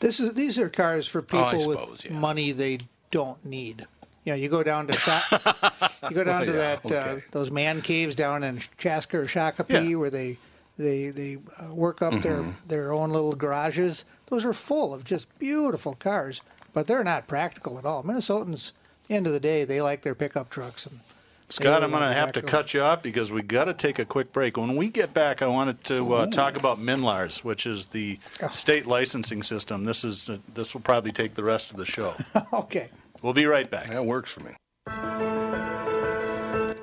This 0.00 0.20
is 0.20 0.34
these 0.34 0.58
are 0.60 0.68
cars 0.68 1.08
for 1.08 1.20
people 1.20 1.40
Oh, 1.40 1.62
I 1.62 1.66
with 1.66 2.04
yeah. 2.04 2.12
money 2.18 2.52
they 2.52 2.78
don't 3.10 3.44
need. 3.44 3.86
You 4.24 4.32
know, 4.32 4.36
you 4.36 4.48
go 4.48 4.62
down 4.62 4.86
to 4.86 4.92
shop, 4.94 5.22
you 6.10 6.16
go 6.16 6.24
down 6.24 6.46
to 6.46 6.52
Yeah, 6.52 6.76
that 6.76 6.92
uh, 6.92 7.20
those 7.32 7.50
man 7.50 7.80
caves 7.82 8.14
down 8.14 8.42
in 8.44 8.60
Chaska 8.78 9.18
or 9.18 9.24
Shakopee 9.24 9.90
Yeah. 9.90 9.96
where 9.96 10.10
they 10.10 10.38
they 10.78 11.10
they 11.10 11.38
uh, 11.62 11.72
work 11.74 12.02
up 12.02 12.12
Mm-hmm. 12.14 12.20
their 12.22 12.54
their 12.66 12.92
own 12.92 13.10
little 13.10 13.32
garages. 13.34 14.04
Those 14.26 14.44
are 14.44 14.52
full 14.52 14.94
of 14.94 15.04
just 15.04 15.28
beautiful 15.38 15.94
cars, 15.94 16.40
but 16.72 16.86
they're 16.86 17.04
not 17.04 17.26
practical 17.28 17.78
at 17.78 17.84
all. 17.84 18.02
Minnesotans, 18.02 18.72
at 19.02 19.08
the 19.08 19.14
end 19.14 19.26
of 19.26 19.32
the 19.32 19.40
day, 19.40 19.64
they 19.64 19.80
like 19.80 20.02
their 20.02 20.14
pickup 20.14 20.48
trucks 20.50 20.86
and. 20.86 21.00
Scott, 21.50 21.84
I'm 21.84 21.90
going 21.90 22.02
to 22.02 22.12
have 22.14 22.32
to 22.32 22.42
cut 22.42 22.72
you 22.72 22.80
off 22.80 23.02
because 23.02 23.30
we 23.30 23.42
got 23.42 23.66
to 23.66 23.74
take 23.74 23.98
a 23.98 24.04
quick 24.06 24.32
break. 24.32 24.56
When 24.56 24.74
we 24.76 24.88
get 24.88 25.12
back, 25.12 25.42
I 25.42 25.46
wanted 25.46 25.84
to 25.84 26.14
uh, 26.14 26.26
talk 26.26 26.56
about 26.56 26.80
MNLARS, 26.80 27.44
which 27.44 27.66
is 27.66 27.88
the 27.88 28.18
state 28.50 28.86
licensing 28.86 29.42
system. 29.42 29.84
This 29.84 30.04
is 30.04 30.30
uh, 30.30 30.38
this 30.54 30.72
will 30.72 30.80
probably 30.80 31.12
take 31.12 31.34
the 31.34 31.44
rest 31.44 31.70
of 31.70 31.76
the 31.76 31.84
show. 31.84 32.14
Okay. 32.52 32.88
we'll 33.22 33.34
be 33.34 33.44
right 33.44 33.70
back. 33.70 33.90
That 33.90 34.06
works 34.06 34.32
for 34.32 34.40
me. 34.42 35.33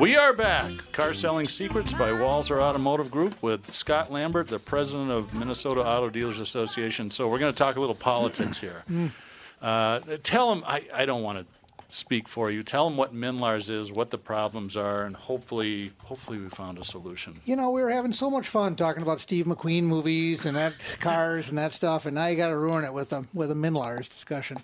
We 0.00 0.16
are 0.16 0.32
back. 0.32 0.92
Car 0.92 1.12
Selling 1.12 1.46
Secrets 1.46 1.92
by 1.92 2.08
Walzer 2.08 2.58
Automotive 2.58 3.10
Group 3.10 3.42
with 3.42 3.70
Scott 3.70 4.10
Lambert, 4.10 4.48
the 4.48 4.58
president 4.58 5.10
of 5.10 5.34
Minnesota 5.34 5.84
Auto 5.84 6.08
Dealers 6.08 6.40
Association. 6.40 7.10
So 7.10 7.28
we're 7.28 7.38
going 7.38 7.52
to 7.52 7.58
talk 7.58 7.76
a 7.76 7.80
little 7.80 7.94
politics 7.94 8.58
here. 8.58 8.82
Uh, 9.60 10.00
tell 10.22 10.48
them, 10.48 10.64
I, 10.66 10.86
I 10.94 11.04
don't 11.04 11.22
want 11.22 11.38
to 11.38 11.94
speak 11.94 12.28
for 12.28 12.50
you. 12.50 12.62
Tell 12.62 12.88
them 12.88 12.96
what 12.96 13.14
MNLARS 13.14 13.68
is, 13.68 13.92
what 13.92 14.08
the 14.08 14.16
problems 14.16 14.74
are, 14.74 15.04
and 15.04 15.14
hopefully, 15.14 15.92
hopefully 16.04 16.38
we 16.38 16.48
found 16.48 16.78
a 16.78 16.84
solution. 16.84 17.38
You 17.44 17.56
know, 17.56 17.70
we 17.70 17.82
were 17.82 17.90
having 17.90 18.12
so 18.12 18.30
much 18.30 18.48
fun 18.48 18.74
talking 18.74 19.02
about 19.02 19.20
Steve 19.20 19.44
McQueen 19.44 19.82
movies 19.82 20.46
and 20.46 20.56
that 20.56 20.96
cars 21.00 21.50
and 21.50 21.58
that 21.58 21.74
stuff, 21.74 22.06
and 22.06 22.14
now 22.14 22.26
you 22.28 22.38
got 22.38 22.48
to 22.48 22.56
ruin 22.56 22.84
it 22.84 22.94
with 22.94 23.12
a 23.12 23.26
with 23.34 23.50
a 23.50 23.54
MNLARS 23.54 24.08
discussion. 24.08 24.56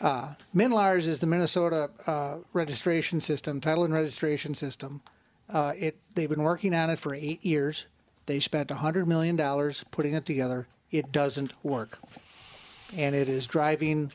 Uh, 0.00 0.34
MNLARS 0.54 1.06
is 1.06 1.20
the 1.20 1.26
Minnesota 1.26 1.90
uh, 2.06 2.38
registration 2.52 3.20
system, 3.20 3.60
title 3.60 3.84
and 3.84 3.94
registration 3.94 4.54
system. 4.54 5.00
Uh, 5.52 5.72
it 5.76 5.96
they've 6.14 6.28
been 6.30 6.42
working 6.42 6.74
on 6.74 6.90
it 6.90 6.98
for 6.98 7.14
eight 7.14 7.44
years. 7.44 7.86
They 8.26 8.40
spent 8.40 8.70
hundred 8.70 9.06
million 9.06 9.36
dollars 9.36 9.84
putting 9.90 10.14
it 10.14 10.26
together. 10.26 10.66
It 10.90 11.12
doesn't 11.12 11.52
work, 11.62 11.98
and 12.96 13.14
it 13.14 13.28
is 13.28 13.46
driving 13.46 14.10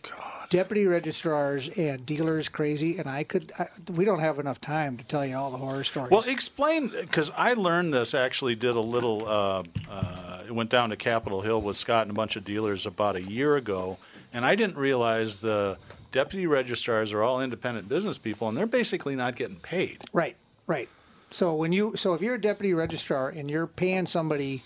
deputy 0.49 0.85
registrars 0.87 1.69
and 1.77 2.05
dealers 2.05 2.49
crazy. 2.49 2.97
And 2.97 3.07
I 3.07 3.23
could, 3.23 3.51
I, 3.59 3.67
we 3.91 4.03
don't 4.03 4.19
have 4.19 4.39
enough 4.39 4.59
time 4.59 4.97
to 4.97 5.03
tell 5.03 5.25
you 5.25 5.35
all 5.35 5.51
the 5.51 5.57
horror 5.57 5.83
stories. 5.83 6.11
Well, 6.11 6.23
explain 6.27 6.89
because 6.89 7.31
I 7.37 7.53
learned 7.53 7.93
this. 7.93 8.13
Actually, 8.13 8.55
did 8.55 8.75
a 8.75 8.81
little. 8.81 9.27
Uh, 9.27 9.63
uh, 9.89 10.29
went 10.49 10.69
down 10.69 10.89
to 10.89 10.95
Capitol 10.95 11.41
Hill 11.41 11.61
with 11.61 11.77
Scott 11.77 12.03
and 12.03 12.11
a 12.11 12.13
bunch 12.13 12.35
of 12.35 12.43
dealers 12.43 12.85
about 12.85 13.15
a 13.15 13.21
year 13.21 13.55
ago, 13.55 13.97
and 14.33 14.45
I 14.45 14.55
didn't 14.55 14.77
realize 14.77 15.39
the 15.39 15.77
deputy 16.11 16.47
registrars 16.47 17.13
are 17.13 17.21
all 17.23 17.41
independent 17.41 17.87
business 17.87 18.17
people, 18.17 18.47
and 18.47 18.57
they're 18.57 18.65
basically 18.65 19.15
not 19.15 19.35
getting 19.35 19.57
paid. 19.57 20.03
Right, 20.13 20.35
right. 20.67 20.89
So 21.29 21.53
when 21.53 21.71
you 21.71 21.95
so 21.95 22.13
if 22.13 22.21
you're 22.21 22.35
a 22.35 22.41
deputy 22.41 22.73
registrar 22.73 23.29
and 23.29 23.49
you're 23.49 23.67
paying 23.67 24.07
somebody, 24.07 24.63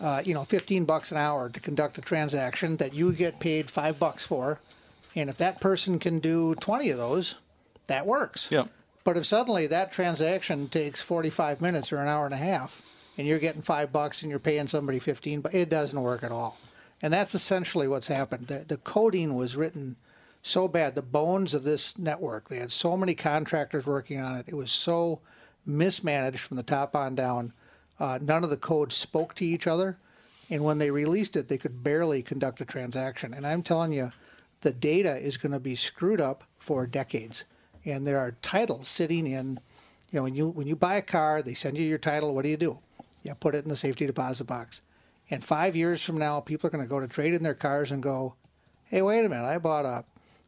uh, 0.00 0.22
you 0.24 0.34
know, 0.34 0.44
fifteen 0.44 0.84
bucks 0.84 1.10
an 1.10 1.18
hour 1.18 1.48
to 1.48 1.60
conduct 1.60 1.96
a 1.98 2.02
transaction 2.02 2.76
that 2.76 2.92
you 2.92 3.12
get 3.12 3.40
paid 3.40 3.70
five 3.70 3.98
bucks 3.98 4.26
for, 4.26 4.60
and 5.14 5.30
if 5.30 5.38
that 5.38 5.60
person 5.60 5.98
can 5.98 6.18
do 6.18 6.54
twenty 6.56 6.90
of 6.90 6.98
those, 6.98 7.36
that 7.86 8.06
works. 8.06 8.50
Yeah. 8.52 8.64
But 9.02 9.16
if 9.16 9.24
suddenly 9.24 9.66
that 9.68 9.90
transaction 9.90 10.68
takes 10.68 11.00
forty-five 11.00 11.62
minutes 11.62 11.90
or 11.92 11.96
an 11.96 12.08
hour 12.08 12.26
and 12.26 12.34
a 12.34 12.38
half, 12.38 12.82
and 13.16 13.26
you're 13.26 13.38
getting 13.38 13.62
five 13.62 13.90
bucks 13.90 14.20
and 14.20 14.28
you're 14.28 14.38
paying 14.38 14.68
somebody 14.68 14.98
fifteen, 14.98 15.40
but 15.40 15.54
it 15.54 15.70
doesn't 15.70 16.00
work 16.00 16.22
at 16.22 16.30
all. 16.30 16.58
And 17.02 17.12
that's 17.12 17.34
essentially 17.34 17.88
what's 17.88 18.08
happened. 18.08 18.48
The, 18.48 18.64
the 18.66 18.76
coding 18.76 19.34
was 19.34 19.56
written 19.56 19.96
so 20.42 20.68
bad. 20.68 20.94
The 20.94 21.02
bones 21.02 21.54
of 21.54 21.64
this 21.64 21.98
network, 21.98 22.48
they 22.48 22.58
had 22.58 22.72
so 22.72 22.96
many 22.96 23.14
contractors 23.14 23.86
working 23.86 24.20
on 24.20 24.36
it. 24.36 24.48
It 24.48 24.54
was 24.54 24.70
so 24.70 25.20
mismanaged 25.66 26.40
from 26.40 26.56
the 26.56 26.62
top 26.62 26.94
on 26.96 27.14
down. 27.14 27.52
Uh, 27.98 28.18
none 28.20 28.44
of 28.44 28.50
the 28.50 28.56
codes 28.56 28.96
spoke 28.96 29.34
to 29.34 29.44
each 29.44 29.66
other. 29.66 29.98
And 30.48 30.64
when 30.64 30.78
they 30.78 30.90
released 30.90 31.36
it, 31.36 31.48
they 31.48 31.58
could 31.58 31.84
barely 31.84 32.22
conduct 32.22 32.60
a 32.60 32.64
transaction. 32.64 33.32
And 33.34 33.46
I'm 33.46 33.62
telling 33.62 33.92
you, 33.92 34.12
the 34.62 34.72
data 34.72 35.16
is 35.16 35.36
going 35.36 35.52
to 35.52 35.60
be 35.60 35.74
screwed 35.74 36.20
up 36.20 36.44
for 36.58 36.86
decades. 36.86 37.44
And 37.84 38.06
there 38.06 38.18
are 38.18 38.36
titles 38.42 38.88
sitting 38.88 39.26
in, 39.26 39.60
you 40.10 40.18
know, 40.18 40.24
when 40.24 40.34
you 40.34 40.48
when 40.48 40.66
you 40.66 40.76
buy 40.76 40.96
a 40.96 41.02
car, 41.02 41.40
they 41.40 41.54
send 41.54 41.78
you 41.78 41.86
your 41.86 41.98
title. 41.98 42.34
What 42.34 42.44
do 42.44 42.50
you 42.50 42.56
do? 42.56 42.78
You 43.22 43.34
put 43.34 43.54
it 43.54 43.64
in 43.64 43.70
the 43.70 43.76
safety 43.76 44.06
deposit 44.06 44.44
box. 44.44 44.82
And 45.30 45.44
five 45.44 45.76
years 45.76 46.02
from 46.02 46.18
now, 46.18 46.40
people 46.40 46.66
are 46.66 46.70
going 46.70 46.84
to 46.84 46.88
go 46.88 47.00
to 47.00 47.06
trade 47.06 47.34
in 47.34 47.42
their 47.42 47.54
cars 47.54 47.92
and 47.92 48.02
go, 48.02 48.34
"Hey, 48.84 49.02
wait 49.02 49.24
a 49.24 49.28
minute! 49.28 49.44
I 49.44 49.58
bought 49.58 49.84
a 49.84 50.04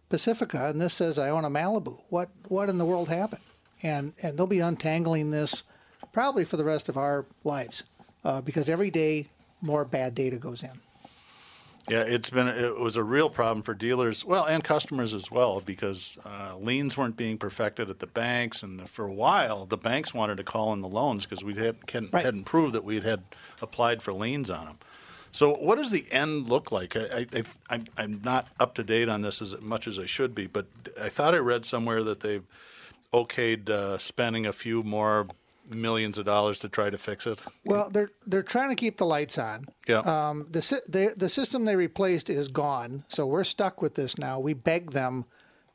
Pacifica, 0.09 0.69
and 0.69 0.81
this 0.81 0.95
says 0.95 1.19
I 1.19 1.31
own 1.31 1.45
a 1.45 1.51
Malibu. 1.51 2.03
What 2.09 2.31
what 2.49 2.69
in 2.69 2.79
the 2.79 2.85
world 2.85 3.09
happened?" 3.09 3.43
And 3.83 4.13
and 4.23 4.37
they'll 4.37 4.47
be 4.47 4.61
untangling 4.61 5.31
this 5.31 5.65
probably 6.13 6.45
for 6.45 6.57
the 6.57 6.65
rest 6.65 6.89
of 6.89 6.97
our 6.97 7.27
lives 7.45 7.85
uh, 8.25 8.41
because 8.41 8.69
every 8.69 8.91
day 8.91 9.27
more 9.61 9.85
bad 9.85 10.15
data 10.15 10.37
goes 10.37 10.63
in. 10.63 10.81
Yeah, 11.89 12.03
it's 12.03 12.31
been 12.31 12.47
it 12.47 12.79
was 12.79 12.95
a 12.97 13.03
real 13.03 13.29
problem 13.29 13.63
for 13.63 13.75
dealers, 13.75 14.25
well, 14.25 14.45
and 14.45 14.63
customers 14.63 15.15
as 15.15 15.31
well, 15.33 15.61
because 15.67 16.17
uh, 16.25 16.57
liens 16.57 16.97
weren't 16.97 17.17
being 17.17 17.39
perfected 17.39 17.91
at 17.91 17.99
the 17.99 18.07
banks, 18.07 18.63
and 18.63 18.89
for 18.89 19.05
a 19.05 19.13
while 19.13 19.67
the 19.67 19.77
banks 19.77 20.15
wanted 20.15 20.37
to 20.37 20.45
call 20.45 20.73
in 20.73 20.81
the 20.81 20.89
loans 20.89 21.27
because 21.27 21.43
we 21.43 21.55
had, 21.55 21.77
hadn't, 21.93 22.13
Right. 22.15 22.25
hadn't 22.25 22.45
proved 22.45 22.73
that 22.75 22.85
we 22.85 23.01
had 23.01 23.25
applied 23.61 24.01
for 24.01 24.13
liens 24.13 24.49
on 24.49 24.67
them. 24.67 24.79
So, 25.33 25.55
what 25.55 25.77
does 25.77 25.91
the 25.91 26.05
end 26.13 26.49
look 26.49 26.71
like? 26.71 26.95
I, 26.95 27.01
I, 27.01 27.27
I, 27.39 27.43
I'm, 27.71 27.87
I'm 27.99 28.21
not 28.23 28.49
up 28.61 28.75
to 28.75 28.85
date 28.85 29.09
on 29.09 29.23
this 29.23 29.43
as 29.43 29.61
much 29.61 29.89
as 29.89 29.99
I 29.99 30.07
should 30.07 30.35
be, 30.35 30.47
but 30.47 30.67
I 31.01 31.09
thought 31.09 31.35
I 31.35 31.39
read 31.39 31.65
somewhere 31.65 32.05
that 32.05 32.21
they've 32.21 32.45
okayed 33.13 33.69
uh, 33.71 33.99
spending 33.99 34.47
a 34.47 34.53
few 34.53 34.83
more 34.83 35.27
millions 35.75 36.19
of 36.19 36.25
dollars 36.25 36.59
to 36.61 36.69
try 36.69 36.91
to 36.91 36.99
fix 36.99 37.27
it. 37.27 37.39
Well, 37.65 37.91
they're 37.91 38.11
they're 38.27 38.43
trying 38.43 38.71
to 38.71 38.77
keep 38.77 38.99
the 38.99 39.07
lights 39.07 39.39
on. 39.39 39.67
Yeah. 39.87 39.99
Um, 39.99 40.47
the, 40.51 40.61
the 40.89 41.15
the 41.17 41.29
system 41.29 41.65
they 41.65 41.77
replaced 41.77 42.31
is 42.31 42.49
gone, 42.49 43.05
so 43.09 43.27
we're 43.27 43.45
stuck 43.45 43.83
with 43.83 43.95
this 43.95 44.19
now. 44.19 44.39
We 44.39 44.55
begged 44.55 44.93
them 44.93 45.25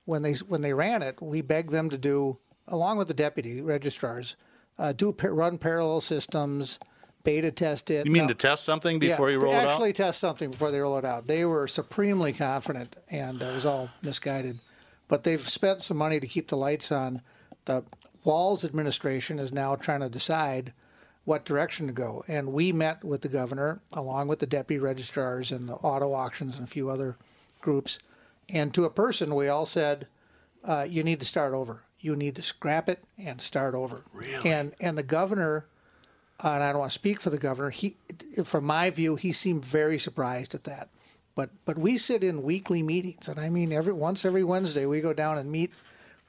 when 0.06 0.24
they 0.24 0.34
when 0.34 0.62
they 0.62 0.74
ran 0.74 1.02
it. 1.02 1.22
We 1.22 1.42
begged 1.42 1.72
them 1.72 1.90
to 1.90 1.98
do, 1.98 2.40
along 2.68 2.98
with 2.98 3.08
the 3.08 3.14
deputy 3.14 3.62
registrars, 3.62 4.36
uh, 4.80 4.94
do 4.94 5.16
run 5.24 5.58
parallel 5.58 6.02
systems, 6.02 6.80
beta 7.24 7.52
test 7.52 7.92
it. 7.92 8.06
you 8.06 8.12
mean 8.12 8.28
to 8.28 8.34
test 8.34 8.64
something 8.64 9.00
before 9.00 9.30
yeah, 9.30 9.36
you 9.36 9.42
roll 9.42 9.54
it 9.54 9.58
out? 9.58 9.70
actually 9.70 9.94
test 9.94 10.20
something 10.20 10.52
before 10.52 10.72
they 10.72 10.80
roll 10.80 10.98
it 10.98 11.06
out. 11.06 11.28
They 11.28 11.46
were 11.46 11.68
supremely 11.68 12.34
confident, 12.34 12.96
and 13.12 13.42
it 13.42 13.54
was 13.54 13.66
all 13.66 13.90
misguided. 14.02 14.60
But 15.08 15.24
they've 15.24 15.42
spent 15.42 15.82
some 15.82 15.98
money 15.98 16.20
to 16.20 16.28
keep 16.28 16.48
the 16.48 16.58
lights 16.58 16.92
on. 16.92 17.22
The 17.66 17.84
Walz 18.28 18.66
administration 18.66 19.40
is 19.40 19.54
now 19.54 19.76
trying 19.76 20.02
to 20.02 20.10
decide 20.10 20.74
what 21.24 21.46
direction 21.46 21.88
to 21.88 21.94
go. 21.94 22.26
And 22.28 22.52
we 22.52 22.72
met 22.72 23.04
with 23.04 23.22
the 23.22 23.30
governor, 23.30 23.82
along 23.94 24.28
with 24.28 24.40
the 24.40 24.46
deputy 24.46 24.80
registrars 24.80 25.52
and 25.52 25.68
the 25.70 25.76
auto 25.76 26.14
auctions 26.14 26.58
and 26.58 26.68
a 26.68 26.70
few 26.70 26.90
other 26.90 27.18
groups. 27.62 28.00
And 28.50 28.74
to 28.74 28.86
a 28.86 28.90
person, 28.90 29.34
we 29.34 29.48
all 29.48 29.66
said, 29.66 30.08
uh, 30.64 30.86
"You 30.90 31.04
need 31.04 31.22
to 31.22 31.26
start 31.26 31.54
over. 31.54 31.84
You 32.00 32.16
need 32.16 32.36
to 32.36 32.42
scrap 32.42 32.90
it 32.90 33.04
and 33.18 33.42
start 33.42 33.74
over." 33.74 34.04
Really? 34.14 34.50
And 34.50 34.74
and 34.80 34.98
the 34.98 35.04
governor 35.04 35.66
uh, 36.44 36.52
and 36.52 36.64
I 36.64 36.72
don't 36.72 36.80
want 36.80 36.92
to 36.92 36.96
speak 36.96 37.20
for 37.20 37.30
the 37.30 37.40
governor. 37.40 37.72
He, 37.72 37.96
from 38.44 38.64
my 38.66 38.90
view, 38.90 39.16
he 39.16 39.32
seemed 39.32 39.66
very 39.66 39.98
surprised 39.98 40.54
at 40.54 40.66
that. 40.66 40.90
But 41.34 41.50
but 41.66 41.78
we 41.78 41.98
sit 41.98 42.24
in 42.24 42.44
weekly 42.44 42.82
meetings, 42.82 43.28
and 43.28 43.40
I 43.40 43.50
mean 43.50 43.72
every 43.72 43.94
once 43.94 44.26
every 44.26 44.44
Wednesday 44.44 44.86
we 44.86 45.02
go 45.02 45.14
down 45.14 45.38
and 45.38 45.52
meet 45.52 45.72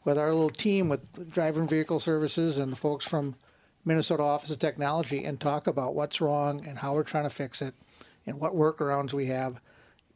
with 0.04 0.18
our 0.18 0.32
little 0.32 0.50
team 0.50 0.88
with 0.88 1.32
driver 1.32 1.60
and 1.60 1.68
vehicle 1.68 2.00
services 2.00 2.58
and 2.58 2.72
the 2.72 2.76
folks 2.76 3.04
from 3.04 3.36
Minnesota 3.84 4.22
Office 4.22 4.50
of 4.50 4.58
Technology 4.58 5.24
and 5.24 5.40
talk 5.40 5.66
about 5.66 5.94
what's 5.94 6.20
wrong 6.20 6.64
and 6.66 6.78
how 6.78 6.94
we're 6.94 7.02
trying 7.02 7.24
to 7.24 7.30
fix 7.30 7.62
it 7.62 7.74
and 8.26 8.40
what 8.40 8.52
workarounds 8.52 9.12
we 9.12 9.26
have. 9.26 9.60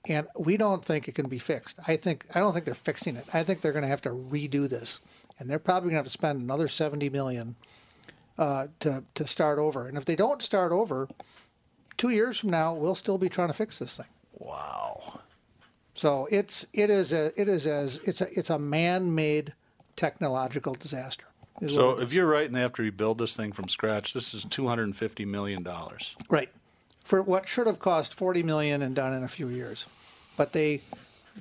And 0.09 0.27
we 0.37 0.57
don't 0.57 0.85
think 0.85 1.09
it 1.09 1.15
can 1.15 1.29
be 1.29 1.39
fixed. 1.39 1.79
I 1.87 1.97
think 1.97 2.27
I 2.35 2.41
don't 2.41 2.53
think 2.53 2.65
they're 2.65 2.75
fixing 2.75 3.17
it. 3.17 3.25
I 3.33 3.45
think 3.45 3.61
they're 3.61 3.73
going 3.73 3.85
to 3.85 3.89
have 3.89 4.03
to 4.03 4.11
redo 4.11 4.69
this, 4.69 5.01
and 5.39 5.49
they're 5.49 5.61
probably 5.61 5.91
going 5.91 5.95
to 5.95 5.99
have 5.99 6.07
to 6.07 6.11
spend 6.11 6.41
another 6.41 6.67
seventy 6.67 7.09
million 7.09 7.55
uh, 8.37 8.67
to 8.81 9.05
to 9.15 9.27
start 9.29 9.61
over. 9.61 9.87
And 9.87 9.97
if 9.97 10.05
they 10.05 10.17
don't 10.17 10.43
start 10.43 10.73
over, 10.73 11.09
two 11.97 12.09
years 12.09 12.41
from 12.41 12.51
now, 12.51 12.75
we'll 12.75 12.97
still 12.97 13.17
be 13.17 13.29
trying 13.29 13.49
to 13.49 13.55
fix 13.55 13.79
this 13.79 13.97
thing. 13.97 14.07
wow. 14.33 15.21
So 15.95 16.27
it's 16.33 16.67
it 16.73 16.91
is 16.91 17.13
a 17.13 17.31
it 17.41 17.49
is 17.49 17.67
as 17.69 17.99
it's 17.99 18.21
a 18.21 18.27
it's 18.37 18.51
a 18.51 18.59
man-made 18.59 19.55
technological 20.03 20.75
disaster. 20.75 21.27
So 21.69 22.01
if 22.01 22.13
you're 22.13 22.27
right 22.27 22.47
and 22.47 22.57
they 22.57 22.61
have 22.61 22.73
to 22.75 22.83
rebuild 22.83 23.19
this 23.19 23.37
thing 23.37 23.53
from 23.53 23.69
scratch, 23.69 24.15
this 24.15 24.35
is 24.35 24.45
two 24.45 24.67
hundred 24.67 24.85
and 24.85 24.97
fifty 24.97 25.25
million 25.25 25.63
dollars. 25.63 26.17
right 26.29 26.49
for 27.05 27.23
what 27.23 27.49
should 27.49 27.67
have 27.67 27.79
cost 27.79 28.15
40 28.15 28.43
million 28.43 28.81
and 28.81 28.95
done 28.95 29.13
in 29.13 29.23
a 29.23 29.29
few 29.29 29.49
years, 29.49 29.87
but 30.37 30.53
they 30.53 30.81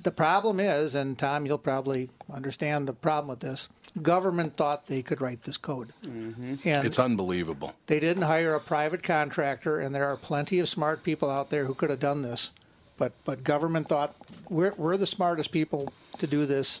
the 0.02 0.10
problem 0.10 0.58
is, 0.58 0.94
and 0.94 1.18
Tom, 1.18 1.44
you'll 1.44 1.58
probably 1.58 2.08
understand 2.32 2.88
the 2.88 2.94
problem 2.94 3.28
with 3.28 3.40
this. 3.40 3.68
Government 4.00 4.56
thought 4.56 4.86
they 4.86 5.02
could 5.02 5.20
write 5.20 5.42
this 5.42 5.58
code, 5.58 5.92
mm-hmm. 6.02 6.54
and 6.64 6.86
It's 6.86 6.98
unbelievable. 6.98 7.74
They 7.86 8.00
didn't 8.00 8.22
hire 8.22 8.54
a 8.54 8.60
private 8.60 9.02
contractor, 9.02 9.78
and 9.78 9.94
there 9.94 10.06
are 10.06 10.16
plenty 10.16 10.60
of 10.60 10.68
smart 10.68 11.02
people 11.02 11.28
out 11.28 11.50
there 11.50 11.66
who 11.66 11.74
could 11.74 11.90
have 11.90 12.00
done 12.00 12.22
this. 12.22 12.52
But 12.96 13.12
but 13.24 13.44
government 13.44 13.88
thought 13.88 14.14
we're 14.48 14.74
we're 14.76 14.96
the 14.96 15.06
smartest 15.06 15.50
people 15.52 15.92
to 16.18 16.26
do 16.26 16.46
this. 16.46 16.80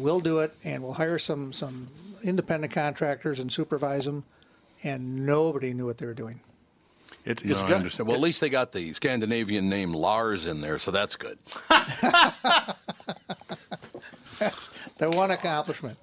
We'll 0.00 0.20
do 0.20 0.40
it, 0.40 0.52
and 0.64 0.82
we'll 0.82 0.94
hire 0.94 1.18
some 1.18 1.52
some 1.52 1.88
independent 2.22 2.72
contractors 2.72 3.40
and 3.40 3.52
supervise 3.52 4.04
them. 4.04 4.24
And 4.82 5.26
nobody 5.26 5.74
knew 5.74 5.86
what 5.86 5.98
they 5.98 6.06
were 6.06 6.14
doing. 6.14 6.40
It's, 7.24 7.44
No, 7.44 7.52
it's 7.52 7.62
I 7.62 7.72
understand. 7.74 8.08
Well, 8.08 8.16
at 8.16 8.22
least 8.22 8.40
they 8.40 8.48
got 8.48 8.72
the 8.72 8.92
Scandinavian 8.94 9.68
name 9.68 9.92
Lars 9.92 10.46
in 10.46 10.62
there, 10.62 10.78
so 10.78 10.90
that's 10.90 11.16
good. 11.16 11.38
That's 14.38 14.68
the 14.96 15.10
one 15.10 15.30
accomplishment. 15.30 15.98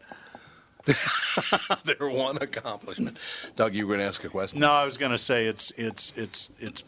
Their 1.86 2.08
one 2.08 2.38
accomplishment. 2.38 3.18
Doug, 3.56 3.74
you 3.74 3.88
were 3.88 3.96
going 3.96 4.00
to 4.02 4.08
ask 4.08 4.24
a 4.24 4.30
question? 4.30 4.60
No, 4.60 4.72
I 4.72 4.86
was 4.86 4.98
going 4.98 5.12
to 5.12 5.18
say 5.18 5.46
it's 5.46 5.72
it's 5.76 6.14
it's 6.16 6.50
it's 6.60 6.84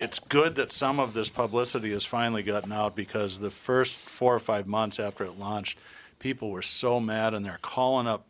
it's 0.00 0.18
good 0.18 0.54
that 0.56 0.72
some 0.72 0.98
of 0.98 1.12
this 1.12 1.28
publicity 1.28 1.90
has 1.90 2.04
finally 2.06 2.42
gotten 2.42 2.72
out 2.72 2.96
because 2.96 3.38
the 3.38 3.50
first 3.50 3.96
four 3.96 4.34
or 4.34 4.40
five 4.40 4.66
months 4.66 4.98
after 4.98 5.24
it 5.24 5.38
launched, 5.38 5.78
people 6.18 6.50
were 6.50 6.62
so 6.62 7.00
mad 7.00 7.34
and 7.34 7.44
they're 7.44 7.58
calling 7.62 8.06
up 8.06 8.24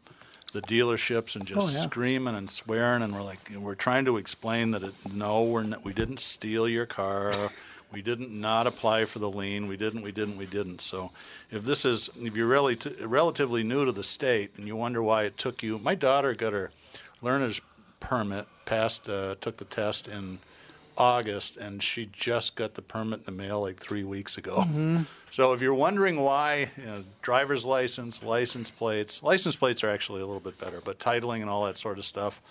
the 0.52 0.62
dealerships 0.62 1.36
and 1.36 1.46
just 1.46 1.60
Oh, 1.60 1.68
yeah. 1.70 1.80
screaming 1.82 2.34
and 2.34 2.48
swearing, 2.48 3.02
and 3.02 3.14
we're 3.14 3.22
like, 3.22 3.50
we're 3.54 3.74
trying 3.74 4.04
to 4.06 4.16
explain 4.16 4.70
that 4.70 4.82
it, 4.82 4.94
no, 5.12 5.42
we're 5.44 5.62
not, 5.64 5.84
we 5.84 5.92
didn't 5.92 6.20
steal 6.20 6.68
your 6.68 6.86
car. 6.86 7.32
We 7.90 8.02
didn't 8.02 8.30
not 8.38 8.66
apply 8.66 9.06
for 9.06 9.18
the 9.18 9.30
lien. 9.30 9.66
We 9.66 9.78
didn't. 9.78 10.02
We 10.02 10.12
didn't. 10.12 10.36
We 10.36 10.44
didn't. 10.44 10.82
So, 10.82 11.10
if 11.50 11.64
this 11.64 11.86
is, 11.86 12.10
if 12.18 12.36
you're 12.36 12.46
really 12.46 12.76
t- 12.76 12.94
relatively 13.00 13.62
new 13.62 13.86
to 13.86 13.92
the 13.92 14.02
state 14.02 14.50
and 14.58 14.66
you 14.66 14.76
wonder 14.76 15.02
why 15.02 15.22
it 15.22 15.38
took 15.38 15.62
you, 15.62 15.78
my 15.78 15.94
daughter 15.94 16.34
got 16.34 16.52
her 16.52 16.68
learner's 17.22 17.62
permit, 17.98 18.46
passed, 18.66 19.08
uh, 19.08 19.36
took 19.40 19.56
the 19.56 19.64
test 19.64 20.06
in 20.06 20.38
August, 20.98 21.56
and 21.56 21.82
she 21.82 22.08
just 22.12 22.56
got 22.56 22.74
the 22.74 22.82
permit 22.82 23.20
in 23.20 23.24
the 23.24 23.32
mail 23.42 23.62
like 23.62 23.76
three 23.78 24.04
weeks 24.04 24.36
ago. 24.36 24.64
So, 25.30 25.52
if 25.52 25.60
you're 25.62 25.74
wondering 25.74 26.20
why, 26.20 26.70
you 26.76 26.84
know, 26.84 27.04
driver's 27.22 27.64
license, 27.64 28.22
license 28.22 28.70
plates, 28.70 29.22
license 29.22 29.56
plates 29.56 29.82
are 29.84 29.88
actually 29.90 30.20
a 30.22 30.26
little 30.26 30.40
bit 30.40 30.58
better, 30.58 30.80
but 30.84 30.98
titling 30.98 31.40
and 31.40 31.48
all 31.48 31.64
that 31.64 31.78
sort 31.78 31.98
of 31.98 32.04
stuff. 32.04 32.42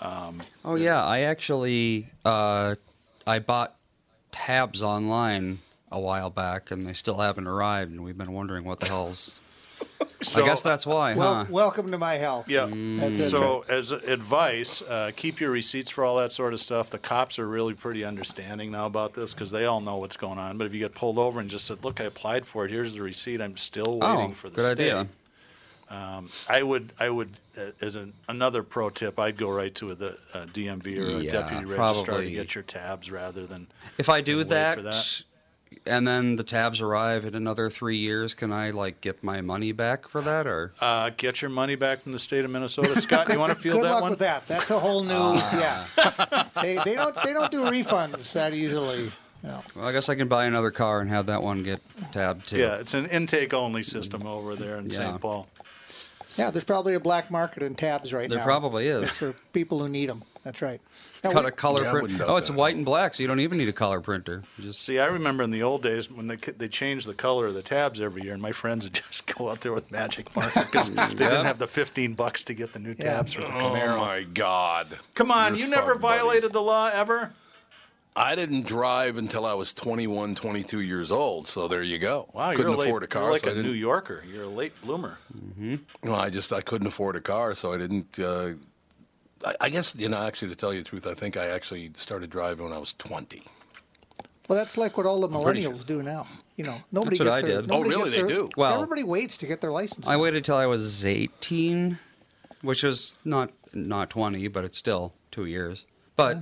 Um, 0.00 0.42
Oh 0.64 0.74
yeah, 0.76 1.02
I 1.04 1.20
actually 1.20 2.08
uh, 2.24 2.76
I 3.26 3.38
bought 3.38 3.74
tabs 4.30 4.82
online 4.82 5.60
a 5.90 5.98
while 5.98 6.30
back, 6.30 6.70
and 6.70 6.82
they 6.82 6.92
still 6.92 7.18
haven't 7.18 7.46
arrived, 7.46 7.90
and 7.90 8.04
we've 8.04 8.18
been 8.18 8.32
wondering 8.32 8.64
what 8.64 8.80
the 8.80 8.86
hell's. 8.86 9.40
So- 10.22 10.42
I 10.42 10.46
guess 10.46 10.62
that's 10.62 10.86
why, 10.86 11.14
Well, 11.14 11.34
huh? 11.34 11.44
welcome 11.50 11.90
to 11.92 11.98
my 11.98 12.14
hell. 12.16 12.44
Yeah. 12.48 12.66
That's. 12.70 13.28
So, 13.30 13.64
as 13.68 13.92
advice, 13.92 14.80
uh, 14.82 15.10
keep 15.14 15.40
your 15.40 15.50
receipts 15.50 15.90
for 15.90 16.04
all 16.04 16.16
that 16.16 16.32
sort 16.32 16.54
of 16.54 16.60
stuff. 16.60 16.88
The 16.90 16.98
cops 16.98 17.38
are 17.38 17.46
really 17.46 17.74
pretty 17.74 18.02
understanding 18.04 18.70
now 18.70 18.86
about 18.86 19.12
this 19.14 19.34
because 19.34 19.50
they 19.50 19.66
all 19.66 19.80
know 19.80 19.96
what's 19.98 20.16
going 20.16 20.38
on. 20.38 20.56
But 20.58 20.66
if 20.68 20.72
you 20.72 20.80
get 20.80 20.94
pulled 20.94 21.18
over 21.18 21.38
and 21.40 21.50
just 21.50 21.66
said, 21.66 21.84
"Look, 21.84 22.00
I 22.00 22.04
applied 22.04 22.46
for 22.46 22.64
it. 22.64 22.70
Here's 22.70 22.94
the 22.94 23.02
receipt. 23.02 23.40
I'm 23.42 23.56
still 23.58 23.98
waiting 23.98 24.30
Oh, 24.30 24.34
for 24.34 24.48
the 24.48 24.56
good 24.56 24.76
state." 24.76 24.92
idea. 24.92 25.06
Um, 25.88 26.30
I 26.48 26.64
would, 26.64 26.92
I 26.98 27.08
would, 27.10 27.30
uh, 27.56 27.70
as 27.80 27.94
an, 27.94 28.12
another 28.28 28.64
pro 28.64 28.90
tip, 28.90 29.20
I'd 29.20 29.36
go 29.36 29.48
right 29.50 29.72
to 29.76 29.94
the 29.94 30.18
uh, 30.34 30.46
DMV 30.46 30.98
or 30.98 31.18
a 31.20 31.30
deputy 31.30 31.64
registrar 31.64 32.22
to 32.22 32.30
get 32.30 32.56
your 32.56 32.64
tabs 32.64 33.08
rather 33.08 33.46
than. 33.46 33.68
If 33.96 34.08
I 34.08 34.20
do 34.20 34.38
wait 34.38 34.48
that, 34.48 34.78
for 34.78 34.82
that. 34.82 35.22
And 35.86 36.06
then 36.06 36.36
the 36.36 36.42
tabs 36.42 36.80
arrive 36.80 37.24
in 37.24 37.34
another 37.34 37.70
three 37.70 37.96
years, 37.96 38.34
can 38.34 38.52
I 38.52 38.70
like 38.70 39.00
get 39.00 39.22
my 39.22 39.40
money 39.40 39.72
back 39.72 40.08
for 40.08 40.20
that, 40.22 40.46
or? 40.46 40.72
Uh, 40.80 41.10
get 41.16 41.42
your 41.42 41.50
money 41.50 41.74
back 41.74 42.00
from 42.00 42.12
the 42.12 42.18
state 42.18 42.44
of 42.44 42.50
Minnesota. 42.50 43.00
Scott, 43.00 43.28
you 43.28 43.38
want 43.38 43.52
to 43.52 43.58
feel 43.58 43.74
Good 43.74 43.84
that 43.84 43.90
luck 43.92 44.02
one? 44.02 44.10
with 44.10 44.18
that. 44.20 44.46
That's 44.46 44.70
a 44.70 44.78
whole 44.78 45.02
new. 45.04 45.14
Ah. 45.14 45.86
yeah. 45.96 46.44
They, 46.62 46.76
they 46.84 46.94
don't 46.94 47.16
they 47.22 47.32
don't 47.32 47.50
do 47.50 47.62
refunds 47.64 48.32
that 48.32 48.54
easily. 48.54 49.10
No. 49.42 49.62
Well, 49.76 49.86
I 49.86 49.92
guess 49.92 50.08
I 50.08 50.14
can 50.14 50.28
buy 50.28 50.46
another 50.46 50.70
car 50.70 51.00
and 51.00 51.10
have 51.10 51.26
that 51.26 51.42
one 51.42 51.62
get 51.62 51.80
tabbed 52.12 52.48
too. 52.48 52.58
Yeah, 52.58 52.76
it's 52.76 52.94
an 52.94 53.06
intake 53.06 53.52
only 53.54 53.82
system 53.82 54.26
over 54.26 54.56
there 54.56 54.78
in 54.78 54.86
Yeah. 54.86 54.96
St. 54.96 55.20
Paul. 55.20 55.46
Yeah, 56.36 56.50
there's 56.50 56.64
probably 56.64 56.94
a 56.94 57.00
black 57.00 57.30
market 57.30 57.62
in 57.62 57.74
tabs 57.74 58.12
right 58.12 58.28
There 58.28 58.38
now. 58.38 58.44
There 58.44 58.50
probably 58.52 58.88
is. 58.88 59.16
for 59.16 59.34
people 59.52 59.78
who 59.78 59.88
need 59.88 60.08
them. 60.08 60.22
That's 60.46 60.62
right. 60.62 60.80
Now, 61.24 61.32
Cut 61.32 61.42
we- 61.42 61.48
a 61.48 61.52
color 61.52 61.82
Yeah, 61.82 61.90
print. 61.90 62.20
Oh, 62.24 62.36
it's 62.36 62.46
that. 62.46 62.54
white 62.56 62.76
and 62.76 62.84
black, 62.84 63.14
so 63.14 63.22
you 63.24 63.26
don't 63.26 63.40
even 63.40 63.58
need 63.58 63.68
a 63.68 63.72
color 63.72 64.00
printer. 64.00 64.44
Just 64.60 64.80
See, 64.82 65.00
I 65.00 65.06
remember 65.06 65.42
in 65.42 65.50
the 65.50 65.64
old 65.64 65.82
days 65.82 66.08
when 66.08 66.28
they 66.28 66.36
they 66.36 66.68
changed 66.68 67.08
the 67.08 67.14
color 67.14 67.46
of 67.46 67.54
the 67.54 67.62
tabs 67.62 68.00
every 68.00 68.22
year, 68.22 68.32
and 68.32 68.40
my 68.40 68.52
friends 68.52 68.84
would 68.84 68.94
just 69.10 69.26
go 69.34 69.50
out 69.50 69.62
there 69.62 69.72
with 69.72 69.90
magic 69.90 70.34
marker 70.36 70.60
because 70.64 70.94
they 70.94 71.08
didn't 71.08 71.44
have 71.46 71.58
the 71.58 71.66
fifteen 71.66 72.14
bucks 72.14 72.44
to 72.44 72.54
get 72.54 72.72
the 72.74 72.78
new 72.78 72.94
Yeah. 72.96 73.14
tabs 73.16 73.32
for 73.32 73.40
the 73.40 73.48
Oh 73.52 73.70
my 73.98 74.22
God! 74.22 74.86
Come 75.14 75.32
on, 75.32 75.56
You're 75.56 75.64
you 75.64 75.70
never 75.74 75.92
fucked, 75.94 76.02
buddy. 76.02 76.18
violated 76.20 76.52
the 76.52 76.62
law 76.62 76.90
ever. 76.92 77.32
I 78.14 78.36
didn't 78.36 78.64
drive 78.66 79.18
until 79.18 79.44
I 79.44 79.52
was 79.54 79.74
21, 79.74 80.36
22 80.36 80.80
years 80.80 81.10
old. 81.12 81.48
So 81.48 81.68
there 81.68 81.82
you 81.82 81.98
go. 81.98 82.30
Wow, 82.32 82.52
couldn't 82.52 82.66
you're 82.68 82.74
a 82.74 82.78
late, 82.78 82.86
afford 82.88 83.02
a 83.02 83.06
car. 83.08 83.22
You're 83.24 83.32
like 83.32 83.42
so 83.42 83.48
I 83.48 83.50
a 83.50 83.54
didn't- 83.56 83.70
New 83.72 83.76
Yorker. 83.76 84.24
You're 84.32 84.44
a 84.44 84.48
late 84.48 84.72
bloomer. 84.80 85.18
No, 86.02 86.14
I 86.14 86.30
just 86.30 86.50
I 86.52 86.60
couldn't 86.62 86.86
afford 86.86 87.16
a 87.16 87.20
car, 87.20 87.54
so 87.56 87.72
I 87.72 87.78
didn't. 87.78 88.18
Uh, 88.18 88.52
I, 89.44 89.54
I 89.62 89.68
guess 89.68 89.94
you 89.96 90.08
know, 90.08 90.18
actually, 90.18 90.48
to 90.50 90.56
tell 90.56 90.72
you 90.72 90.82
the 90.82 90.88
truth, 90.88 91.06
I 91.06 91.14
think 91.14 91.36
I 91.36 91.46
actually 91.48 91.90
started 91.94 92.30
driving 92.30 92.64
when 92.64 92.72
I 92.72 92.78
was 92.78 92.92
twenty. 92.94 93.42
Well, 94.48 94.56
that's 94.58 94.78
like 94.78 94.96
what 94.96 95.06
all 95.06 95.20
the 95.20 95.28
pretty 95.28 95.64
millennials 95.64 95.84
do 95.84 96.02
now. 96.02 96.26
You 96.56 96.64
know, 96.64 96.76
nobody 96.92 97.18
That's 97.18 97.28
what 97.28 97.34
gets 97.42 97.44
I 97.44 97.48
their. 97.48 97.62
did. 97.62 97.70
Oh, 97.70 97.82
really? 97.82 98.10
They 98.10 98.18
their- 98.18 98.26
do? 98.28 98.48
Well- 98.56 98.74
everybody 98.74 99.02
waits 99.04 99.36
to 99.38 99.46
get 99.46 99.60
their 99.60 99.72
license. 99.72 100.06
I 100.08 100.14
now. 100.14 100.22
waited 100.22 100.44
till 100.44 100.56
I 100.56 100.66
was 100.66 101.04
18, 101.04 101.98
which 102.62 102.82
was 102.82 103.16
not 103.24 103.50
not 103.74 104.08
20, 104.10 104.48
but 104.48 104.64
it's 104.64 104.78
still 104.78 105.12
two 105.30 105.44
years. 105.44 105.84
But 106.16 106.38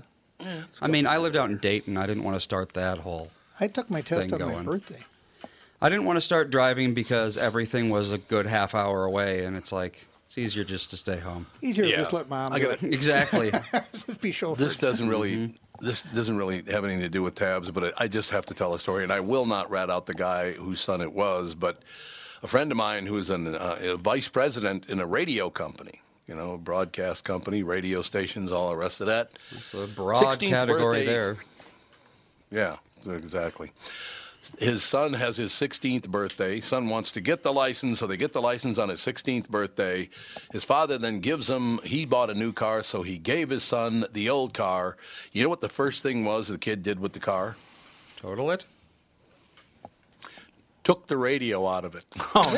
I 0.81 0.87
mean, 0.87 1.07
I 1.07 1.17
lived 1.17 1.35
out 1.37 1.51
in 1.51 1.59
Dayton. 1.59 1.97
I 1.97 2.07
didn't 2.07 2.23
want 2.25 2.37
to 2.37 2.41
start 2.41 2.75
that 2.75 2.99
whole. 2.99 3.31
I 3.59 3.67
took 3.69 3.91
my 3.91 4.03
test 4.03 4.31
thing 4.31 4.41
on 4.43 4.49
my 4.49 4.55
going. 4.55 4.65
birthday. 4.65 5.01
I 5.83 5.89
didn't 5.89 6.05
want 6.05 6.17
to 6.17 6.21
start 6.21 6.51
driving 6.51 6.95
because 6.95 7.37
everything 7.37 7.91
was 7.91 8.13
a 8.13 8.19
good 8.19 8.47
half 8.47 8.75
hour 8.75 9.05
away, 9.05 9.45
and 9.45 9.57
it's 9.57 9.73
like 9.73 10.07
it's 10.37 10.39
easier 10.39 10.65
just 10.65 10.91
to 10.91 10.97
stay 10.97 11.19
home. 11.21 11.47
Easier 11.63 11.85
Yeah. 11.85 11.93
to 11.97 12.03
just 12.03 12.13
let 12.13 12.29
mom 12.29 12.53
I 12.53 12.59
do 12.59 12.71
it. 12.71 12.83
Exactly. 12.83 13.51
just 13.93 14.21
be 14.21 14.33
chauffeured. 14.33 14.57
This 14.59 14.77
doesn't 14.77 15.09
really. 15.09 15.37
Mm-hmm. 15.37 15.85
This 15.87 16.03
doesn't 16.03 16.37
really 16.37 16.63
have 16.71 16.85
anything 16.85 17.03
to 17.03 17.09
do 17.09 17.23
with 17.23 17.35
tabs, 17.37 17.71
but 17.71 17.85
I 17.85 18.05
I 18.05 18.09
just 18.09 18.31
have 18.31 18.45
to 18.47 18.55
tell 18.55 18.75
a 18.75 18.79
story, 18.79 19.05
and 19.05 19.13
I 19.13 19.21
will 19.21 19.47
not 19.47 19.71
rat 19.71 19.91
out 19.91 20.07
the 20.07 20.15
guy 20.15 20.53
whose 20.53 20.81
son 20.81 21.01
it 21.01 21.13
was. 21.13 21.55
But 21.55 21.83
a 22.43 22.47
friend 22.49 22.71
of 22.73 22.77
mine 22.79 23.07
who 23.07 23.17
is 23.17 23.31
an, 23.31 23.55
uh, 23.55 23.79
a 23.81 23.97
vice 23.97 24.29
president 24.29 24.87
in 24.89 24.99
a 25.01 25.07
radio 25.07 25.51
company, 25.51 26.01
you 26.27 26.35
know, 26.35 26.55
a 26.55 26.59
broadcast 26.59 27.25
company, 27.25 27.63
radio 27.63 28.03
stations, 28.03 28.51
all 28.53 28.71
the 28.71 28.77
rest 28.77 29.01
of 29.01 29.07
that. 29.09 29.31
it's 29.53 29.73
a 29.75 29.87
broad 29.87 30.39
category 30.41 30.83
birthday- 30.83 31.07
there. 31.07 31.37
Yeah, 32.51 32.77
exactly. 33.09 33.73
His 34.59 34.83
son 34.83 35.15
has 35.15 35.37
his 35.37 35.53
16th 35.53 36.09
birthday. 36.09 36.61
Son 36.61 36.89
wants 36.89 37.13
to 37.13 37.21
get 37.21 37.43
the 37.43 37.53
license, 37.53 37.99
so 37.99 38.07
they 38.07 38.17
get 38.17 38.33
the 38.33 38.41
license 38.43 38.79
on 38.79 38.89
his 38.89 39.01
16th 39.01 39.49
birthday. 39.49 40.09
His 40.53 40.65
father 40.65 40.97
then 40.99 41.21
gives 41.21 41.49
him, 41.51 41.81
he 41.85 42.05
bought 42.07 42.31
a 42.31 42.35
new 42.35 42.53
car, 42.53 42.83
so 42.83 43.03
he 43.03 43.19
gave 43.19 43.51
his 43.51 43.65
son 43.65 44.05
the 44.13 44.31
old 44.31 44.55
car. 44.55 44.97
You 45.33 45.43
know 45.43 45.49
what 45.49 45.61
the 45.61 45.69
first 45.69 46.03
thing 46.03 46.25
was 46.25 46.49
the 46.49 46.59
kid 46.59 46.83
did 46.83 47.01
with 47.01 47.13
the 47.15 47.21
car? 47.21 47.57
Total 48.17 48.51
it. 48.51 48.67
Took 50.85 51.07
the 51.07 51.17
radio 51.17 51.67
out 51.67 51.85
of 51.87 51.95
it. 51.95 52.05
Oh 52.37 52.53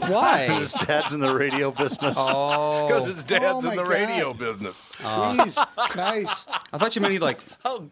no, 0.00 0.08
Why? 0.12 0.46
his 0.60 0.72
dad's 0.72 1.12
in 1.12 1.20
the 1.20 1.34
radio 1.34 1.70
business. 1.72 2.14
oh, 2.18 2.86
Because 2.86 3.06
his 3.06 3.24
dad's 3.24 3.44
Oh, 3.44 3.60
my 3.62 3.70
in 3.70 3.76
the 3.76 3.82
God. 3.82 3.90
radio 3.90 4.32
business. 4.34 4.84
Jeez, 4.98 5.96
nice. 5.96 6.46
I 6.72 6.78
thought 6.78 6.94
you 6.94 7.02
meant 7.02 7.12
he 7.12 7.18
like 7.18 7.40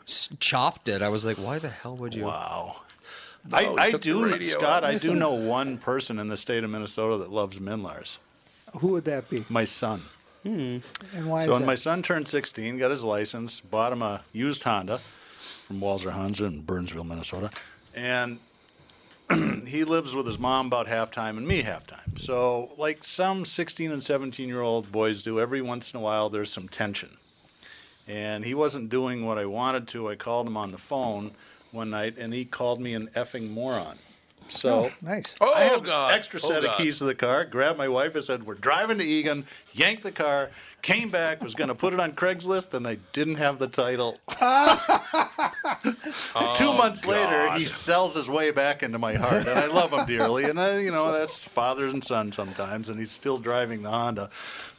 s- 0.07 0.29
chopped 0.39 0.87
it. 0.89 1.03
I 1.03 1.09
was 1.09 1.25
like, 1.25 1.39
why 1.39 1.59
the 1.59 1.71
hell 1.71 1.97
would 1.97 2.15
you? 2.15 2.25
Wow. 2.25 2.77
No, 3.51 3.57
I, 3.57 3.63
he 3.63 3.95
I 3.95 3.99
do, 3.99 4.43
Scott. 4.43 4.85
I 4.85 4.97
do 4.99 5.15
know 5.15 5.33
one 5.33 5.79
person 5.79 6.19
in 6.19 6.29
the 6.29 6.37
state 6.37 6.65
of 6.65 6.71
Minnesota 6.71 7.17
that 7.19 7.33
loves 7.33 7.59
MNLARS. 7.59 8.19
Who 8.81 8.89
would 8.89 9.05
that 9.07 9.31
be? 9.31 9.45
My 9.49 9.65
son. 9.65 10.03
Hmm. 10.43 10.79
And 11.15 11.29
why 11.29 11.41
So 11.41 11.47
is 11.47 11.49
when 11.51 11.61
that? 11.63 11.67
my 11.67 11.75
son 11.75 12.03
turned 12.03 12.29
16, 12.29 12.79
got 12.79 12.91
his 12.91 13.05
license, 13.05 13.61
bought 13.61 13.93
him 13.93 14.03
a 14.03 14.23
used 14.33 14.63
Honda 14.63 14.99
from 14.99 15.81
Walzer 15.81 16.13
Honda 16.13 16.45
in 16.45 16.61
Burnsville, 16.63 17.05
Minnesota, 17.05 17.51
and 17.95 18.39
he 19.67 19.85
lives 19.85 20.15
with 20.15 20.27
his 20.27 20.39
mom 20.39 20.67
about 20.67 20.87
half 20.87 21.11
time 21.11 21.37
and 21.39 21.47
me 21.47 21.63
half 21.63 21.87
time. 21.87 22.17
So 22.17 22.71
like 22.79 23.05
some 23.05 23.45
16 23.45 23.91
and 23.93 24.03
17 24.03 24.49
year 24.49 24.61
old 24.61 24.91
boys 24.93 25.23
do, 25.23 25.41
every 25.41 25.61
once 25.61 25.93
in 25.93 25.99
a 26.01 26.03
while 26.03 26.29
there's 26.31 26.51
some 26.53 26.69
tension. 26.69 27.17
And 28.07 28.45
he 28.45 28.55
wasn't 28.55 28.89
doing 28.89 29.27
what 29.27 29.37
I 29.37 29.45
wanted 29.45 29.87
to. 29.89 30.09
I 30.09 30.15
called 30.15 30.47
him 30.47 30.57
on 30.57 30.73
the 30.73 30.79
phone 30.79 31.33
one 31.79 31.91
night, 31.91 32.19
and 32.19 32.35
he 32.35 32.45
called 32.45 32.81
me 32.81 32.95
an 32.95 33.09
effing 33.15 33.51
moron. 33.51 33.97
So 34.51 34.87
Oh, 34.87 34.91
nice. 35.03 35.37
Oh, 35.43 35.53
I 35.55 35.61
have 35.65 35.85
God. 35.85 36.13
an 36.13 36.19
extra 36.19 36.41
Oh, 36.43 36.49
set 36.51 36.65
of 36.65 36.75
keys 36.77 36.99
to 36.99 37.05
the 37.05 37.15
car. 37.15 37.45
Grabbed 37.45 37.77
my 37.79 37.89
wife 37.89 38.15
and 38.15 38.25
said, 38.25 38.45
"We're 38.47 38.55
driving 38.55 38.99
to 38.99 39.05
Eagan." 39.05 39.47
Yanked 39.75 40.03
the 40.03 40.13
car. 40.13 40.49
Came 40.81 41.11
back. 41.11 41.43
Was 41.43 41.55
going 41.55 41.69
to 41.69 41.75
put 41.75 41.93
it 41.93 42.01
on 42.01 42.13
Craigslist, 42.13 42.73
and 42.73 42.87
I 42.87 42.97
didn't 43.13 43.35
have 43.35 43.59
the 43.59 43.67
title. 43.69 44.17
Two 46.55 46.73
months 46.73 47.05
later, 47.05 47.53
he 47.55 47.65
sells 47.65 48.15
his 48.15 48.29
way 48.29 48.51
back 48.51 48.83
into 48.83 48.99
my 48.99 49.15
heart, 49.15 49.47
and 49.47 49.59
I 49.59 49.67
love 49.67 49.93
him 49.93 50.07
dearly. 50.07 50.45
And 50.45 50.59
I, 50.59 50.79
you 50.79 50.91
know, 50.93 51.13
that's 51.13 51.45
fathers 51.45 51.93
and 51.93 52.03
sons 52.03 52.37
sometimes. 52.37 52.89
And 52.89 52.99
he's 52.99 53.11
still 53.11 53.39
driving 53.39 53.83
the 53.83 53.91
Honda. 53.91 54.31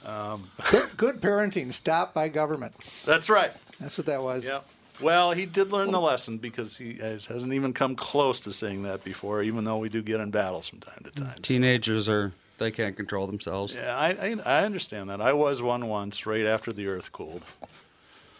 Um, 0.06 0.50
good, 0.72 0.98
good 0.98 1.22
parenting. 1.22 1.72
Stop 1.74 2.14
by 2.14 2.30
government. 2.30 2.74
That's 3.06 3.30
right. 3.30 3.52
That's 3.80 3.98
what 3.98 4.08
that 4.08 4.24
was. 4.24 4.48
Yep. 4.48 4.66
Well, 5.02 5.32
he 5.32 5.46
did 5.46 5.72
learn 5.72 5.92
the 5.92 6.00
lesson 6.02 6.38
because 6.38 6.78
he 6.78 6.96
has, 6.96 7.26
hasn't 7.28 7.54
even 7.54 7.74
come 7.74 7.96
close 7.96 8.40
to 8.42 8.52
saying 8.54 8.84
that 8.84 9.04
before, 9.04 9.42
even 9.44 9.64
though 9.64 9.78
we 9.78 9.90
do 9.90 10.02
get 10.02 10.20
in 10.20 10.30
battles 10.32 10.68
from 10.68 10.80
time 10.80 11.02
to 11.06 11.12
time. 11.12 11.36
Teenagers 11.42 12.10
are 12.10 12.32
they 12.58 12.72
can't 12.72 12.96
control 12.98 13.26
themselves. 13.26 13.74
Yeah, 13.74 13.96
I, 13.96 14.10
I, 14.10 14.36
I 14.62 14.66
understand 14.66 15.10
that. 15.10 15.22
I 15.22 15.32
was 15.34 15.62
one 15.62 15.88
once, 15.88 16.26
right 16.26 16.46
after 16.46 16.74
the 16.74 16.88
earth 16.88 17.12
cooled. 17.14 17.44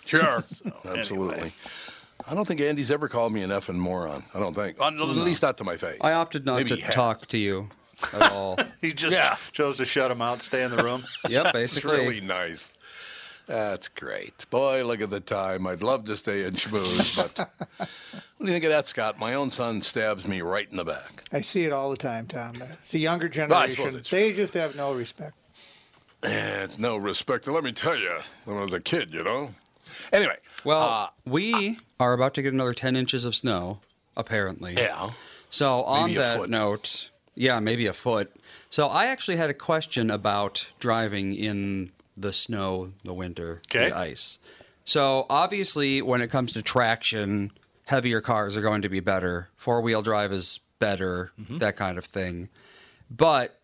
Sure. 0.06 0.44
Absolutely. 0.86 1.54
I 2.28 2.34
don't 2.36 2.46
think 2.46 2.60
Andy's 2.60 2.92
ever 2.92 3.08
called 3.08 3.32
me 3.32 3.42
an 3.44 3.50
effing 3.50 3.76
moron. 3.78 4.24
I 4.36 4.40
don't 4.40 4.54
think. 4.54 4.80
Uh, 4.80 4.88
At 4.88 4.94
least 4.98 5.42
not 5.42 5.58
to 5.60 5.64
my 5.64 5.78
face. 5.78 5.98
I 6.02 6.12
opted 6.14 6.46
not 6.46 6.58
Maybe 6.58 6.82
to 6.82 6.92
talk 6.92 7.26
to 7.28 7.38
you 7.38 7.70
at 8.14 8.32
all. 8.32 8.58
He 8.82 8.94
just 8.94 9.14
Yeah. 9.16 9.36
chose 9.52 9.78
to 9.78 9.86
shut 9.86 10.10
him 10.12 10.22
out, 10.22 10.42
stay 10.42 10.64
in 10.64 10.72
the 10.72 10.84
room. 10.84 11.04
yep, 11.30 11.48
It's 11.48 11.54
basically. 11.54 11.98
really 11.98 12.22
nice. 12.22 12.72
That's 13.50 13.88
great. 13.88 14.48
Boy, 14.52 14.86
look 14.86 15.02
at 15.02 15.10
the 15.10 15.20
time. 15.20 15.66
I'd 15.66 15.82
love 15.82 16.06
to 16.06 16.16
stay 16.16 16.44
and 16.44 16.56
schmooze, 16.56 17.18
but 17.18 17.50
what 17.78 17.90
do 18.40 18.46
you 18.46 18.52
think 18.52 18.64
of 18.66 18.70
that, 18.70 18.88
Scott? 18.88 19.18
My 19.18 19.34
own 19.34 19.50
son 19.50 19.82
stabs 19.82 20.28
me 20.28 20.42
right 20.42 20.68
in 20.70 20.78
the 20.78 20.86
back. 20.86 21.24
I 21.34 21.42
see 21.42 21.66
it 21.66 21.74
all 21.74 21.90
the 21.90 21.98
time, 21.98 22.28
Tom. 22.28 22.54
It's 22.62 22.92
the 22.92 23.00
younger 23.00 23.28
generation. 23.28 23.96
it's 23.96 24.12
They 24.12 24.34
just 24.34 24.54
have 24.54 24.76
no 24.76 24.94
respect. 24.94 25.34
Eh, 26.22 26.64
it's 26.64 26.78
no 26.78 26.96
respect. 26.96 27.48
Let 27.48 27.64
me 27.64 27.72
tell 27.72 27.98
you, 27.98 28.20
when 28.46 28.58
I 28.58 28.62
was 28.62 28.74
a 28.74 28.80
kid, 28.80 29.14
you 29.16 29.24
know. 29.24 29.50
Anyway, 30.14 30.38
Well, 30.64 30.82
uh, 30.88 31.08
we 31.26 31.80
are 32.00 32.14
about 32.14 32.36
to 32.36 32.44
get 32.44 32.54
another 32.54 32.76
10 32.76 32.96
inches 32.96 33.26
of 33.26 33.36
snow, 33.36 33.80
apparently. 34.16 34.76
yeah. 34.76 35.10
So 35.50 35.84
on 35.86 36.14
that 36.14 36.38
foot. 36.38 36.50
note, 36.52 37.10
yeah, 37.34 37.60
maybe 37.60 37.88
a 37.88 37.94
foot. 37.94 38.32
So 38.70 38.90
I 38.90 39.08
actually 39.08 39.38
had 39.38 39.50
a 39.50 39.56
question 39.56 40.12
about 40.12 40.68
driving 40.80 41.34
in 41.34 41.92
the 42.20 42.34
snow, 42.34 42.92
the 43.04 43.14
winter, 43.14 43.62
Okay. 43.68 43.90
the 43.90 43.98
ice. 43.98 44.40
So 44.86 45.26
obviously, 45.30 46.02
when 46.02 46.22
it 46.22 46.30
comes 46.30 46.52
to 46.54 46.62
traction, 46.62 47.52
heavier 47.86 48.22
cars 48.22 48.58
are 48.58 48.62
going 48.62 48.82
to 48.82 48.90
be 48.90 49.00
better. 49.00 49.50
Four 49.56 49.82
wheel 49.82 50.02
drive 50.02 50.32
is 50.32 50.60
better, 50.80 51.32
Mm-hmm. 51.40 51.58
that 51.60 51.76
kind 51.76 51.98
of 51.98 52.06
thing. 52.06 52.50
But 53.10 53.60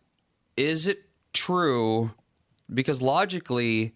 is 0.58 0.88
it 0.88 1.04
true? 1.34 2.12
Because 2.74 3.02
logically, 3.02 3.94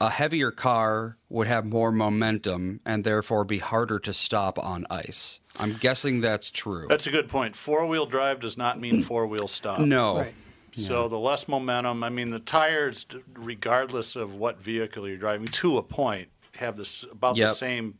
a 0.00 0.10
heavier 0.10 0.50
car 0.50 1.16
would 1.28 1.46
have 1.46 1.64
more 1.64 1.92
momentum 1.92 2.80
and 2.84 3.04
therefore 3.04 3.44
be 3.44 3.58
harder 3.58 3.98
to 4.00 4.12
stop 4.12 4.58
on 4.58 4.84
ice. 4.90 5.40
I'm 5.58 5.74
guessing 5.74 6.20
that's 6.20 6.50
true. 6.50 6.86
That's 6.88 7.06
a 7.06 7.10
good 7.10 7.28
point. 7.28 7.54
Four 7.56 7.86
wheel 7.86 8.04
drive 8.06 8.40
does 8.40 8.56
not 8.58 8.80
mean 8.80 9.02
four 9.10 9.26
wheel 9.26 9.46
stop. 9.48 9.78
no. 9.80 10.16
Right. 10.18 10.34
So 10.72 11.06
the 11.08 11.18
less 11.18 11.48
momentum, 11.48 12.02
I 12.02 12.08
mean, 12.08 12.30
the 12.30 12.38
tires, 12.40 13.04
regardless 13.34 14.16
of 14.16 14.34
what 14.34 14.60
vehicle 14.60 15.06
you're 15.06 15.18
driving, 15.18 15.46
to 15.48 15.76
a 15.78 15.82
point, 15.82 16.28
have 16.56 16.76
this 16.76 17.04
about 17.10 17.36
Yep. 17.36 17.48
the 17.48 17.54
same 17.54 17.98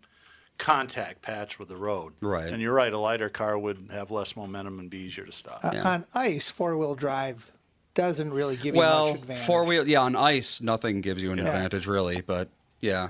contact 0.59 1.23
patch 1.23 1.59
with 1.59 1.69
the 1.69 1.77
road. 1.77 2.13
Right. 2.21 2.49
And 2.49 2.63
you're 2.63 2.73
right, 2.75 2.93
a 2.93 2.99
lighter 2.99 3.29
car 3.29 3.59
would 3.59 3.89
have 3.93 4.11
less 4.11 4.37
momentum 4.37 4.79
and 4.79 4.89
be 4.89 4.99
easier 4.99 5.25
to 5.25 5.33
stop. 5.33 5.65
Uh, 5.65 5.71
Yeah. 5.75 5.89
On 5.89 6.07
ice, 6.15 6.49
four 6.49 6.77
wheel 6.77 6.95
drive 6.95 7.51
doesn't 7.95 8.33
really 8.33 8.57
give 8.57 8.75
you 8.75 8.81
much 8.81 8.91
Well, 8.91 9.15
advantage. 9.15 9.47
four 9.47 9.65
wheel, 9.65 9.87
yeah, 9.87 10.01
on 10.01 10.15
ice, 10.17 10.61
nothing 10.61 11.01
gives 11.01 11.23
you 11.23 11.33
an 11.33 11.39
Yeah. 11.39 11.47
advantage 11.47 11.87
really, 11.87 12.21
but 12.21 12.49
yeah. 12.81 13.09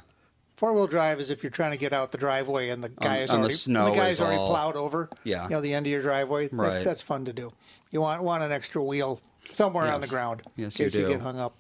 Four 0.57 0.75
wheel 0.75 0.87
drive 0.87 1.18
is 1.20 1.29
if 1.31 1.42
you're 1.42 1.51
trying 1.51 1.72
to 1.72 1.77
get 1.77 1.92
out 1.92 2.12
the 2.12 2.18
driveway 2.18 2.68
and 2.70 2.83
the 2.85 2.88
guy 2.88 3.18
is 3.18 3.31
on 3.31 3.37
the 3.37 3.40
already 3.42 3.55
snow 3.55 3.85
the 3.87 3.96
guy's 3.96 4.14
is 4.14 4.20
already 4.20 4.37
all- 4.38 4.48
plowed 4.51 4.77
over. 4.77 5.11
Yeah. 5.25 5.44
You 5.44 5.51
know 5.51 5.61
the 5.61 5.75
end 5.75 5.87
of 5.87 5.90
your 5.92 6.03
driveway. 6.03 6.48
Right. 6.53 6.70
That's, 6.72 6.85
that's 6.85 7.03
fun 7.03 7.25
to 7.27 7.33
do. 7.33 7.53
You 7.90 8.01
want 8.01 8.22
want 8.22 8.42
an 8.44 8.53
extra 8.53 8.83
wheel 8.83 9.20
somewhere 9.50 9.90
on 9.92 10.00
the 10.00 10.07
ground 10.07 10.42
Yes, 10.57 10.76
in 10.78 10.85
you 10.85 10.90
case 10.90 10.98
you, 10.98 11.07
do. 11.07 11.12
get 11.12 11.20
hung 11.20 11.38
up. 11.38 11.55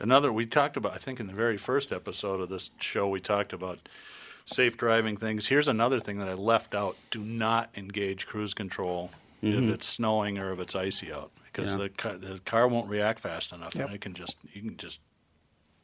Another, 0.00 0.32
we 0.32 0.44
talked 0.46 0.76
about, 0.76 0.92
I 0.92 0.96
think 0.98 1.20
in 1.20 1.28
the 1.28 1.34
very 1.34 1.56
first 1.56 1.92
episode 1.92 2.40
of 2.40 2.48
this 2.48 2.70
show, 2.80 3.08
we 3.08 3.20
talked 3.20 3.52
about 3.52 3.78
safe 4.44 4.76
driving 4.76 5.16
things. 5.16 5.46
Here's 5.46 5.68
another 5.68 6.00
thing 6.00 6.18
that 6.18 6.28
I 6.28 6.34
left 6.34 6.74
out 6.74 6.96
do 7.10 7.20
not 7.20 7.70
engage 7.76 8.26
cruise 8.26 8.54
control 8.54 9.10
if 9.40 9.62
it's 9.72 9.86
snowing 9.86 10.38
or 10.38 10.52
if 10.52 10.58
it's 10.60 10.74
icy 10.74 11.12
out 11.12 11.30
because 11.44 11.70
Mm-hmm. 11.72 11.80
Yeah. 11.80 11.84
the, 11.84 11.88
car, 11.90 12.16
the 12.16 12.38
car 12.40 12.68
won't 12.68 12.88
react 12.88 13.20
fast 13.20 13.52
enough 13.52 13.74
Yep. 13.76 13.86
and 13.86 13.94
it 13.94 14.00
can 14.00 14.14
just, 14.14 14.36
you 14.52 14.62
can 14.62 14.76
just, 14.76 14.98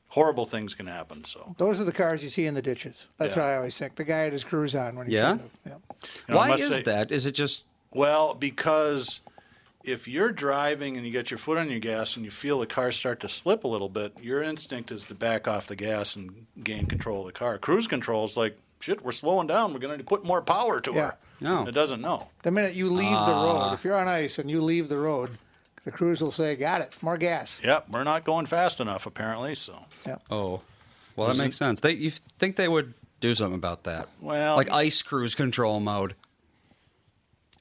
horrible 0.08 0.44
things 0.44 0.74
can 0.74 0.86
happen. 0.88 1.22
So, 1.24 1.54
Those 1.58 1.80
are 1.80 1.84
the 1.84 1.92
cars 1.92 2.24
you 2.24 2.30
see 2.30 2.46
in 2.46 2.54
the 2.54 2.62
ditches. 2.62 3.06
That's 3.18 3.36
Yeah. 3.36 3.42
what 3.42 3.48
I 3.50 3.56
always 3.56 3.78
think. 3.78 3.94
The 3.94 4.04
guy 4.04 4.18
had 4.20 4.32
his 4.32 4.42
cruise 4.44 4.74
on 4.74 4.96
when 4.96 5.06
he 5.06 5.14
Yeah? 5.14 5.34
shouldn't 5.36 5.40
have. 5.42 5.50
Yeah. 5.66 5.72
you 6.28 6.34
know, 6.34 6.40
I 6.40 6.42
Why 6.42 6.48
must 6.48 6.62
is 6.64 6.76
say- 6.76 6.82
that? 6.82 7.12
Is 7.12 7.26
it 7.26 7.32
just 7.32 7.66
Well, 7.92 8.34
because 8.34 9.20
if 9.84 10.06
you're 10.06 10.32
driving 10.32 10.96
and 10.96 11.06
you 11.06 11.12
get 11.12 11.30
your 11.30 11.38
foot 11.38 11.58
on 11.58 11.70
your 11.70 11.78
gas 11.80 12.16
and 12.16 12.24
you 12.24 12.30
feel 12.30 12.58
the 12.60 12.66
car 12.66 12.92
start 12.92 13.20
to 13.20 13.28
slip 13.28 13.64
a 13.64 13.68
little 13.68 13.88
bit, 13.88 14.12
your 14.22 14.42
instinct 14.42 14.90
is 14.90 15.04
to 15.04 15.14
back 15.14 15.48
off 15.48 15.66
the 15.66 15.76
gas 15.76 16.16
and 16.16 16.46
gain 16.62 16.86
control 16.86 17.20
of 17.20 17.26
the 17.26 17.32
car. 17.32 17.58
Cruise 17.58 17.86
control 17.88 18.24
is 18.24 18.36
like, 18.36 18.58
shit, 18.80 19.02
we're 19.02 19.12
slowing 19.12 19.46
down. 19.46 19.72
We're 19.72 19.78
going 19.80 19.98
to 19.98 20.04
put 20.04 20.24
more 20.24 20.42
power 20.42 20.80
to 20.80 20.92
Yeah. 20.92 21.00
her. 21.06 21.18
No. 21.40 21.66
It 21.66 21.72
doesn't 21.72 22.02
know. 22.02 22.28
The 22.42 22.50
minute 22.50 22.74
you 22.74 22.90
leave 22.90 23.10
the 23.10 23.16
Ah. 23.16 23.66
road, 23.68 23.74
if 23.74 23.84
you're 23.84 23.96
on 23.96 24.08
ice 24.08 24.38
and 24.38 24.50
you 24.50 24.60
leave 24.60 24.88
the 24.90 24.98
road, 24.98 25.30
the 25.84 25.90
cruise 25.90 26.20
will 26.22 26.30
say, 26.32 26.54
"Got 26.56 26.82
it, 26.82 26.96
more 27.02 27.16
gas." 27.16 27.60
Yep, 27.64 27.88
we're 27.88 28.04
not 28.04 28.24
going 28.24 28.44
fast 28.44 28.78
enough, 28.80 29.06
apparently. 29.06 29.54
So, 29.54 29.86
oh. 30.30 30.60
Well, 31.16 31.28
that 31.28 31.38
makes 31.38 31.56
sense. 31.56 31.80
They 31.80 31.92
you 31.92 32.10
think 32.38 32.56
they 32.56 32.68
would 32.68 32.92
do 33.20 33.34
something 33.34 33.56
about 33.56 33.84
that? 33.84 34.08
Well- 34.20 34.56
like 34.56 34.70
ice 34.70 35.00
cruise 35.00 35.34
control 35.34 35.80
mode. 35.80 36.14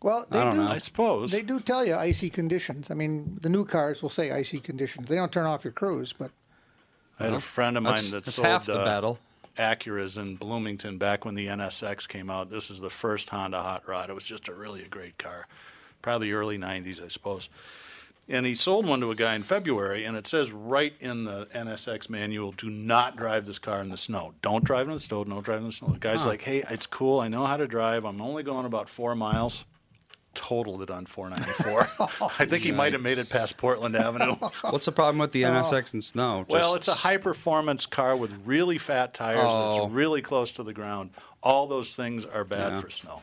Well, 0.02 0.26
they 0.30 0.40
I 0.40 0.46
don't 0.46 0.54
do. 0.54 0.64
know. 0.64 0.72
I 0.72 0.78
suppose. 0.78 1.32
They 1.32 1.42
do 1.42 1.60
tell 1.60 1.86
you 1.86 1.96
icy 1.96 2.30
conditions. 2.30 2.90
I 2.90 2.94
mean, 2.94 3.38
the 3.42 3.50
new 3.50 3.66
cars 3.66 4.02
will 4.02 4.10
say 4.10 4.32
icy 4.32 4.60
conditions. 4.60 5.08
They 5.08 5.16
don't 5.16 5.32
turn 5.32 5.46
off 5.46 5.64
your 5.64 5.74
cruise, 5.74 6.14
but 6.14 6.32
I 7.20 7.26
had 7.26 7.34
a 7.34 7.42
friend 7.42 7.76
of 7.76 7.84
mine 7.84 7.94
That's, 7.94 8.12
that 8.12 8.26
that's 8.26 8.36
sold 8.36 8.48
half 8.48 8.66
the 8.66 8.80
uh, 8.80 8.86
battle. 8.86 9.20
Acuras 9.58 10.18
in 10.18 10.38
Bloomington 10.38 10.98
back 10.98 11.26
when 11.26 11.36
the 11.36 11.48
NSX 11.48 12.08
came 12.08 12.30
out. 12.30 12.50
This 12.50 12.72
is 12.72 12.80
the 12.80 12.90
first 12.90 13.30
Honda 13.30 13.62
hot 13.62 13.86
rod. 13.88 14.10
It 14.10 14.14
was 14.14 14.24
just 14.24 14.48
a 14.48 14.54
really 14.54 14.82
a 14.82 14.88
great 14.88 15.18
car, 15.18 15.48
probably 16.02 16.32
early 16.32 16.58
'90s, 16.58 17.04
I 17.04 17.10
suppose. 17.10 17.50
And 18.30 18.46
he 18.46 18.56
sold 18.56 18.86
one 18.86 19.02
to 19.02 19.12
a 19.12 19.16
guy 19.16 19.34
in 19.34 19.44
February, 19.44 20.06
and 20.06 20.16
it 20.16 20.28
says 20.28 20.52
right 20.52 20.94
in 21.02 21.26
the 21.26 21.48
NSX 21.48 22.10
manual, 22.10 22.54
"Do 22.54 22.70
not 22.70 23.18
drive 23.18 23.46
this 23.46 23.60
car 23.60 23.82
in 23.82 23.90
the 23.90 23.98
snow. 23.98 24.34
Don't 24.42 24.64
drive 24.64 24.88
in 24.88 24.94
the 24.94 25.00
snow. 25.00 25.26
Don't 25.26 25.44
drive 25.44 25.60
in 25.60 25.66
the 25.66 25.72
snow." 25.74 25.90
The 25.90 26.00
guy's 26.00 26.26
like, 26.26 26.44
"Hey, 26.44 26.64
it's 26.70 26.88
cool. 26.88 27.20
I 27.20 27.28
know 27.28 27.46
how 27.46 27.58
to 27.58 27.68
drive. 27.68 28.06
I'm 28.06 28.22
only 28.22 28.44
going 28.44 28.66
about 28.66 28.88
four 28.88 29.14
miles." 29.14 29.66
Totaled 30.36 30.82
it 30.84 30.90
on 30.92 31.06
494. 31.06 32.30
I 32.40 32.46
think 32.46 32.64
he 32.64 32.72
might 32.72 32.94
have 32.94 33.02
made 33.02 33.18
it 33.18 33.30
past 33.30 33.58
Portland 33.58 33.96
Avenue. 33.96 34.36
What's 34.70 34.86
the 34.86 34.92
problem 34.92 35.18
with 35.18 35.32
the. 35.32 35.42
NSX 35.44 35.94
and 35.94 36.04
snow? 36.04 36.46
Well, 36.48 36.76
it's 36.76 36.88
a 36.88 36.94
high 36.94 37.18
performance 37.18 37.86
car 37.86 38.16
with 38.16 38.34
really 38.46 38.78
fat 38.78 39.14
tires 39.14 39.40
Oh. 39.42 39.82
that's 39.82 39.92
really 39.94 40.22
close 40.22 40.54
to 40.54 40.64
the 40.64 40.74
ground. 40.74 41.10
All 41.42 41.66
those 41.68 41.96
things 41.96 42.26
are 42.26 42.44
bad 42.44 42.74
Yeah. 42.74 42.82
for 42.82 42.90
snow. 42.90 43.22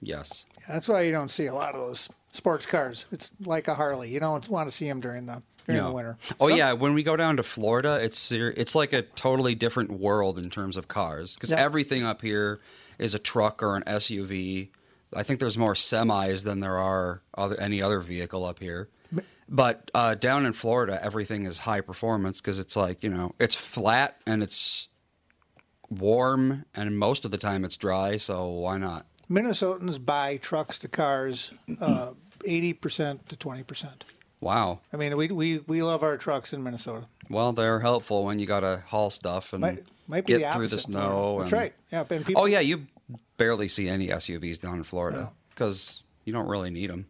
yes. 0.00 0.46
that's 0.66 0.88
why 0.88 1.02
you 1.02 1.12
don't 1.12 1.30
see 1.30 1.46
a 1.46 1.54
lot 1.54 1.74
of 1.74 1.80
those 1.80 2.08
sports 2.30 2.66
cars. 2.66 3.06
It's 3.12 3.30
like 3.44 3.68
a 3.68 3.74
Harley. 3.74 4.08
You 4.10 4.20
don't 4.20 4.48
want 4.48 4.68
to 4.68 4.74
see 4.74 4.88
them 4.88 5.00
during 5.00 5.26
the 5.26 5.42
during 5.66 5.84
the 5.84 5.92
winter. 5.92 6.16
Oh 6.40 6.48
yeah, 6.48 6.72
when 6.72 6.94
we 6.94 7.02
go 7.02 7.14
down 7.16 7.36
to 7.36 7.42
Florida, 7.42 7.98
it's 8.02 8.32
it's 8.32 8.74
like 8.74 8.92
a 8.94 9.02
totally 9.02 9.54
different 9.54 9.90
world 9.90 10.38
in 10.38 10.48
terms 10.50 10.76
of 10.78 10.88
cars 10.88 11.34
because 11.34 11.50
Yeah. 11.50 11.58
everything 11.60 12.04
up 12.04 12.22
here 12.22 12.60
is 12.98 13.14
a 13.14 13.18
truck 13.18 13.62
or 13.62 13.76
an 13.76 13.82
SUV. 13.86 14.68
I 15.14 15.22
think 15.22 15.40
there's 15.40 15.58
more 15.58 15.74
semis 15.74 16.44
than 16.44 16.60
there 16.60 16.78
are 16.78 17.22
other, 17.36 17.58
any 17.60 17.80
other 17.82 18.00
vehicle 18.00 18.44
up 18.44 18.58
here. 18.58 18.88
But 19.50 19.90
uh, 19.94 20.14
down 20.14 20.44
in 20.44 20.52
Florida, 20.52 21.02
everything 21.02 21.46
is 21.46 21.58
high 21.60 21.80
performance 21.80 22.40
because 22.40 22.58
it's 22.58 22.76
like 22.76 23.02
you 23.02 23.08
know 23.08 23.34
it's 23.38 23.54
flat 23.54 24.20
and 24.26 24.42
it's 24.42 24.88
warm 25.88 26.64
and 26.74 26.98
most 26.98 27.24
of 27.24 27.30
the 27.30 27.38
time 27.38 27.64
it's 27.64 27.76
dry. 27.76 28.16
So 28.18 28.46
why 28.48 28.76
not? 28.78 29.06
Minnesotans 29.30 30.04
buy 30.04 30.36
trucks 30.36 30.78
to 30.80 30.88
cars 30.88 31.52
uh, 31.80 32.12
eighty 32.44 32.72
percent 32.72 33.28
to 33.30 33.36
twenty 33.36 33.62
percent. 33.62 34.04
Wow. 34.40 34.80
I 34.92 34.96
mean, 34.96 35.16
we, 35.16 35.28
we 35.28 35.58
we 35.66 35.82
love 35.82 36.02
our 36.02 36.16
trucks 36.16 36.52
in 36.52 36.62
Minnesota. 36.62 37.06
Well, 37.28 37.52
they're 37.52 37.80
helpful 37.80 38.24
when 38.24 38.38
you 38.38 38.46
got 38.46 38.60
to 38.60 38.82
haul 38.86 39.10
stuff 39.10 39.52
and 39.52 39.60
Might, 39.62 39.82
might 40.06 40.26
be 40.26 40.34
get 40.38 40.52
the 40.52 40.56
through 40.56 40.68
the 40.68 40.78
snow. 40.78 41.38
That's 41.38 41.52
and- 41.52 41.60
right. 41.60 41.72
Yeah, 41.90 42.04
and 42.08 42.24
people. 42.24 42.42
Oh 42.42 42.46
yeah, 42.46 42.60
you 42.60 42.86
barely 43.38 43.68
see 43.68 43.88
any 43.88 44.08
SUVs 44.08 44.60
down 44.60 44.74
in 44.76 44.84
Florida 44.84 45.32
because 45.50 46.02
you 46.24 46.32
don't 46.34 46.46
really 46.48 46.70
need 46.70 46.90
them. 46.90 47.06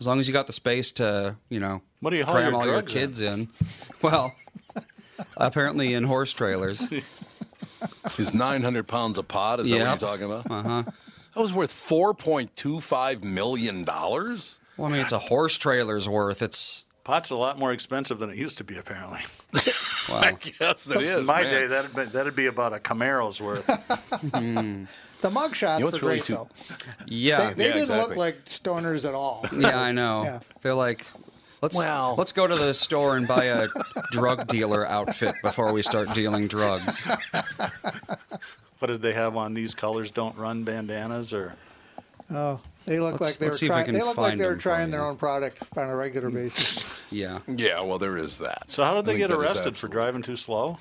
As 0.00 0.06
long 0.06 0.18
as 0.20 0.26
you 0.26 0.32
got 0.32 0.46
the 0.46 0.52
space 0.52 0.90
to, 0.92 1.36
you 1.50 1.60
know, 1.60 1.82
What 2.00 2.10
do 2.10 2.16
you 2.16 2.24
haul 2.24 2.34
cram 2.34 2.52
your 2.52 2.60
all 2.60 2.64
your 2.66 2.74
drugs 2.82 2.94
in? 2.94 3.00
kids 3.00 3.20
in. 3.20 3.48
Well, 4.02 4.34
apparently 5.36 5.94
in 5.94 6.04
horse 6.04 6.32
trailers. 6.32 6.84
Is 8.18 8.32
900 8.34 8.88
pounds 8.88 9.18
of 9.18 9.28
pot? 9.28 9.60
Is 9.60 9.68
that 9.70 9.78
what 9.78 10.00
you're 10.00 10.10
talking 10.10 10.24
about? 10.24 10.50
Uh 10.50 10.62
huh. 10.62 10.82
That 11.34 11.40
was 11.40 11.52
worth 11.52 11.72
4.25 11.72 13.22
million 13.24 13.84
dollars. 13.84 14.56
Well, 14.76 14.88
I 14.88 14.92
mean, 14.92 15.00
it's 15.02 15.12
a 15.12 15.18
horse 15.18 15.56
trailer's 15.58 16.08
worth. 16.08 16.42
It's 16.42 16.84
Pot's 17.04 17.30
a 17.30 17.36
lot 17.36 17.58
more 17.58 17.72
expensive 17.72 18.18
than 18.18 18.30
it 18.30 18.36
used 18.36 18.56
to 18.58 18.64
be, 18.64 18.76
apparently. 18.78 19.20
wow. 20.08 20.22
Yes, 20.60 20.86
it 20.88 21.02
is. 21.02 21.18
In 21.18 21.26
my 21.26 21.42
man. 21.42 21.52
day, 21.52 21.66
that'd 21.66 21.94
be, 21.94 22.04
that'd 22.04 22.36
be 22.36 22.46
about 22.46 22.72
a 22.72 22.78
Camaro's 22.78 23.40
worth. 23.40 23.68
The 25.24 25.30
mug 25.30 25.56
shots 25.56 25.80
You 25.80 25.86
know 25.86 25.90
were 25.90 25.98
really 26.00 26.16
great 26.18 26.24
too- 26.24 26.34
though. 26.34 26.48
Yeah, 27.06 27.48
They, 27.48 27.54
they 27.54 27.66
Yeah, 27.68 27.72
didn't 27.72 27.82
exactly. 27.84 28.08
look 28.08 28.16
like 28.18 28.44
stoners 28.44 29.08
at 29.08 29.14
all. 29.14 29.46
yeah, 29.56 29.80
I 29.80 29.90
know. 29.90 30.22
Yeah. 30.24 30.38
They're 30.60 30.74
like, 30.74 31.06
let's 31.62 31.74
Well- 31.76 32.14
let's 32.18 32.32
go 32.32 32.46
to 32.46 32.54
the 32.54 32.74
store 32.74 33.16
and 33.16 33.26
buy 33.26 33.44
a 33.46 33.68
drug 34.12 34.46
dealer 34.48 34.86
outfit 34.86 35.34
before 35.42 35.72
we 35.72 35.82
start 35.82 36.12
dealing 36.14 36.46
drugs. 36.46 37.04
what 38.78 38.88
did 38.88 39.00
they 39.00 39.14
have 39.14 39.34
on 39.36 39.54
these 39.54 39.74
colors? 39.74 40.10
Don't 40.10 40.36
run 40.36 40.62
bandanas 40.64 41.32
or 41.32 41.54
Oh, 42.30 42.58
they 42.86 43.00
look 43.00 43.20
Let's- 43.20 43.20
like 43.22 43.38
they 43.38 43.46
were 43.46 43.50
let's 43.52 43.60
see 43.60 43.66
if 43.66 43.70
we 43.70 43.74
trying. 43.82 43.92
They 43.92 44.02
look 44.02 44.16
like 44.18 44.36
they 44.38 44.44
were 44.44 44.50
them 44.52 44.58
for 44.58 44.62
trying 44.62 44.86
you. 44.88 44.92
their 44.92 45.04
own 45.04 45.16
product 45.16 45.62
on 45.76 45.88
a 45.88 45.96
regular 45.96 46.30
basis. 46.40 46.98
Yeah. 47.10 47.38
Yeah, 47.46 47.80
well, 47.82 47.98
there 47.98 48.16
is 48.18 48.38
that. 48.38 48.70
so. 48.70 48.84
How 48.84 48.94
did 48.96 49.04
they 49.06 49.16
get 49.18 49.30
arrested 49.30 49.76
for 49.78 49.88
driving 49.88 50.20
too 50.22 50.36
slow? 50.36 50.78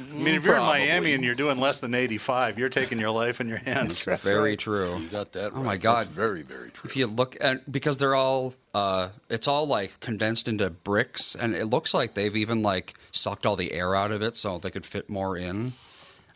I 0.00 0.14
mean, 0.14 0.34
if 0.34 0.44
you're 0.44 0.56
in 0.56 0.62
Miami 0.62 1.12
and 1.12 1.24
you're 1.24 1.34
doing 1.34 1.58
less 1.58 1.80
than 1.80 1.94
85, 1.94 2.58
you're 2.58 2.68
taking 2.68 2.98
your 2.98 3.10
life 3.10 3.40
in 3.40 3.48
your 3.48 3.58
hands. 3.58 4.04
That's 4.04 4.22
Very 4.22 4.56
true. 4.56 4.96
You 4.98 5.08
got 5.08 5.32
that. 5.32 5.52
Right. 5.52 5.60
Oh 5.60 5.62
my 5.62 5.76
God. 5.76 6.06
That's 6.06 6.16
very, 6.16 6.42
very 6.42 6.70
true. 6.70 6.88
If 6.88 6.96
you 6.96 7.06
look 7.06 7.36
at 7.40 7.70
because 7.70 7.98
they're 7.98 8.14
all 8.14 8.54
uh 8.74 9.10
it's 9.28 9.48
all 9.48 9.66
like 9.66 9.98
condensed 10.00 10.48
into 10.48 10.70
bricks 10.70 11.34
and 11.34 11.54
it 11.54 11.66
looks 11.66 11.92
like 11.92 12.14
they've 12.14 12.36
even 12.36 12.62
like 12.62 12.94
sucked 13.12 13.46
all 13.46 13.56
the 13.56 13.72
air 13.72 13.94
out 13.94 14.12
of 14.12 14.22
it 14.22 14.36
so 14.36 14.58
they 14.58 14.70
could 14.70 14.86
fit 14.86 15.10
more 15.10 15.36
in. 15.36 15.72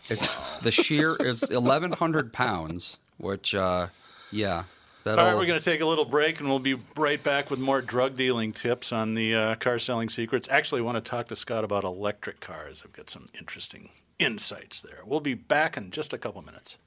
It's 0.08 0.58
the 0.60 0.70
sheer 0.70 1.16
is 1.16 1.42
eleven 1.44 1.92
hundred 1.92 2.32
pounds, 2.32 2.98
which 3.18 3.54
uh 3.54 3.88
yeah. 4.30 4.64
That'll, 5.04 5.20
All 5.20 5.32
right, 5.32 5.38
we're 5.38 5.46
going 5.46 5.60
to 5.60 5.64
take 5.64 5.82
a 5.82 5.86
little 5.86 6.06
break, 6.06 6.40
and 6.40 6.48
we'll 6.48 6.58
be 6.60 6.76
right 6.96 7.22
back 7.22 7.50
with 7.50 7.60
more 7.60 7.82
drug 7.82 8.16
dealing 8.16 8.52
tips 8.52 8.90
on 8.90 9.12
the 9.12 9.34
uh, 9.34 9.54
car 9.56 9.78
selling 9.78 10.08
secrets. 10.08 10.48
Actually, 10.50 10.80
I 10.80 10.84
want 10.84 10.96
to 10.96 11.10
talk 11.10 11.28
to 11.28 11.36
Scott 11.36 11.62
about 11.62 11.84
electric 11.84 12.40
cars. 12.40 12.82
I've 12.84 12.94
got 12.94 13.10
some 13.10 13.28
interesting 13.38 13.90
insights 14.18 14.80
there. 14.80 15.00
We'll 15.04 15.20
be 15.20 15.34
back 15.34 15.76
in 15.76 15.90
just 15.90 16.14
a 16.14 16.18
couple 16.18 16.40
minutes. 16.40 16.78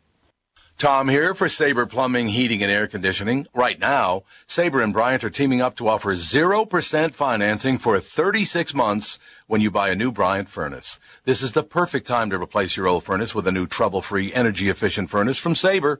Tom 0.79 1.09
here 1.09 1.33
for 1.33 1.49
Sabre 1.49 1.87
Plumbing, 1.87 2.27
Heating, 2.27 2.61
and 2.61 2.71
Air 2.71 2.87
Conditioning. 2.87 3.47
Right 3.51 3.79
now, 3.79 4.23
Sabre 4.45 4.81
and 4.81 4.93
Bryant 4.93 5.23
are 5.23 5.31
teaming 5.31 5.59
up 5.59 5.77
to 5.77 5.87
offer 5.87 6.15
0% 6.15 7.13
financing 7.15 7.79
for 7.79 7.99
36 7.99 8.75
months 8.75 9.17
when 9.47 9.59
you 9.59 9.71
buy 9.71 9.89
a 9.89 9.95
new 9.95 10.11
Bryant 10.11 10.49
furnace. 10.49 10.99
This 11.23 11.41
is 11.41 11.51
the 11.53 11.63
perfect 11.63 12.05
time 12.05 12.29
to 12.29 12.39
replace 12.39 12.77
your 12.77 12.87
old 12.87 13.03
furnace 13.03 13.33
with 13.33 13.47
a 13.47 13.51
new 13.51 13.65
trouble-free, 13.65 14.33
energy-efficient 14.33 15.09
furnace 15.09 15.39
from 15.39 15.55
Sabre. 15.55 15.99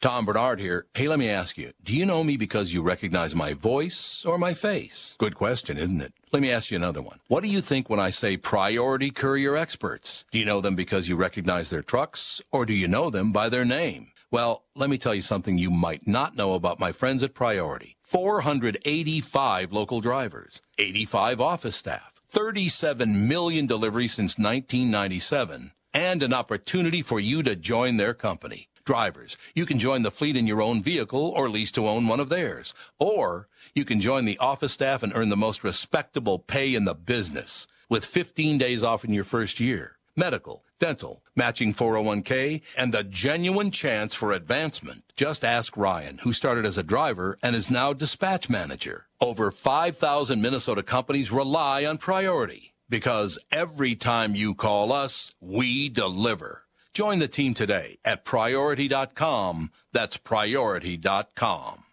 Tom 0.00 0.24
Barnard 0.24 0.60
here. 0.60 0.86
Hey, 0.94 1.08
let 1.08 1.18
me 1.18 1.28
ask 1.28 1.58
you, 1.58 1.72
do 1.84 1.94
you 1.94 2.06
know 2.06 2.24
me 2.24 2.38
because 2.38 2.72
you 2.72 2.80
recognize 2.80 3.34
my 3.34 3.52
voice 3.52 4.24
or 4.24 4.38
my 4.38 4.54
face? 4.54 5.14
Good 5.18 5.34
question, 5.34 5.76
isn't 5.76 6.00
it? 6.00 6.14
Let 6.32 6.40
me 6.40 6.50
ask 6.50 6.70
you 6.70 6.78
another 6.78 7.02
one. 7.02 7.20
What 7.28 7.42
do 7.42 7.50
you 7.50 7.60
think 7.60 7.90
when 7.90 8.00
I 8.00 8.08
say 8.08 8.38
priority 8.38 9.10
courier 9.10 9.58
experts? 9.58 10.24
Do 10.30 10.38
you 10.38 10.46
know 10.46 10.62
them 10.62 10.74
because 10.74 11.06
you 11.06 11.16
recognize 11.16 11.68
their 11.68 11.82
trucks 11.82 12.40
or 12.50 12.64
do 12.64 12.72
you 12.72 12.88
know 12.88 13.10
them 13.10 13.30
by 13.30 13.50
their 13.50 13.66
name? 13.66 14.12
Well, 14.30 14.64
let 14.74 14.88
me 14.88 14.96
tell 14.96 15.14
you 15.14 15.20
something 15.20 15.58
you 15.58 15.70
might 15.70 16.06
not 16.06 16.34
know 16.34 16.54
about 16.54 16.80
my 16.80 16.92
friends 16.92 17.22
at 17.22 17.34
Priority. 17.34 17.98
485 18.02 19.70
local 19.70 20.00
drivers, 20.00 20.62
85 20.78 21.42
office 21.42 21.76
staff, 21.76 22.14
37 22.30 23.28
million 23.28 23.66
deliveries 23.66 24.14
since 24.14 24.38
1997, 24.38 25.72
and 25.92 26.22
an 26.22 26.32
opportunity 26.32 27.02
for 27.02 27.20
you 27.20 27.42
to 27.42 27.54
join 27.54 27.98
their 27.98 28.14
company. 28.14 28.69
Drivers, 28.84 29.36
you 29.54 29.66
can 29.66 29.78
join 29.78 30.02
the 30.02 30.10
fleet 30.10 30.36
in 30.36 30.46
your 30.46 30.62
own 30.62 30.82
vehicle 30.82 31.32
or 31.36 31.50
lease 31.50 31.72
to 31.72 31.86
own 31.86 32.06
one 32.06 32.20
of 32.20 32.28
theirs. 32.28 32.74
Or 32.98 33.48
you 33.74 33.84
can 33.84 34.00
join 34.00 34.24
the 34.24 34.38
office 34.38 34.72
staff 34.72 35.02
and 35.02 35.12
earn 35.14 35.28
the 35.28 35.36
most 35.36 35.62
respectable 35.62 36.38
pay 36.38 36.74
in 36.74 36.84
the 36.84 36.94
business 36.94 37.66
with 37.88 38.04
15 38.04 38.58
days 38.58 38.82
off 38.82 39.04
in 39.04 39.12
your 39.12 39.24
first 39.24 39.60
year. 39.60 39.98
Medical, 40.16 40.64
dental, 40.78 41.22
matching 41.36 41.72
401k, 41.72 42.62
and 42.76 42.94
a 42.94 43.04
genuine 43.04 43.70
chance 43.70 44.14
for 44.14 44.32
advancement. 44.32 45.04
Just 45.16 45.44
ask 45.44 45.76
Ryan, 45.76 46.18
who 46.18 46.32
started 46.32 46.66
as 46.66 46.78
a 46.78 46.82
driver 46.82 47.38
and 47.42 47.54
is 47.54 47.70
now 47.70 47.92
dispatch 47.92 48.48
manager. 48.48 49.06
Over 49.20 49.50
5,000 49.50 50.40
Minnesota 50.40 50.82
companies 50.82 51.30
rely 51.30 51.84
on 51.84 51.98
Priority 51.98 52.74
because 52.88 53.38
every 53.52 53.94
time 53.94 54.34
you 54.34 54.54
call 54.54 54.92
us, 54.92 55.30
we 55.40 55.88
deliver. 55.88 56.64
Join 56.92 57.20
the 57.20 57.28
team 57.28 57.54
today 57.54 57.98
at 58.04 58.24
priority.com. 58.24 59.70
That's 59.92 60.16
priority.com. 60.16 61.84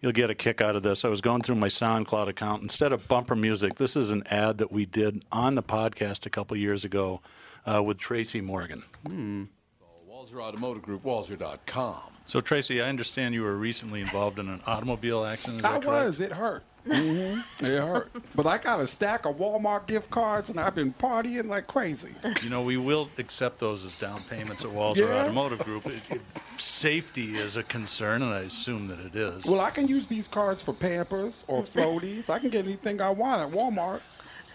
You'll 0.00 0.12
get 0.12 0.28
a 0.28 0.34
kick 0.34 0.60
out 0.60 0.76
of 0.76 0.82
this. 0.82 1.02
I 1.04 1.08
was 1.08 1.22
going 1.22 1.40
through 1.40 1.54
my 1.54 1.68
SoundCloud 1.68 2.28
account. 2.28 2.62
Instead 2.62 2.92
of 2.92 3.08
bumper 3.08 3.34
music, 3.34 3.76
this 3.76 3.96
is 3.96 4.10
an 4.10 4.22
ad 4.26 4.58
that 4.58 4.70
we 4.70 4.84
did 4.84 5.24
on 5.32 5.54
the 5.54 5.62
podcast 5.62 6.26
a 6.26 6.30
couple 6.30 6.58
years 6.58 6.84
ago 6.84 7.22
uh, 7.64 7.82
with 7.82 7.96
Tracy 7.96 8.42
Morgan. 8.42 8.82
Walser 9.08 10.42
Automotive 10.42 10.82
Group, 10.82 11.04
Walser.com. 11.04 12.00
So, 12.26 12.42
Tracy, 12.42 12.82
I 12.82 12.88
understand 12.88 13.34
you 13.34 13.42
were 13.42 13.56
recently 13.56 14.02
involved 14.02 14.38
in 14.38 14.48
an 14.50 14.60
automobile 14.66 15.24
accident. 15.24 15.60
Is 15.60 15.64
I 15.64 15.68
correct? 15.80 15.86
was. 15.86 16.20
It 16.20 16.32
hurt. 16.32 16.64
Hmm 16.86 17.40
It 17.60 17.78
hurt. 17.78 18.10
But 18.34 18.46
I 18.46 18.58
got 18.58 18.80
a 18.80 18.86
stack 18.86 19.24
of 19.24 19.36
Walmart 19.36 19.86
gift 19.86 20.10
cards, 20.10 20.50
and 20.50 20.60
I've 20.60 20.74
been 20.74 20.92
partying 20.92 21.48
like 21.48 21.66
crazy. 21.66 22.14
You 22.42 22.50
know, 22.50 22.62
we 22.62 22.76
will 22.76 23.08
accept 23.18 23.58
those 23.58 23.84
as 23.84 23.94
down 23.98 24.22
payments 24.24 24.64
at 24.64 24.70
Walser 24.70 25.08
Yeah? 25.08 25.22
Automotive 25.22 25.60
Group. 25.60 25.86
It, 25.86 26.02
it, 26.10 26.20
safety 26.56 27.36
is 27.36 27.56
a 27.56 27.62
concern, 27.62 28.22
and 28.22 28.32
I 28.32 28.40
assume 28.40 28.88
that 28.88 29.00
it 29.00 29.16
is. 29.16 29.46
Well, 29.46 29.60
I 29.60 29.70
can 29.70 29.88
use 29.88 30.06
these 30.06 30.28
cards 30.28 30.62
for 30.62 30.72
Pampers 30.72 31.44
or 31.48 31.62
floaties. 31.62 32.28
I 32.28 32.38
can 32.38 32.50
get 32.50 32.64
anything 32.64 33.00
I 33.00 33.10
want 33.10 33.40
at 33.40 33.58
Walmart. 33.58 34.00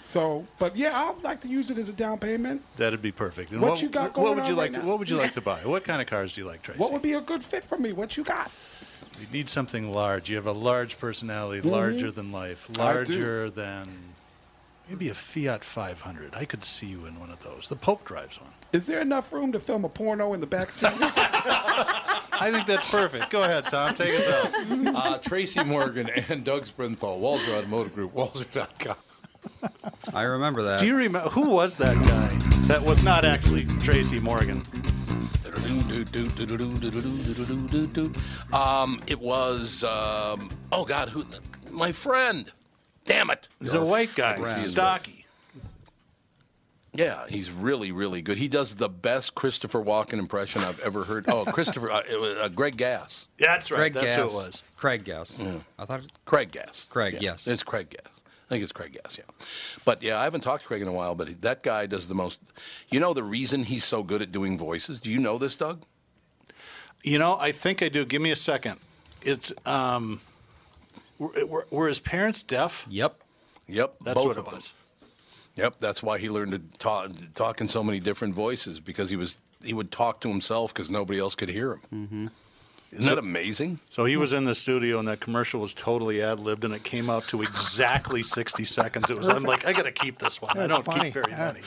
So, 0.03 0.45
but 0.57 0.75
yeah, 0.75 1.11
I'd 1.15 1.23
like 1.23 1.39
to 1.41 1.47
use 1.47 1.69
it 1.69 1.77
as 1.77 1.87
a 1.89 1.93
down 1.93 2.17
payment. 2.17 2.63
That'd 2.77 3.01
be 3.01 3.11
perfect. 3.11 3.51
And 3.51 3.61
What 3.61 3.79
you 3.79 3.89
got 3.89 4.17
What 4.17 4.35
would 4.35 4.45
you 4.45 4.53
on 4.53 4.57
like 4.57 4.73
right 4.73 4.81
to? 4.81 4.87
What 4.87 4.97
would 4.97 5.09
you 5.09 5.17
like 5.17 5.33
to 5.33 5.41
buy? 5.51 5.59
What 5.59 5.83
kind 5.83 6.01
of 6.01 6.07
cars 6.07 6.33
do 6.33 6.41
you 6.41 6.47
like, 6.47 6.63
Tracy? 6.63 6.79
What 6.79 6.91
would 6.91 7.03
be 7.03 7.13
a 7.13 7.21
good 7.21 7.43
fit 7.43 7.63
for 7.63 7.77
me? 7.77 7.91
What 7.91 8.17
you 8.17 8.23
got? 8.23 8.51
You 9.19 9.27
need 9.31 9.49
something 9.49 9.91
large. 9.91 10.29
You 10.29 10.35
have 10.37 10.45
a 10.47 10.51
large 10.51 10.97
personality, 10.99 11.61
Mhm. 11.67 11.71
larger 11.71 12.11
than 12.11 12.31
life, 12.31 12.67
larger 12.77 13.49
than 13.49 13.87
maybe 14.87 15.09
a 15.09 15.13
Fiat 15.13 15.63
500. 15.63 16.33
I 16.35 16.45
could 16.45 16.63
see 16.63 16.87
you 16.87 17.05
in 17.05 17.19
one 17.19 17.29
of 17.29 17.43
those. 17.43 17.67
The 17.69 17.75
Pope 17.75 18.05
drives 18.05 18.39
one. 18.39 18.49
Is 18.73 18.85
there 18.85 19.01
enough 19.01 19.31
room 19.33 19.51
to 19.51 19.59
film 19.59 19.83
a 19.85 19.89
porno 19.89 20.33
in 20.33 20.39
the 20.41 20.47
back 20.47 20.71
seat? 20.71 20.89
I 22.41 22.51
think 22.51 22.67
that's 22.67 22.85
perfect. 22.89 23.29
Go 23.31 23.43
ahead, 23.43 23.65
Tom. 23.65 23.93
Take 23.95 24.13
us 24.19 24.29
out. 24.31 24.95
Uh, 24.95 25.17
Tracy 25.17 25.63
Morgan 25.63 26.09
and 26.29 26.43
Doug 26.43 26.65
Sprinthal, 26.65 27.19
Walser 27.19 27.57
Automotive 27.57 27.93
Group, 27.93 28.13
Walser.com. 28.13 28.95
I 30.13 30.23
remember 30.23 30.63
that. 30.63 30.79
Do 30.79 30.85
you 30.85 30.95
remember 30.95 31.29
who 31.29 31.49
was 31.49 31.75
that 31.77 31.95
guy? 32.07 32.27
That 32.67 32.81
was 32.83 33.03
not 33.03 33.25
actually 33.25 33.65
Tracy 33.79 34.19
Morgan. 34.19 34.63
Um, 38.53 38.99
it 39.07 39.19
was, 39.19 39.83
um, 39.83 40.49
oh 40.71 40.85
God, 40.85 41.09
who? 41.09 41.25
My 41.71 41.91
friend. 41.91 42.51
Damn 43.05 43.29
it. 43.29 43.47
He's 43.59 43.73
a 43.73 43.83
white 43.83 44.13
guy, 44.15 44.43
stocky. 44.45 45.25
Yeah, 46.93 47.25
he's 47.29 47.51
really, 47.51 47.91
really 47.91 48.21
good. 48.21 48.37
He 48.39 48.47
does 48.47 48.75
the 48.75 48.89
best 48.89 49.35
Christopher 49.35 49.83
Walken 49.83 50.13
impression 50.13 50.63
I've 50.63 50.79
ever 50.79 51.03
heard. 51.03 51.25
Oh, 51.27 51.45
Christopher, 51.45 51.91
uh, 51.91 52.01
it 52.09 52.19
was, 52.19 52.37
uh, 52.37 52.49
Greg 52.49 52.77
Gass. 52.77 53.27
Yeah, 53.37 53.47
That's 53.47 53.69
right. 53.69 53.77
Craig 53.77 53.93
That's 53.93 54.05
Gass. 54.07 54.15
who 54.17 54.23
it 54.23 54.33
was. 54.33 54.63
Craig 54.75 55.03
Gass. 55.03 55.37
I 55.77 55.85
thought 55.85 56.01
Craig 56.25 56.51
Gass. 56.51 56.87
Craig, 56.89 57.13
Yeah, 57.15 57.19
yes. 57.21 57.47
It's 57.47 57.61
Craig 57.63 57.89
Gass. 57.91 58.18
I 58.49 58.53
think 58.53 58.63
it's 58.63 58.71
Craig 58.71 58.93
Gass, 59.03 59.15
yeah. 59.17 59.25
But 59.85 60.01
yeah, 60.01 60.19
I 60.19 60.23
haven't 60.23 60.41
talked 60.41 60.63
to 60.63 60.67
Craig 60.67 60.81
in 60.81 60.87
a 60.87 60.91
while, 60.91 61.13
but 61.13 61.27
he- 61.27 61.33
that 61.35 61.61
guy 61.61 61.85
does 61.85 62.07
the 62.07 62.15
most. 62.15 62.39
You 62.89 62.99
know 62.99 63.13
the 63.13 63.21
reason 63.23 63.63
he's 63.65 63.83
so 63.85 64.01
good 64.01 64.23
at 64.23 64.31
doing 64.31 64.57
voices? 64.57 64.99
Do 64.99 65.11
you 65.11 65.19
know 65.19 65.37
this, 65.37 65.55
Doug? 65.55 65.83
You 67.03 67.19
know, 67.19 67.37
I 67.39 67.51
think 67.51 67.83
I 67.83 67.89
do. 67.89 68.05
Give 68.05 68.21
me 68.21 68.31
a 68.31 68.35
second. 68.35 68.79
It's 69.21 69.53
um, 69.67 70.19
were, 71.19 71.45
were, 71.45 71.67
were 71.69 71.87
his 71.87 71.99
parents 71.99 72.41
deaf? 72.41 72.85
Yep. 72.89 73.21
Yep. 73.67 73.95
That's 74.03 74.15
both 74.15 74.25
what 74.25 74.37
of 74.37 74.45
it 74.47 74.49
them. 74.49 74.55
was. 74.55 74.71
Yep, 75.55 75.75
that's 75.79 76.01
why 76.01 76.17
he 76.19 76.29
learned 76.29 76.53
to 76.53 76.59
talk, 76.79 77.11
talk 77.35 77.59
in 77.61 77.67
so 77.67 77.83
many 77.83 77.99
different 77.99 78.33
voices 78.33 78.79
because 78.79 79.09
he 79.09 79.15
was 79.17 79.41
he 79.61 79.73
would 79.73 79.91
talk 79.91 80.21
to 80.21 80.29
himself 80.29 80.73
because 80.73 80.89
nobody 80.89 81.19
else 81.19 81.35
could 81.35 81.49
hear 81.49 81.73
him. 81.73 81.81
Mm-hmm. 81.93 82.27
Isn't 82.91 83.05
that 83.05 83.19
amazing? 83.19 83.79
So 83.89 84.05
he 84.05 84.17
was 84.17 84.33
in 84.33 84.45
the 84.45 84.55
studio, 84.55 84.97
and 84.99 85.07
that 85.07 85.19
commercial 85.19 85.61
was 85.61 85.73
totally 85.75 86.21
ad 86.23 86.39
libbed, 86.39 86.63
and 86.65 86.73
it 86.73 86.83
came 86.83 87.09
out 87.09 87.27
to 87.27 87.41
exactly 87.41 88.23
sixty 88.23 88.65
seconds. 88.65 89.09
It 89.09 89.17
was. 89.17 89.29
I'm 89.29 89.43
like, 89.43 89.65
I 89.67 89.73
got 89.73 89.83
to 89.85 89.91
keep 89.91 90.17
this 90.17 90.41
one. 90.41 90.57
I 90.57 90.65
don't 90.67 90.83
funny. 90.83 91.05
keep 91.05 91.13
very 91.13 91.31
Yeah. 91.31 91.51
many. 91.53 91.61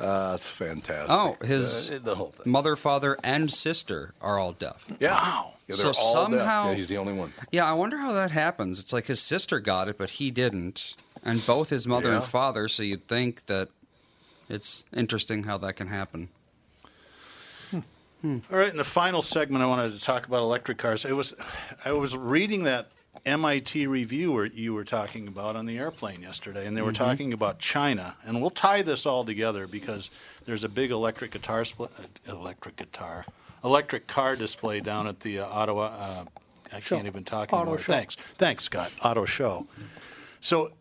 Uh, 0.00 0.30
that's 0.32 0.48
fantastic. 0.48 1.10
Oh, 1.10 1.36
his 1.44 1.90
Uh, 1.90 1.98
the 2.02 2.14
whole 2.14 2.30
thing. 2.30 2.50
mother, 2.52 2.76
father, 2.76 3.16
and 3.24 3.52
sister 3.52 4.14
are 4.20 4.38
all 4.38 4.52
deaf. 4.52 4.84
Yeah. 5.00 5.12
Wow. 5.14 5.54
Yeah, 5.66 5.74
So 5.76 5.82
they're 5.82 6.00
all 6.00 6.14
deaf. 6.30 6.38
somehow- 6.38 6.68
Yeah, 6.70 6.74
he's 6.74 6.88
the 6.88 6.98
only 6.98 7.12
one. 7.14 7.32
Yeah, 7.50 7.68
I 7.68 7.72
wonder 7.72 7.98
how 7.98 8.12
that 8.12 8.30
happens. 8.30 8.78
It's 8.78 8.92
like 8.92 9.06
his 9.06 9.20
sister 9.20 9.58
got 9.60 9.88
it, 9.88 9.98
but 9.98 10.10
he 10.10 10.30
didn't, 10.30 10.94
and 11.24 11.44
both 11.44 11.70
his 11.70 11.86
mother 11.86 12.12
and 12.12 12.24
father. 12.24 12.68
So 12.68 12.82
you'd 12.84 13.08
think 13.08 13.46
that 13.46 13.68
it's 14.48 14.84
interesting 14.94 15.44
how 15.44 15.58
that 15.58 15.74
can 15.74 15.88
happen. 15.88 16.28
All 18.24 18.40
right, 18.50 18.70
in 18.70 18.76
the 18.76 18.84
final 18.84 19.22
segment, 19.22 19.62
I 19.62 19.66
wanted 19.66 19.92
to 19.92 20.00
talk 20.00 20.26
about 20.26 20.42
electric 20.42 20.78
cars. 20.78 21.04
It 21.04 21.12
was, 21.12 21.34
I 21.84 21.92
was 21.92 22.16
reading 22.16 22.64
that 22.64 22.90
MIT 23.24 23.86
review 23.86 24.42
you 24.52 24.74
were 24.74 24.84
talking 24.84 25.28
about 25.28 25.54
on 25.54 25.66
the 25.66 25.78
airplane 25.78 26.22
yesterday, 26.22 26.66
and 26.66 26.76
they 26.76 26.82
were 26.82 26.92
talking 26.92 27.32
about 27.32 27.58
China, 27.60 28.16
and 28.24 28.40
we'll 28.40 28.50
tie 28.50 28.82
this 28.82 29.06
all 29.06 29.24
together 29.24 29.66
because 29.68 30.10
there's 30.46 30.64
a 30.64 30.68
big 30.68 30.90
electric 30.90 31.30
guitar 31.30 31.64
split, 31.64 31.90
uh, 31.98 32.32
electric 32.32 32.76
guitar, 32.76 33.24
electric 33.62 34.06
car 34.08 34.34
display 34.34 34.80
down 34.80 35.06
at 35.06 35.20
the 35.20 35.38
uh, 35.40 35.46
Ottawa. 35.46 35.84
Uh, 35.98 36.24
I 36.72 36.80
Show. 36.80 36.96
can't 36.96 37.06
even 37.06 37.24
talk 37.24 37.52
Auto 37.52 37.62
anymore. 37.62 37.78
show. 37.78 37.92
Thanks, 37.92 38.16
thanks, 38.36 38.64
Scott. 38.64 38.92
Auto 39.02 39.24
show. 39.24 39.66
So 40.40 40.72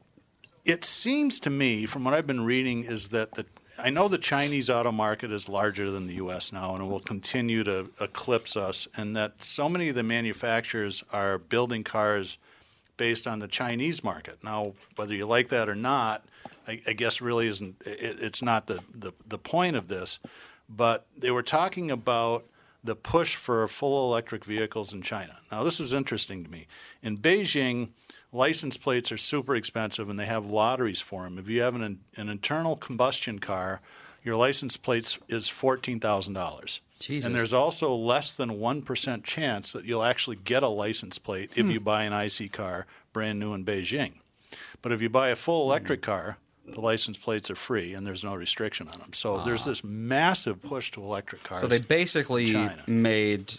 it 0.65 0.83
seems 0.83 1.39
to 1.41 1.49
me, 1.49 1.85
from 1.85 2.03
what 2.03 2.13
I've 2.13 2.27
been 2.27 2.45
reading, 2.45 2.83
is 2.83 3.09
that 3.09 3.35
the 3.35 3.45
I 3.80 3.89
know 3.89 4.07
the 4.07 4.17
Chinese 4.17 4.69
auto 4.69 4.91
market 4.91 5.32
is 5.32 5.47
larger 5.47 5.91
than 5.91 6.07
the 6.07 6.15
U.S. 6.15 6.51
now, 6.51 6.73
and 6.73 6.84
it 6.84 6.88
will 6.88 6.99
continue 6.99 7.63
to 7.63 7.91
eclipse 8.01 8.57
us. 8.57 8.88
And 8.97 9.15
that 9.15 9.43
so 9.43 9.69
many 9.69 9.89
of 9.89 9.95
the 9.95 10.03
manufacturers 10.03 11.03
are 11.11 11.38
building 11.38 11.84
cars 11.84 12.39
based 12.97 13.28
on 13.28 13.39
the 13.39 13.47
Chinese 13.47 14.03
market. 14.03 14.43
Now, 14.43 14.73
whether 14.95 15.13
you 15.13 15.28
like 15.28 15.49
that 15.49 15.69
or 15.69 15.75
not, 15.75 16.25
I, 16.67 16.82
I 16.88 16.93
guess 16.93 17.21
really 17.21 17.47
isn't. 17.47 17.75
It, 17.86 18.17
it's 18.19 18.41
not 18.41 18.67
the, 18.67 18.80
the 18.93 19.13
the 19.28 19.38
point 19.38 19.75
of 19.75 19.88
this. 19.88 20.19
But 20.69 21.05
they 21.15 21.32
were 21.32 21.43
talking 21.43 21.91
about 21.91 22.45
the 22.84 22.95
push 22.95 23.36
for 23.36 23.67
full 23.67 24.09
electric 24.09 24.43
vehicles 24.45 24.93
in 24.93 25.01
China. 25.01 25.38
Now, 25.51 25.63
this 25.63 25.80
was 25.80 25.93
interesting 25.93 26.43
to 26.43 26.49
me. 26.49 26.67
In 27.01 27.17
Beijing, 27.17 27.89
license 28.32 28.78
plates 28.78 29.11
are 29.11 29.17
super 29.17 29.55
expensive 29.55 30.09
and 30.09 30.19
they 30.19 30.25
have 30.25 30.45
lotteries 30.45 31.01
for 31.01 31.23
them. 31.23 31.38
If 31.38 31.47
you 31.47 31.61
have 31.61 31.75
an, 31.75 31.99
an 32.15 32.30
internal 32.30 32.75
combustion 32.75 33.39
car, 33.39 33.82
your 34.23 34.36
license 34.36 34.78
plates 34.78 35.19
is 35.28 35.45
$14,000. 35.45 36.80
Jesus. 36.99 37.25
And 37.25 37.36
there's 37.36 37.53
also 37.53 37.93
less 37.93 38.36
than 38.36 38.49
1% 38.49 39.23
chance 39.23 39.71
that 39.71 39.86
you'll 39.86 40.03
actually 40.03 40.38
get 40.38 40.63
a 40.63 40.67
license 40.67 41.17
plate 41.17 41.51
if 41.55 41.65
hmm. 41.65 41.71
you 41.71 41.80
buy 41.80 42.03
an 42.03 42.13
IC 42.13 42.51
car 42.51 42.88
brand 43.13 43.39
new 43.39 43.53
in 43.53 43.63
Beijing. 43.63 44.13
But 44.82 44.91
if 44.91 45.01
you 45.01 45.09
buy 45.09 45.30
a 45.30 45.36
full 45.36 45.63
electric 45.69 46.03
hmm. 46.03 46.11
car, 46.11 46.38
the 46.67 46.82
license 46.82 47.17
plates 47.17 47.49
are 47.49 47.55
free 47.55 47.93
and 47.93 48.05
there's 48.05 48.23
no 48.23 48.36
restriction 48.36 48.88
on 48.89 48.99
them. 48.99 49.13
So 49.13 49.43
there's 49.43 49.65
ah. 49.65 49.69
this 49.69 49.84
massive 49.84 50.61
push 50.61 50.91
to 50.91 51.03
electric 51.03 51.43
cars. 51.43 51.61
So 51.61 51.67
they 51.67 51.80
basically 51.80 52.69
made 52.88 53.53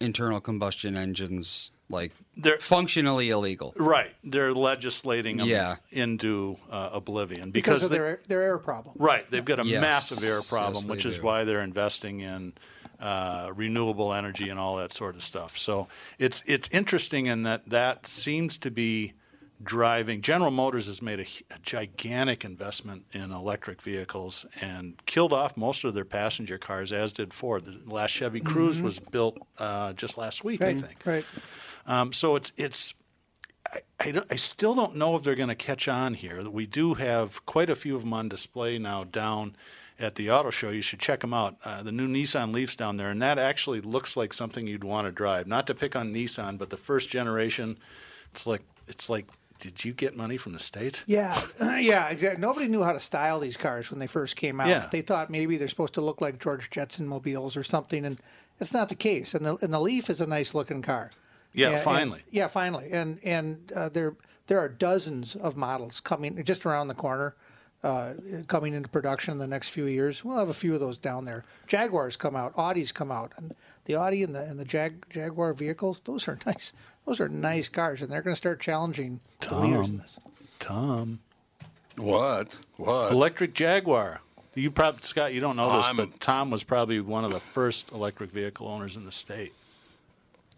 internal 0.00 0.40
combustion 0.40 0.96
engines 0.96 1.70
like 1.90 2.12
They're- 2.36 2.58
functionally 2.58 3.30
illegal. 3.30 3.74
Right. 3.76 4.14
They're 4.24 4.52
legislating 4.54 5.36
them 5.36 5.46
Yeah. 5.48 5.76
into 5.90 6.56
uh, 6.70 6.90
oblivion 6.92 7.50
because 7.50 7.74
because, 7.80 7.82
of 7.84 7.90
they, 7.90 7.98
their 7.98 8.20
their 8.28 8.42
air 8.42 8.58
problem. 8.58 8.94
right 8.98 9.30
they've 9.30 9.44
got 9.44 9.58
a 9.58 9.66
Yes. 9.66 9.80
massive 9.80 10.24
air 10.24 10.40
problem, 10.42 10.74
Yes, 10.76 10.84
they 10.84 10.90
which 10.90 11.04
is 11.04 11.16
do. 11.16 11.22
why 11.22 11.44
they're 11.44 11.62
investing 11.62 12.20
in 12.20 12.54
uh, 12.98 13.50
renewable 13.54 14.12
energy 14.12 14.48
and 14.50 14.58
all 14.60 14.76
that 14.76 14.92
sort 14.92 15.14
of 15.14 15.22
stuff. 15.22 15.56
So 15.58 15.88
it's 16.18 16.42
it's 16.46 16.68
interesting 16.70 17.26
in 17.26 17.42
that 17.44 17.68
that 17.68 18.06
seems 18.06 18.56
to 18.58 18.70
be 18.70 19.12
driving. 19.62 20.22
General 20.22 20.50
Motors 20.50 20.86
has 20.86 21.02
made 21.02 21.20
a, 21.20 21.26
a 21.54 21.58
gigantic 21.62 22.44
investment 22.44 23.04
in 23.12 23.30
electric 23.30 23.82
vehicles 23.82 24.46
and 24.60 24.94
killed 25.06 25.32
off 25.32 25.56
most 25.56 25.84
of 25.84 25.94
their 25.94 26.04
passenger 26.04 26.58
cars, 26.58 26.92
as 26.92 27.12
did 27.12 27.34
Ford. 27.34 27.64
The 27.64 27.80
last 27.86 28.10
Chevy 28.10 28.40
Cruze 28.40 28.80
was 28.82 29.00
built 29.00 29.38
uh, 29.58 29.92
just 29.92 30.16
last 30.16 30.44
week, 30.44 30.62
I 30.62 30.74
think. 30.74 30.96
right. 31.04 31.24
Um, 31.86 32.12
so 32.12 32.36
it's 32.36 32.52
it's. 32.56 32.94
I, 33.72 33.80
I, 34.00 34.22
I 34.30 34.36
still 34.36 34.74
don't 34.74 34.96
know 34.96 35.14
if 35.16 35.22
they're 35.22 35.34
going 35.34 35.48
to 35.48 35.54
catch 35.54 35.86
on 35.88 36.14
here. 36.14 36.40
We 36.48 36.66
do 36.66 36.94
have 36.94 37.44
quite 37.46 37.70
a 37.70 37.76
few 37.76 37.94
of 37.94 38.02
them 38.02 38.12
on 38.12 38.28
display 38.28 38.78
now 38.78 39.04
down 39.04 39.54
at 39.98 40.14
the 40.14 40.30
auto 40.30 40.50
show. 40.50 40.70
You 40.70 40.82
should 40.82 40.98
check 40.98 41.20
them 41.20 41.34
out. 41.34 41.56
Uh, 41.64 41.82
the 41.82 41.92
new 41.92 42.08
Nissan 42.08 42.52
Leafs 42.52 42.74
down 42.74 42.96
there, 42.96 43.10
and 43.10 43.20
that 43.20 43.38
actually 43.38 43.80
looks 43.80 44.16
like 44.16 44.32
something 44.32 44.66
you'd 44.66 44.82
want 44.82 45.06
to 45.06 45.12
drive. 45.12 45.46
Not 45.46 45.66
to 45.66 45.74
pick 45.74 45.94
on 45.94 46.12
Nissan, 46.12 46.56
but 46.58 46.70
the 46.70 46.76
first 46.76 47.10
generation, 47.10 47.78
it's 48.32 48.46
like 48.46 48.62
it's 48.88 49.10
like. 49.10 49.26
Did 49.60 49.84
you 49.84 49.92
get 49.92 50.16
money 50.16 50.36
from 50.36 50.52
the 50.54 50.58
state? 50.58 51.04
Yeah, 51.06 51.38
yeah, 51.78 52.08
exactly. 52.08 52.40
Nobody 52.40 52.66
knew 52.66 52.82
how 52.82 52.92
to 52.92 53.00
style 53.00 53.38
these 53.38 53.56
cars 53.56 53.90
when 53.90 54.00
they 54.00 54.06
first 54.06 54.36
came 54.36 54.60
out. 54.60 54.68
Yeah. 54.68 54.88
They 54.90 55.02
thought 55.02 55.30
maybe 55.30 55.56
they're 55.56 55.68
supposed 55.68 55.94
to 55.94 56.00
look 56.00 56.20
like 56.20 56.38
George 56.40 56.70
Jetson 56.70 57.06
mobiles 57.06 57.56
or 57.56 57.62
something, 57.62 58.04
and 58.06 58.18
it's 58.58 58.72
not 58.72 58.88
the 58.88 58.94
case. 58.94 59.34
And 59.34 59.44
the 59.44 59.56
and 59.62 59.72
the 59.72 59.80
Leaf 59.80 60.08
is 60.10 60.20
a 60.20 60.26
nice 60.26 60.54
looking 60.54 60.82
car. 60.82 61.10
Yeah, 61.52 61.66
And- 61.66 61.74
and- 61.76 61.84
finally. 61.84 62.22
yeah, 62.30 62.46
finally. 62.46 62.90
And 62.90 63.18
and 63.24 63.70
uh, 63.76 63.88
there 63.90 64.16
there 64.46 64.58
are 64.58 64.68
dozens 64.68 65.36
of 65.36 65.56
models 65.56 66.00
coming 66.00 66.42
just 66.44 66.64
around 66.66 66.88
the 66.88 66.94
corner, 66.94 67.34
uh, 67.82 68.12
coming 68.46 68.74
into 68.74 68.88
production 68.88 69.32
in 69.32 69.38
the 69.38 69.46
next 69.46 69.70
few 69.70 69.86
years. 69.86 70.24
We'll 70.24 70.38
have 70.38 70.48
a 70.48 70.54
few 70.54 70.74
of 70.74 70.80
those 70.80 70.98
down 70.98 71.24
there. 71.24 71.44
Jaguars 71.66 72.16
come 72.16 72.36
out, 72.36 72.54
Audis 72.54 72.92
come 72.92 73.10
out, 73.10 73.32
and 73.36 73.54
the 73.86 73.96
Audi 73.96 74.22
and 74.22 74.34
the 74.34 74.42
and 74.42 74.58
the 74.60 74.64
Jag, 74.64 75.06
Jaguar 75.10 75.52
vehicles. 75.54 76.00
Those 76.00 76.28
are 76.28 76.38
nice. 76.46 76.72
Those 77.06 77.20
are 77.20 77.28
nice 77.28 77.68
cars, 77.68 78.02
and 78.02 78.10
they're 78.12 78.22
going 78.22 78.32
to 78.32 78.36
start 78.36 78.60
challenging 78.60 79.20
the 79.40 79.56
leaders 79.56 79.90
in 79.90 79.96
this. 79.96 80.20
Tom, 80.58 81.20
What? 81.96 82.58
What? 82.76 83.10
electric 83.12 83.54
Jaguar. 83.54 84.20
You 84.54 84.70
probably 84.70 85.00
Scott, 85.04 85.32
you 85.32 85.40
don't 85.40 85.56
know 85.56 85.76
this, 85.78 85.86
I'm- 85.86 85.96
but 85.96 86.20
Tom 86.20 86.50
was 86.50 86.64
probably 86.64 87.00
one 87.00 87.24
of 87.24 87.30
the 87.32 87.40
first 87.40 87.92
electric 87.92 88.30
vehicle 88.30 88.68
owners 88.68 88.96
in 88.96 89.06
the 89.06 89.12
state. 89.12 89.54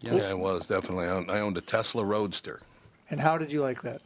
Yeah, 0.01 0.31
it 0.31 0.37
was 0.37 0.67
definitely. 0.67 1.05
I 1.05 1.09
owned, 1.11 1.31
I 1.31 1.39
owned 1.39 1.57
a 1.57 1.61
Tesla 1.61 2.03
Roadster. 2.03 2.59
And 3.09 3.21
how 3.21 3.37
did 3.37 3.51
you 3.53 3.61
like 3.61 3.81
that? 3.83 4.01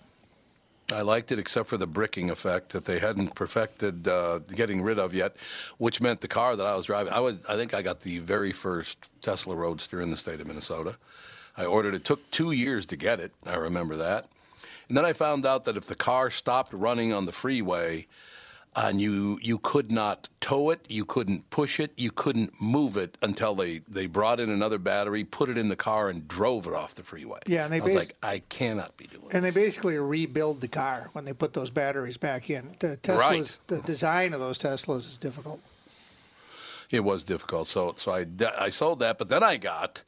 I 0.91 1.01
liked 1.01 1.33
it 1.33 1.39
except 1.39 1.67
for 1.67 1.75
the 1.75 1.87
bricking 1.87 2.29
effect 2.29 2.69
that 2.69 2.85
they 2.85 2.99
hadn't 2.99 3.35
perfected 3.35 4.07
uh, 4.07 4.39
getting 4.39 4.81
rid 4.81 4.97
of 4.97 5.13
yet, 5.13 5.35
which 5.77 5.99
meant 5.99 6.21
the 6.21 6.29
car 6.29 6.55
that 6.55 6.65
I 6.65 6.75
was 6.75 6.85
driving. 6.85 7.11
I 7.11 7.19
was, 7.19 7.45
I 7.47 7.55
think, 7.55 7.73
I 7.73 7.81
got 7.81 8.01
the 8.01 8.19
very 8.19 8.53
first 8.53 9.09
Tesla 9.21 9.55
Roadster 9.55 9.99
in 9.99 10.11
the 10.11 10.17
state 10.17 10.39
of 10.39 10.47
Minnesota. 10.47 10.97
I 11.57 11.65
ordered 11.65 11.93
it. 11.93 12.05
Took 12.05 12.31
two 12.31 12.51
years 12.51 12.85
to 12.85 12.95
get 12.95 13.19
it. 13.19 13.33
I 13.45 13.55
remember 13.55 13.97
that. 13.97 14.27
And 14.87 14.95
then 14.95 15.03
I 15.03 15.11
found 15.11 15.45
out 15.45 15.65
that 15.65 15.75
if 15.75 15.87
the 15.87 15.95
car 15.95 16.29
stopped 16.29 16.71
running 16.71 17.11
on 17.11 17.25
the 17.25 17.33
freeway, 17.33 18.07
and 18.77 19.01
you 19.01 19.39
you 19.41 19.57
could 19.57 19.91
not 19.91 20.29
tow 20.39 20.69
it, 20.69 20.79
you 20.87 21.03
couldn't 21.03 21.49
push 21.49 21.79
it, 21.79 21.91
you 21.97 22.11
couldn't 22.11 22.53
move 22.61 22.95
it 22.95 23.17
until 23.23 23.55
they, 23.55 23.79
they 23.87 24.05
brought 24.05 24.39
in 24.39 24.49
another 24.51 24.77
battery, 24.77 25.23
put 25.23 25.49
it 25.49 25.57
in 25.57 25.67
the 25.67 25.75
car, 25.75 26.09
and 26.09 26.27
drove 26.27 26.67
it 26.67 26.73
off 26.73 26.93
the 26.95 27.01
freeway. 27.03 27.39
Yeah, 27.47 27.65
and 27.65 27.73
they 27.73 27.79
I 27.81 27.83
was 27.83 27.93
bas- 27.95 28.05
like, 28.05 28.15
I 28.21 28.39
cannot 28.47 28.95
be 28.95 29.07
doing. 29.07 29.27
And 29.33 29.43
they 29.43 29.49
basically 29.49 29.97
rebuild 29.97 30.61
the 30.61 30.67
car 30.67 31.09
when 31.13 31.25
they 31.25 31.33
put 31.33 31.53
those 31.53 31.71
batteries 31.71 32.17
back 32.17 32.49
in. 32.49 32.75
The 32.79 32.97
Teslas, 32.97 33.17
Right. 33.19 33.59
the 33.67 33.81
design 33.81 34.33
of 34.33 34.39
those 34.39 34.57
Teslas 34.59 34.97
is 35.09 35.17
difficult. 35.17 35.59
It 36.89 37.03
was 37.03 37.23
difficult. 37.23 37.67
So 37.67 37.95
so 37.97 38.11
I, 38.13 38.25
I 38.59 38.69
sold 38.69 38.99
that, 38.99 39.17
but 39.17 39.27
then 39.27 39.43
I 39.43 39.57
got 39.57 40.03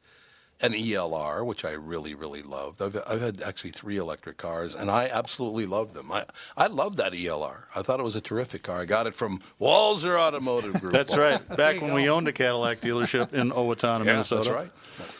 an 0.62 0.72
ELR, 0.72 1.44
which 1.46 1.64
I 1.64 1.72
really 1.72 2.14
really 2.14 2.42
loved. 2.42 2.82
I've 2.82 2.96
I've 3.06 3.20
had 3.20 3.42
actually 3.42 3.70
three 3.70 3.96
electric 3.96 4.36
cars, 4.36 4.74
and 4.74 4.90
I 4.90 5.08
absolutely 5.12 5.66
loved 5.66 5.94
them. 5.94 6.10
I 6.12 6.24
I 6.56 6.66
loved 6.66 6.98
that 6.98 7.12
ELR. 7.12 7.64
I 7.74 7.82
thought 7.82 8.00
it 8.00 8.02
was 8.04 8.16
a 8.16 8.20
terrific 8.20 8.62
car. 8.62 8.80
I 8.80 8.84
got 8.84 9.06
it 9.06 9.14
from 9.14 9.40
Walser 9.60 10.18
Automotive 10.20 10.74
Group. 10.80 10.92
That's 10.92 11.16
right. 11.16 11.40
Back 11.56 11.80
when 11.80 11.94
we 11.94 12.08
owned 12.08 12.28
a 12.28 12.32
Cadillac 12.32 12.80
dealership 12.80 13.32
in 13.32 13.50
Owatonna, 13.50 14.00
Yeah, 14.00 14.12
Minnesota. 14.12 14.42
that's 14.44 14.54
right. 14.54 14.70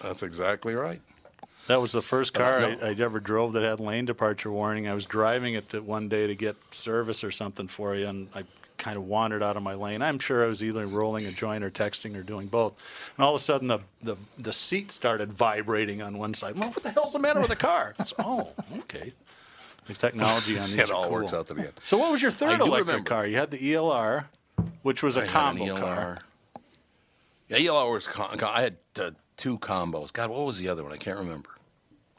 That's 0.03 0.23
exactly 0.23 0.75
right. 0.75 1.01
That 1.67 1.81
was 1.81 1.93
the 1.93 2.03
first 2.03 2.35
car 2.35 2.61
no. 2.61 2.77
I, 2.83 2.89
I 2.89 2.95
ever 2.99 3.21
drove 3.21 3.53
that 3.53 3.63
had 3.63 3.79
lane 3.81 4.05
departure 4.05 4.51
warning. 4.51 4.89
I 4.89 4.95
was 4.95 5.07
driving 5.07 5.55
it 5.55 5.69
to- 5.71 5.81
one 5.83 6.09
day 6.09 6.27
to 6.27 6.35
get 6.35 6.57
service 6.73 7.23
or 7.23 7.31
something 7.31 7.69
for 7.69 7.95
you, 7.95 8.09
and 8.09 8.29
I 8.35 8.43
kind 8.81 8.97
of 8.97 9.05
wandered 9.07 9.43
out 9.43 9.57
of 9.57 9.63
my 9.63 9.75
lane. 9.75 10.03
I'm 10.03 10.19
sure 10.19 10.43
I 10.43 10.49
was 10.49 10.65
either 10.65 10.85
rolling 10.87 11.27
a 11.27 11.31
joint 11.31 11.63
or 11.63 11.71
texting 11.71 12.17
or 12.17 12.23
doing 12.23 12.49
both. 12.49 12.77
And 13.17 13.25
all 13.25 13.35
of 13.35 13.41
a 13.41 13.45
sudden, 13.45 13.69
the, 13.69 13.79
the, 14.03 14.17
the 14.39 14.53
seat 14.53 14.91
started 14.91 15.33
vibrating 15.33 16.03
on 16.03 16.19
one 16.19 16.35
side. 16.35 16.59
Well, 16.59 16.71
what 16.71 16.83
the 16.83 16.91
hell's 16.91 17.13
the 17.13 17.19
matter 17.21 17.41
with 17.41 17.51
the 17.51 17.57
car? 17.57 17.95
It's, 18.01 18.15
oh, 18.19 18.53
okay. 18.81 19.13
The 19.87 19.95
technology 19.95 20.59
on 20.59 20.71
these 20.71 20.79
It 20.81 20.91
all 20.91 21.05
cool. 21.05 21.13
works 21.13 21.33
out 21.33 21.47
to 21.49 21.55
the 21.55 21.63
end. 21.63 21.73
So 21.85 21.99
what 21.99 22.11
was 22.11 22.23
your 22.23 22.31
third 22.33 22.61
electric 22.61 22.87
remember. 22.89 23.09
car? 23.09 23.27
You 23.27 23.37
had 23.37 23.51
the 23.51 23.59
ELR, 23.59 24.25
which 24.83 25.03
was 25.03 25.17
a 25.17 25.23
I 25.23 25.27
combo 25.27 25.77
car. 25.79 26.19
Yeah, 27.49 27.59
ELR 27.59 27.93
was. 27.93 28.07
Com- 28.07 28.31
I 28.43 28.63
had 28.63 28.77
uh, 28.99 29.11
two 29.37 29.59
combos. 29.59 30.13
God, 30.13 30.31
what 30.31 30.41
was 30.47 30.59
the 30.59 30.69
other 30.69 30.83
one? 30.83 30.93
I 30.93 30.97
can't 30.97 31.19
remember. 31.19 31.51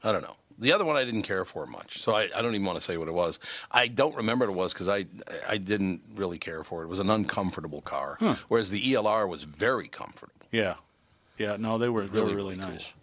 I 0.03 0.11
don't 0.11 0.21
know. 0.21 0.35
The 0.61 0.71
other 0.71 0.85
one 0.85 0.95
I 0.95 1.03
didn't 1.03 1.23
care 1.23 1.43
for 1.43 1.65
much, 1.67 1.99
so 2.01 2.13
I, 2.15 2.29
I 2.35 2.41
don't 2.41 2.53
even 2.55 2.65
want 2.65 2.77
to 2.77 2.83
say 2.83 2.95
what 2.95 3.07
it 3.09 3.13
was. 3.13 3.39
I 3.71 3.87
don't 3.89 4.15
remember 4.15 4.45
what 4.45 4.53
it 4.53 4.57
was 4.57 4.73
because 4.73 4.87
I 4.87 5.05
I 5.49 5.57
didn't 5.57 6.01
really 6.15 6.37
care 6.37 6.63
for 6.63 6.81
it. 6.81 6.85
It 6.85 6.89
was 6.89 6.99
an 6.99 7.09
uncomfortable 7.09 7.81
car, 7.81 8.17
whereas 8.47 8.69
the 8.69 8.81
ELR 8.93 9.27
was 9.27 9.43
very 9.43 9.87
comfortable. 9.89 10.33
Yeah. 10.51 10.75
Yeah, 11.37 11.57
no, 11.57 11.77
they 11.79 11.89
were, 11.89 12.01
Really, 12.03 12.11
really, 12.13 12.35
really 12.35 12.55
cool. 12.57 12.69
nice. 12.69 12.93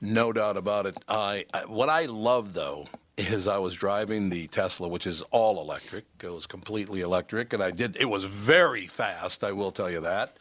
No 0.00 0.32
doubt 0.32 0.56
about 0.56 0.86
it. 0.86 0.96
I, 1.08 1.44
I 1.52 1.60
what 1.66 1.88
I 1.88 2.06
love 2.06 2.54
though 2.54 2.86
is 3.16 3.46
I 3.48 3.58
was 3.58 3.74
driving 3.74 4.28
the 4.28 4.46
Tesla, 4.48 4.88
which 4.88 5.06
is 5.06 5.22
all 5.30 5.60
electric. 5.60 6.04
It 6.22 6.28
was 6.28 6.46
completely 6.46 7.00
electric, 7.00 7.52
and 7.52 7.62
I 7.62 7.70
did. 7.70 7.96
It 7.96 8.06
was 8.06 8.24
very 8.24 8.86
fast. 8.86 9.44
I 9.44 9.52
will 9.52 9.70
tell 9.70 9.90
you 9.90 10.00
that. 10.00 10.36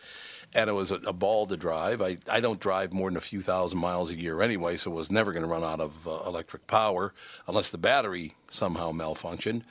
And 0.55 0.69
it 0.69 0.73
was 0.73 0.91
a, 0.91 0.95
a 1.07 1.13
ball 1.13 1.45
to 1.47 1.57
drive. 1.57 2.01
I, 2.01 2.17
I 2.31 2.39
don't 2.39 2.59
drive 2.59 2.93
more 2.93 3.09
than 3.09 3.17
a 3.17 3.21
few 3.21 3.41
thousand 3.41 3.79
miles 3.79 4.09
a 4.11 4.15
year 4.15 4.41
anyway, 4.41 4.77
so 4.77 4.91
it 4.91 4.95
was 4.95 5.11
never 5.11 5.31
going 5.31 5.43
to 5.43 5.49
run 5.49 5.63
out 5.63 5.79
of 5.79 6.07
uh, 6.07 6.19
electric 6.27 6.67
power 6.67 7.13
unless 7.47 7.71
the 7.71 7.77
battery 7.77 8.35
somehow 8.51 8.91
malfunctioned. 8.91 9.63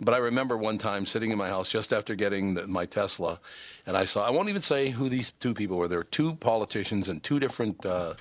But 0.00 0.14
I 0.14 0.18
remember 0.18 0.56
one 0.56 0.78
time 0.78 1.06
sitting 1.06 1.30
in 1.30 1.38
my 1.38 1.48
house 1.48 1.70
just 1.70 1.92
after 1.92 2.14
getting 2.14 2.54
the, 2.54 2.66
my 2.66 2.84
Tesla, 2.84 3.40
and 3.86 3.96
I 3.96 4.04
saw. 4.04 4.26
I 4.26 4.30
won't 4.30 4.50
even 4.50 4.62
say 4.62 4.90
who 4.90 5.08
these 5.08 5.30
two 5.30 5.54
people 5.54 5.78
were. 5.78 5.88
There 5.88 5.98
were 5.98 6.04
two 6.04 6.34
politicians 6.34 7.08
and 7.08 7.22
two 7.22 7.40
different. 7.40 7.84
Uh, 7.84 8.14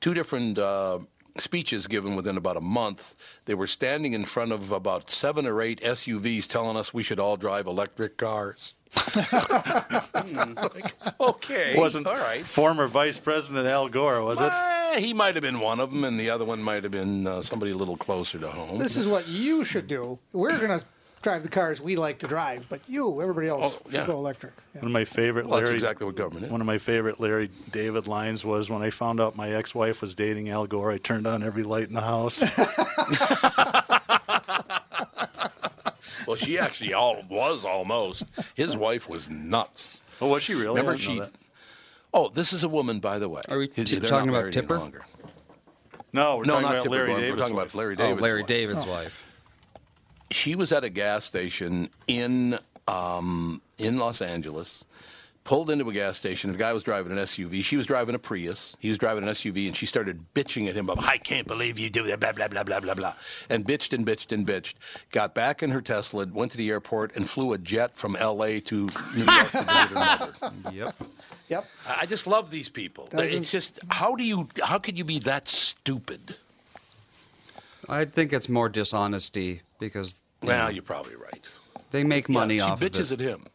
two 0.00 0.14
different 0.14 0.58
uh, 0.58 1.00
speeches 1.38 1.86
given 1.86 2.16
within 2.16 2.36
about 2.36 2.56
a 2.56 2.60
month. 2.60 3.14
They 3.44 3.54
were 3.54 3.66
standing 3.66 4.12
in 4.12 4.24
front 4.24 4.52
of 4.52 4.72
about 4.72 5.10
seven 5.10 5.46
or 5.46 5.60
eight 5.60 5.80
SUVs 5.80 6.46
telling 6.46 6.76
us 6.76 6.92
we 6.92 7.02
should 7.02 7.18
all 7.20 7.36
drive 7.36 7.66
electric 7.66 8.16
cars. 8.16 8.74
Like, 8.94 10.94
okay. 11.20 11.74
Wasn't 11.76 12.06
all 12.06 12.16
right. 12.16 12.44
former 12.44 12.86
Vice 12.86 13.18
President 13.18 13.66
Al 13.66 13.88
Gore, 13.88 14.22
was 14.22 14.40
it? 14.40 15.00
He 15.02 15.12
might 15.12 15.34
have 15.34 15.42
been 15.42 15.60
one 15.60 15.80
of 15.80 15.90
them, 15.92 16.04
and 16.04 16.18
the 16.18 16.30
other 16.30 16.44
one 16.44 16.62
might 16.62 16.82
have 16.82 16.92
been 16.92 17.26
uh, 17.26 17.42
somebody 17.42 17.72
a 17.72 17.76
little 17.76 17.96
closer 17.96 18.38
to 18.38 18.48
home. 18.48 18.78
This 18.78 18.96
is 18.96 19.06
what 19.06 19.28
you 19.28 19.64
should 19.64 19.86
do. 19.86 20.18
We're 20.32 20.56
going 20.58 20.78
to 20.78 20.84
drive 21.20 21.42
the 21.42 21.48
cars 21.48 21.82
we 21.82 21.96
like 21.96 22.20
to 22.20 22.26
drive, 22.26 22.66
but 22.68 22.80
you, 22.88 23.20
everybody 23.20 23.48
else, 23.48 23.76
Oh, 23.78 23.82
should 23.90 24.00
yeah. 24.00 24.06
go 24.06 24.16
electric. 24.16 24.52
Yeah. 24.74 24.80
One 24.80 24.86
of 24.88 24.92
my 24.92 25.04
favorite 25.04 25.46
well, 25.46 25.58
that's 25.58 25.70
exactly 25.72 26.06
what 26.06 26.14
government 26.14 26.46
is. 26.46 26.52
One 26.52 26.60
of 26.60 26.66
my 26.66 26.78
favorite 26.78 27.20
Larry 27.20 27.50
David 27.72 28.06
lines 28.06 28.44
was 28.44 28.70
when 28.70 28.82
I 28.82 28.90
found 28.90 29.20
out 29.20 29.36
my 29.36 29.50
ex-wife 29.50 30.00
was 30.00 30.14
dating 30.14 30.48
Al 30.48 30.66
Gore. 30.66 30.92
I 30.92 30.98
turned 30.98 31.26
on 31.26 31.42
every 31.42 31.64
light 31.64 31.88
in 31.88 31.94
the 31.94 32.00
house. 32.00 32.40
Well, 36.28 36.36
she 36.36 36.58
actually 36.58 36.92
all 36.92 37.22
was 37.30 37.64
almost. 37.64 38.26
His 38.54 38.76
wife 38.76 39.08
was 39.08 39.30
nuts. 39.30 40.02
oh, 40.20 40.28
was 40.28 40.42
she 40.42 40.52
really? 40.52 40.68
Remember 40.78 40.92
I 40.92 40.96
didn't 40.96 41.08
know 41.08 41.14
she? 41.14 41.20
that. 41.20 41.32
Oh, 42.12 42.28
this 42.28 42.52
is 42.52 42.62
a 42.64 42.68
woman, 42.68 43.00
by 43.00 43.18
the 43.18 43.30
way. 43.30 43.40
Are 43.48 43.56
we 43.56 43.68
They're 43.68 44.00
not 44.02 44.08
talking 44.08 44.28
about 44.28 44.38
married 44.40 44.56
any 44.58 44.66
Tipper? 44.66 45.00
No, 46.12 46.36
we're 46.36 46.44
no, 46.44 46.52
talking 46.60 46.62
not 46.62 46.70
about 46.72 46.82
Tipper 46.82 46.94
Larry 46.94 47.06
Gordon. 47.06 47.22
David's 47.24 47.32
We're 47.32 47.38
talking 47.40 47.56
wife. 47.56 47.64
about 47.74 47.78
Larry 47.78 47.96
Oh, 47.98 48.14
Larry 48.14 48.40
wife. 48.42 48.46
David's 48.48 48.86
wife. 48.86 49.24
She 50.30 50.54
was 50.54 50.70
at 50.72 50.84
a 50.84 50.90
gas 50.90 51.24
station 51.24 51.88
in 52.06 52.58
um, 52.86 53.62
in 53.78 53.96
Los 53.98 54.20
Angeles. 54.20 54.84
Pulled 55.48 55.70
into 55.70 55.88
a 55.88 55.92
gas 55.94 56.18
station. 56.18 56.52
The 56.52 56.58
guy 56.58 56.74
was 56.74 56.82
driving 56.82 57.10
an 57.10 57.16
SUV. 57.16 57.64
She 57.64 57.78
was 57.78 57.86
driving 57.86 58.14
a 58.14 58.18
Prius. 58.18 58.76
He 58.80 58.90
was 58.90 58.98
driving 58.98 59.24
an 59.24 59.30
SUV, 59.30 59.66
and 59.66 59.74
she 59.74 59.86
started 59.86 60.22
bitching 60.34 60.68
at 60.68 60.74
him 60.76 60.90
about, 60.90 61.02
"I 61.02 61.16
can't 61.16 61.46
believe 61.46 61.78
you 61.78 61.88
do 61.88 62.02
that." 62.08 62.20
Blah 62.20 62.32
blah 62.32 62.48
blah 62.48 62.64
blah 62.64 62.80
blah 62.80 62.92
blah, 62.92 63.14
and 63.48 63.64
bitched 63.64 63.94
and 63.94 64.06
bitched 64.06 64.30
and 64.30 64.46
bitched. 64.46 64.74
Got 65.10 65.34
back 65.34 65.62
in 65.62 65.70
her 65.70 65.80
Tesla, 65.80 66.26
went 66.26 66.50
to 66.52 66.58
the 66.58 66.68
airport, 66.68 67.16
and 67.16 67.30
flew 67.30 67.54
a 67.54 67.58
jet 67.58 67.96
from 67.96 68.14
L.A. 68.16 68.60
to 68.60 68.90
New 69.16 69.24
York 69.24 69.50
to 69.52 69.62
visit 69.62 69.88
her 69.88 69.94
mother. 69.94 70.32
Yep. 70.70 70.94
Yep. 71.48 71.66
I 71.98 72.04
just 72.04 72.26
love 72.26 72.50
these 72.50 72.68
people. 72.68 73.06
Doesn't- 73.10 73.32
It's 73.32 73.50
just 73.50 73.80
how 73.88 74.14
do 74.16 74.24
you 74.24 74.48
how 74.62 74.76
could 74.78 74.98
you 74.98 75.04
be 75.04 75.18
that 75.20 75.48
stupid? 75.48 76.36
I 77.88 78.04
think 78.04 78.34
it's 78.34 78.50
more 78.50 78.68
dishonesty 78.68 79.62
because 79.80 80.22
you 80.42 80.48
Well, 80.48 80.64
know, 80.66 80.70
you're 80.70 80.82
probably 80.82 81.16
right. 81.16 81.48
they 81.90 82.04
make 82.04 82.28
money 82.28 82.56
yeah, 82.56 82.66
she 82.66 82.70
off 82.72 82.80
bitches 82.80 83.12
of 83.12 83.22
it. 83.22 83.24
at 83.24 83.30
him. 83.30 83.46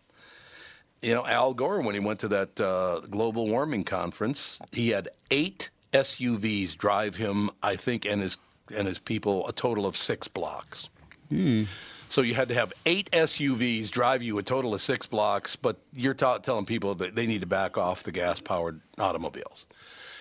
You 1.04 1.14
know, 1.14 1.26
Al 1.28 1.54
Gore, 1.54 1.82
when 1.82 1.94
he 1.94 2.00
went 2.00 2.20
to 2.22 2.30
that 2.30 2.60
uh, 2.62 3.02
global 3.10 3.48
warming 3.50 3.84
conference, 3.84 4.60
he 4.72 4.90
had 4.90 5.10
eight 5.32 5.70
SUVs 5.92 6.78
drive 6.78 7.18
him, 7.18 7.50
I 7.62 7.76
think, 7.76 8.06
and 8.06 8.22
his 8.22 8.38
and 8.76 8.88
his 8.88 8.98
people 9.00 9.46
a 9.50 9.52
total 9.52 9.86
of 9.86 9.98
six 9.98 10.30
blocks. 10.30 10.90
Hmm. 11.28 11.64
So 12.08 12.22
you 12.22 12.34
had 12.36 12.48
to 12.48 12.56
have 12.56 12.72
eight 12.86 13.12
SUVs 13.12 13.90
drive 13.92 14.24
you 14.24 14.38
a 14.38 14.44
total 14.44 14.74
of 14.74 14.82
six 14.82 15.06
blocks, 15.06 15.58
but 15.58 15.78
you're 15.92 16.14
ta- 16.14 16.38
telling 16.38 16.66
people 16.66 16.96
that 16.96 17.16
they 17.16 17.28
need 17.28 17.42
to 17.42 17.48
back 17.48 17.78
off 17.78 18.04
the 18.04 18.12
gas-powered 18.12 18.80
automobiles. 19.00 19.66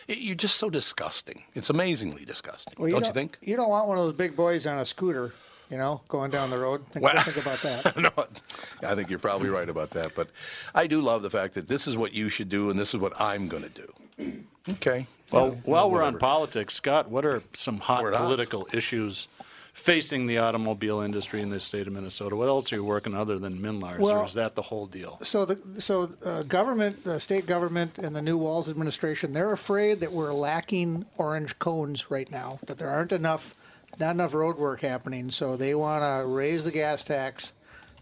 It- 0.09 0.19
you're 0.19 0.35
just 0.35 0.57
so 0.57 0.69
disgusting. 0.71 1.45
It's 1.55 1.71
amazingly 1.71 2.25
disgusting, 2.25 2.75
Well, 2.77 2.91
don't 2.91 3.05
you 3.07 3.13
think? 3.13 3.39
You 3.43 3.57
don't 3.57 3.69
want 3.69 3.87
one 3.89 3.99
of 3.99 4.05
those 4.05 4.15
big 4.15 4.35
boys 4.35 4.67
on 4.67 4.79
a 4.79 4.85
scooter, 4.87 5.33
you 5.73 5.79
know, 5.79 6.03
going 6.09 6.31
down 6.31 6.51
the 6.51 6.59
road. 6.59 6.87
Think, 6.89 7.03
Well- 7.05 7.23
think 7.25 7.45
about 7.45 7.59
that. 7.63 7.97
no, 8.83 8.89
I 8.89 8.95
think 8.95 9.09
you're 9.11 9.19
probably 9.19 9.49
right 9.49 9.69
about 9.69 9.91
that. 9.91 10.15
But 10.15 10.29
I 10.75 10.87
do 10.87 11.01
love 11.01 11.23
the 11.23 11.31
fact 11.31 11.55
that 11.55 11.67
this 11.67 11.87
is 11.89 11.97
what 11.97 12.13
you 12.13 12.29
should 12.29 12.51
do 12.51 12.69
and 12.71 12.79
this 12.79 12.93
is 12.95 13.01
what 13.01 13.19
I'm 13.21 13.49
going 13.49 13.65
to 13.65 13.71
do. 13.71 14.45
Okay. 14.69 15.07
Well, 15.33 15.49
Yeah, 15.49 15.61
while 15.65 15.91
we're 15.91 16.03
on 16.03 16.19
politics, 16.19 16.75
Scott, 16.75 17.11
what 17.11 17.25
are 17.25 17.43
some 17.55 17.79
hot 17.79 18.03
We're 18.03 18.11
not. 18.11 18.21
political 18.21 18.69
issues 18.75 19.29
facing 19.73 20.27
the 20.27 20.37
automobile 20.37 21.01
industry 21.01 21.41
in 21.41 21.49
the 21.49 21.59
state 21.59 21.87
of 21.87 21.95
Minnesota? 21.95 22.37
What 22.37 22.49
else 22.49 22.71
are 22.71 22.77
you 22.77 22.85
working 22.85 23.15
other 23.15 23.39
than 23.39 23.59
MNLARS, 23.59 23.99
Well- 23.99 24.19
or 24.21 24.27
is 24.27 24.35
that 24.35 24.55
the 24.55 24.63
whole 24.63 24.87
deal? 24.87 25.19
So 25.23 25.47
the 25.47 25.81
so 25.81 26.11
uh, 26.23 26.43
government, 26.43 27.05
the 27.05 27.19
state 27.19 27.47
government, 27.47 27.97
and 27.99 28.15
the 28.15 28.21
new 28.21 28.37
Walz 28.37 28.69
administration, 28.69 29.33
they're 29.33 29.53
afraid 29.53 30.01
that 30.01 30.13
we're 30.13 30.35
lacking 30.35 31.07
orange 31.17 31.59
cones 31.59 32.11
right 32.11 32.31
now. 32.31 32.59
That 32.67 32.77
there 32.77 32.91
aren't 32.91 33.13
enough, 33.13 33.55
not 34.01 34.13
enough 34.13 34.35
road 34.35 34.57
work 34.59 34.81
happening. 34.81 35.31
So 35.31 35.57
they 35.57 35.75
want 35.75 36.03
to 36.03 36.27
raise 36.27 36.65
the 36.65 36.71
gas 36.73 37.03
tax. 37.05 37.53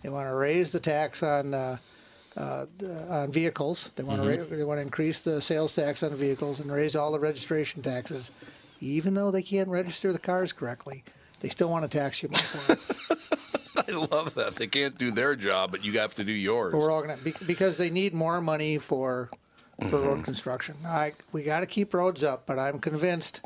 They 0.03 0.09
want 0.09 0.29
to 0.29 0.35
raise 0.35 0.71
the 0.73 0.81
tax 0.81 1.23
on 1.23 1.53
uh, 1.55 1.77
uh, 2.37 2.67
the, 2.79 3.07
on 3.11 3.33
vehicles. 3.33 3.93
They 3.97 4.03
want 4.03 4.23
to 4.23 4.29
Mm-hmm. 4.29 4.51
ra- 4.53 4.57
they 4.59 4.65
want 4.65 4.79
to 4.79 4.83
increase 4.83 5.21
the 5.21 5.41
sales 5.41 5.75
tax 5.75 6.03
on 6.03 6.15
vehicles 6.15 6.61
and 6.61 6.71
raise 6.73 6.97
all 6.97 7.13
the 7.13 7.19
registration 7.21 7.83
taxes. 7.83 8.31
Even 8.81 9.13
though 9.15 9.31
they 9.31 9.43
can't 9.43 9.69
register 9.69 10.11
the 10.13 10.19
cars 10.19 10.53
correctly, 10.55 11.05
they 11.41 11.49
still 11.51 11.69
want 11.69 11.91
to 11.91 11.99
tax 11.99 12.23
you 12.23 12.31
more 12.31 12.39
for 12.39 12.73
it. 12.73 13.87
I 13.89 13.93
love 13.93 14.35
that. 14.35 14.55
They 14.57 14.67
can't 14.69 14.97
do 14.97 15.11
their 15.11 15.35
job, 15.37 15.71
but 15.71 15.85
you 15.85 15.99
have 15.99 16.15
to 16.15 16.25
do 16.25 16.33
yours. 16.33 16.73
But 16.73 16.79
we're 16.79 16.91
all 16.91 17.03
gonna 17.03 17.17
be, 17.19 17.35
because 17.47 17.77
they 17.77 17.91
need 17.91 18.15
more 18.15 18.41
money 18.41 18.79
for 18.79 19.29
for 19.89 19.99
road 19.99 20.25
construction. 20.25 20.77
I 20.87 21.13
we 21.33 21.43
got 21.43 21.61
to 21.61 21.67
keep 21.67 21.93
roads 21.95 22.23
up, 22.23 22.47
but 22.47 22.59
I'm 22.59 22.79
convinced 22.79 23.41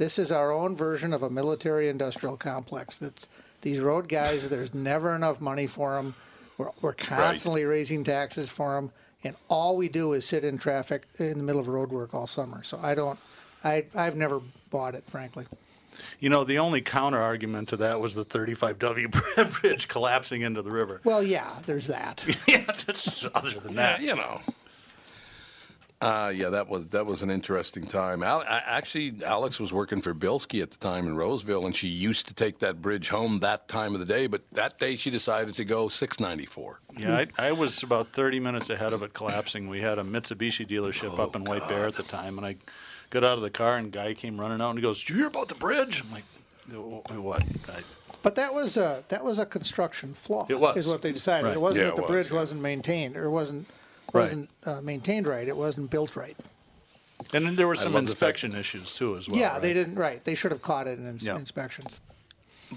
this 0.00 0.18
is 0.18 0.32
our 0.32 0.50
own 0.50 0.74
version 0.74 1.12
of 1.12 1.22
a 1.22 1.28
military-industrial 1.28 2.38
complex. 2.38 2.96
That's 2.96 3.28
these 3.60 3.80
road 3.80 4.08
guys. 4.08 4.48
There's 4.48 4.72
never 4.72 5.14
enough 5.14 5.42
money 5.42 5.66
for 5.66 5.94
them. 5.94 6.14
We're, 6.56 6.70
we're 6.80 6.94
constantly 6.94 7.66
raising 7.66 8.02
taxes 8.02 8.48
for 8.48 8.76
them, 8.76 8.92
and 9.24 9.36
all 9.50 9.76
we 9.76 9.90
do 9.90 10.14
is 10.14 10.24
sit 10.24 10.42
in 10.42 10.56
traffic 10.56 11.02
in 11.18 11.36
the 11.36 11.44
middle 11.44 11.60
of 11.60 11.68
road 11.68 11.90
work 11.90 12.14
all 12.14 12.26
summer. 12.26 12.62
So 12.62 12.80
I 12.82 12.94
don't. 12.94 13.18
I 13.62 13.84
I've 13.94 14.16
never 14.16 14.40
bought 14.70 14.94
it, 14.94 15.04
frankly. 15.04 15.44
You 16.18 16.30
know, 16.30 16.44
the 16.44 16.58
only 16.60 16.80
counter 16.80 17.20
argument 17.20 17.68
to 17.68 17.76
that 17.76 18.00
was 18.00 18.14
the 18.14 18.24
35W 18.24 19.60
bridge 19.60 19.86
collapsing 19.88 20.40
into 20.40 20.62
the 20.62 20.70
river. 20.70 21.02
Well, 21.04 21.22
yeah, 21.22 21.50
there's 21.66 21.88
that. 21.88 22.24
yeah, 22.48 22.64
that's 22.64 23.26
other 23.34 23.60
than 23.60 23.74
that. 23.74 24.00
Yeah, 24.00 24.14
you 24.14 24.16
know. 24.16 24.40
Uh, 26.02 26.32
yeah, 26.34 26.48
that 26.48 26.66
was 26.66 26.88
that 26.88 27.04
was 27.04 27.20
an 27.20 27.30
interesting 27.30 27.86
time. 27.86 28.22
Al, 28.22 28.40
I, 28.40 28.62
actually, 28.64 29.14
Alex 29.22 29.60
was 29.60 29.70
working 29.70 30.00
for 30.00 30.14
Bilski 30.14 30.62
at 30.62 30.70
the 30.70 30.78
time 30.78 31.06
in 31.06 31.14
Roseville, 31.14 31.66
and 31.66 31.76
she 31.76 31.88
used 31.88 32.26
to 32.28 32.34
take 32.34 32.58
that 32.60 32.80
bridge 32.80 33.10
home 33.10 33.40
that 33.40 33.68
time 33.68 33.92
of 33.92 34.00
the 34.00 34.06
day. 34.06 34.26
But 34.26 34.42
that 34.52 34.78
day, 34.78 34.96
she 34.96 35.10
decided 35.10 35.52
to 35.54 35.64
go 35.64 35.90
694. 35.90 36.80
Yeah, 36.98 37.18
I, 37.18 37.48
I 37.48 37.52
was 37.52 37.82
about 37.82 38.14
30 38.14 38.40
minutes 38.40 38.70
ahead 38.70 38.94
of 38.94 39.02
it 39.02 39.12
collapsing. 39.12 39.68
We 39.68 39.82
had 39.82 39.98
a 39.98 40.02
Mitsubishi 40.02 40.66
dealership 40.66 41.18
up 41.18 41.36
in 41.36 41.44
White 41.44 41.68
Bear 41.68 41.86
at 41.86 41.96
the 41.96 42.02
time, 42.02 42.38
and 42.38 42.46
I 42.46 42.56
got 43.10 43.22
out 43.22 43.36
of 43.36 43.42
the 43.42 43.50
car, 43.50 43.76
and 43.76 43.92
guy 43.92 44.14
came 44.14 44.40
running 44.40 44.62
out 44.62 44.70
and 44.70 44.78
he 44.78 44.82
goes, 44.82 45.00
"Did 45.00 45.10
you 45.10 45.16
hear 45.16 45.26
about 45.26 45.48
the 45.48 45.54
bridge?" 45.56 46.02
I'm 46.02 46.12
like, 46.12 46.24
"What?" 47.22 47.42
I, 47.68 47.80
But 48.22 48.36
that 48.36 48.54
was 48.54 48.78
a 48.78 49.04
that 49.08 49.22
was 49.22 49.38
a 49.38 49.44
construction 49.44 50.14
flaw. 50.14 50.46
It 50.48 50.58
was. 50.58 50.78
is 50.78 50.88
what 50.88 51.02
they 51.02 51.12
decided. 51.12 51.48
Right. 51.48 51.56
It 51.56 51.60
wasn't 51.60 51.82
Yeah, 51.84 51.86
that 51.90 51.96
the 51.96 52.02
was, 52.02 52.10
bridge 52.10 52.30
yeah. 52.30 52.36
wasn't 52.38 52.62
maintained 52.62 53.18
or 53.18 53.24
it 53.24 53.30
wasn't 53.30 53.66
Right. 54.12 54.22
wasn't 54.22 54.50
uh, 54.66 54.80
maintained 54.82 55.26
right. 55.26 55.46
It 55.46 55.56
wasn't 55.56 55.90
built 55.90 56.16
right. 56.16 56.36
and 57.34 57.44
then 57.46 57.56
there 57.56 57.66
were 57.68 57.74
some 57.74 57.92
love 57.92 58.02
the 58.06 58.08
fact- 58.08 58.42
inspection 58.42 58.54
issues 58.56 58.94
too, 58.94 59.16
as 59.16 59.28
well. 59.28 59.38
yeah, 59.38 59.52
right? 59.52 59.62
they 59.62 59.72
didn't 59.74 59.96
right. 59.96 60.24
They 60.24 60.34
should 60.34 60.52
have 60.52 60.62
caught 60.62 60.86
it 60.88 60.98
in 60.98 61.06
ins- 61.06 61.24
Yeah. 61.24 61.36
inspections. 61.36 62.00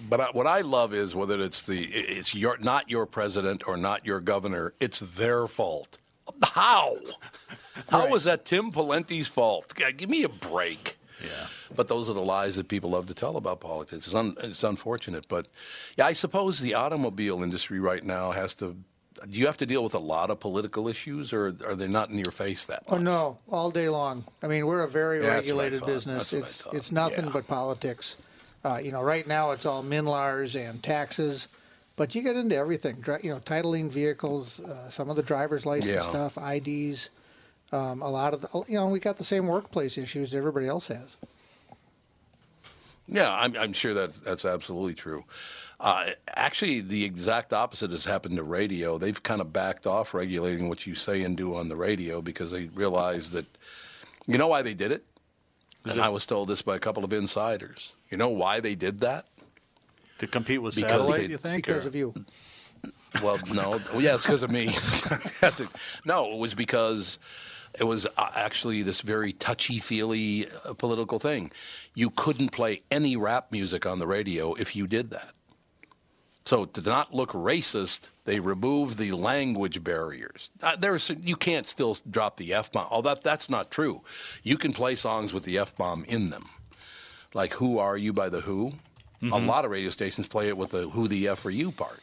But 0.09 0.19
I, 0.21 0.25
what 0.31 0.47
I 0.47 0.61
love 0.61 0.93
is 0.93 1.13
whether 1.13 1.39
it's 1.41 1.63
the 1.63 1.79
it's 1.83 2.33
your 2.33 2.57
not 2.57 2.89
your 2.89 3.05
president 3.05 3.63
or 3.67 3.77
not 3.77 4.05
your 4.05 4.19
governor, 4.19 4.73
it's 4.79 4.99
their 4.99 5.47
fault. 5.47 5.99
How? 6.43 6.95
How 7.89 8.09
was 8.09 8.23
that 8.23 8.45
Tim 8.45 8.71
Pawlenty's 8.71 9.27
fault? 9.27 9.73
G- 9.75 9.91
Give 9.95 10.09
me 10.09 10.23
a 10.23 10.29
break. 10.29 10.97
Yeah. 11.23 11.47
But 11.75 11.87
those 11.87 12.09
are 12.09 12.13
the 12.13 12.21
lies 12.21 12.55
that 12.55 12.67
people 12.67 12.89
love 12.91 13.05
to 13.07 13.13
tell 13.13 13.37
about 13.37 13.59
politics. 13.61 14.05
It's, 14.07 14.15
un, 14.15 14.35
it's 14.43 14.63
unfortunate, 14.63 15.27
but 15.27 15.47
yeah, 15.97 16.05
I 16.07 16.13
suppose 16.13 16.59
the 16.59 16.73
automobile 16.73 17.43
industry 17.43 17.79
right 17.79 18.03
now 18.03 18.31
has 18.31 18.55
to. 18.55 18.75
Do 19.29 19.39
you 19.39 19.45
have 19.45 19.57
to 19.57 19.65
deal 19.65 19.83
with 19.83 19.93
a 19.93 19.99
lot 19.99 20.29
of 20.29 20.39
political 20.39 20.87
issues, 20.87 21.33
or 21.33 21.47
are 21.65 21.75
they 21.75 21.87
not 21.87 22.09
in 22.09 22.17
your 22.17 22.31
face 22.31 22.65
that 22.65 22.89
Much? 22.89 22.99
Oh 22.99 23.01
no, 23.01 23.37
all 23.49 23.71
day 23.71 23.87
long. 23.89 24.25
I 24.41 24.47
mean, 24.47 24.65
we're 24.65 24.83
a 24.83 24.87
very 24.87 25.21
Yeah, 25.21 25.35
that's 25.35 25.51
what 25.51 25.61
I 25.61 25.63
regulated 25.63 25.85
business. 25.85 26.29
That's 26.31 26.65
what 26.65 26.73
I 26.73 26.75
It's 26.75 26.77
it's 26.87 26.91
nothing 26.91 27.25
Yeah. 27.25 27.31
but 27.33 27.47
politics. 27.47 28.17
Uh, 28.65 28.79
you 28.81 28.91
know, 28.91 29.01
right 29.01 29.27
now 29.27 29.51
it's 29.51 29.65
all 29.65 29.83
MNLARS 29.83 30.55
and 30.55 30.81
taxes, 30.81 31.47
but 31.95 32.15
you 32.15 32.21
get 32.23 32.35
into 32.37 32.55
everything. 32.55 32.95
Dri- 33.01 33.19
You 33.23 33.31
know, 33.31 33.39
titling 33.39 33.89
vehicles, 33.91 34.59
uh, 34.61 34.89
some 34.89 35.09
of 35.09 35.15
the 35.15 35.23
driver's 35.23 35.65
license 35.65 35.93
Yeah. 35.95 35.99
stuff, 35.99 36.37
IDs. 36.37 37.09
Um, 37.71 38.01
a 38.01 38.09
lot 38.09 38.33
of 38.33 38.41
the, 38.41 38.63
you 38.69 38.77
know, 38.77 38.87
we 38.87 38.99
got 38.99 39.17
the 39.17 39.23
same 39.23 39.47
workplace 39.47 39.97
issues 39.97 40.31
that 40.31 40.37
everybody 40.37 40.67
else 40.67 40.87
has. 40.87 41.17
Yeah, 43.07 43.33
I'm, 43.33 43.55
I'm 43.57 43.73
sure 43.73 43.93
that 43.93 44.13
that's 44.23 44.45
absolutely 44.45 44.93
true. 44.93 45.25
Uh, 45.83 46.05
actually, 46.35 46.79
the 46.79 47.03
exact 47.03 47.51
opposite 47.51 47.91
has 47.91 48.05
happened 48.05 48.37
to 48.37 48.43
radio. 48.43 48.97
They've 48.97 49.21
kind 49.21 49.41
of 49.41 49.51
backed 49.51 49.85
off 49.85 50.13
regulating 50.13 50.69
what 50.69 50.87
you 50.87 50.95
say 50.95 51.21
and 51.23 51.35
do 51.37 51.55
on 51.55 51.67
the 51.67 51.75
radio 51.75 52.21
because 52.21 52.51
they 52.51 52.65
realize 52.67 53.31
that. 53.31 53.45
You 54.25 54.37
know 54.37 54.47
why 54.47 54.61
they 54.61 54.73
did 54.73 54.91
it? 54.93 55.03
and 55.85 55.99
I 56.01 56.07
was 56.07 56.25
told 56.25 56.47
this 56.47 56.61
by 56.61 56.77
a 56.77 56.79
couple 56.79 57.03
of 57.03 57.11
insiders. 57.11 57.91
You 58.09 58.15
know 58.17 58.29
why 58.29 58.61
they 58.61 58.73
did 58.75 59.01
that? 59.01 59.25
to 60.19 60.27
compete 60.27 60.61
with 60.61 60.75
Because 60.75 60.91
satellite. 60.91 61.19
they- 61.19 61.27
you 61.27 61.37
think? 61.37 61.65
Because 61.65 61.85
or- 61.85 61.89
of 61.89 61.95
you. 61.95 62.13
Well, 63.21 63.37
no. 63.53 63.79
Well, 63.91 64.01
yeah, 64.01 64.13
it's 64.15 64.23
because 64.25 64.43
of 64.43 64.51
me. 64.51 64.67
That's 65.41 65.59
it. 65.59 65.67
No, 66.05 66.31
it 66.33 66.39
was 66.39 66.53
because 66.55 67.19
it 67.77 67.83
was 67.83 68.05
uh, 68.05 68.29
actually 68.35 68.81
this 68.83 69.01
very 69.01 69.33
touchy 69.33 69.79
feely 69.79 70.47
uh, 70.67 70.73
political 70.75 71.19
thing. 71.19 71.51
You 71.95 72.09
couldn't 72.09 72.49
play 72.53 72.81
any 72.89 73.17
rap 73.17 73.51
music 73.51 73.85
on 73.85 73.99
the 73.99 74.07
radio 74.07 74.53
if 74.53 74.75
you 74.75 74.87
did 74.87 75.09
that. 75.11 75.33
So 76.45 76.65
to 76.65 76.81
not 76.81 77.13
look 77.13 77.31
racist, 77.31 78.09
they 78.25 78.39
removed 78.39 78.97
the 78.97 79.13
language 79.13 79.83
barriers. 79.83 80.49
Uh, 80.61 80.75
there's 80.75 81.09
you 81.21 81.35
can't 81.35 81.67
still 81.67 81.97
drop 82.09 82.37
the 82.37 82.53
f 82.53 82.71
bomb. 82.71 82.87
Oh, 82.91 83.01
that 83.01 83.23
that's 83.23 83.49
not 83.49 83.71
true. 83.71 84.01
You 84.43 84.57
can 84.57 84.73
play 84.73 84.95
songs 84.95 85.33
with 85.33 85.43
the 85.43 85.57
f 85.57 85.75
bomb 85.75 86.03
in 86.05 86.29
them, 86.29 86.49
like 87.33 87.53
"Who 87.53 87.79
Are 87.79 87.97
You" 87.97 88.13
by 88.13 88.29
the 88.29 88.41
Who. 88.41 88.73
A 89.31 89.39
lot 89.39 89.63
of 89.63 89.71
radio 89.71 89.89
stations 89.89 90.27
play 90.27 90.49
it 90.49 90.57
with 90.57 90.71
the 90.71 90.89
"Who 90.89 91.07
the 91.07 91.29
f 91.29 91.45
are 91.45 91.49
you" 91.49 91.71
part. 91.71 92.01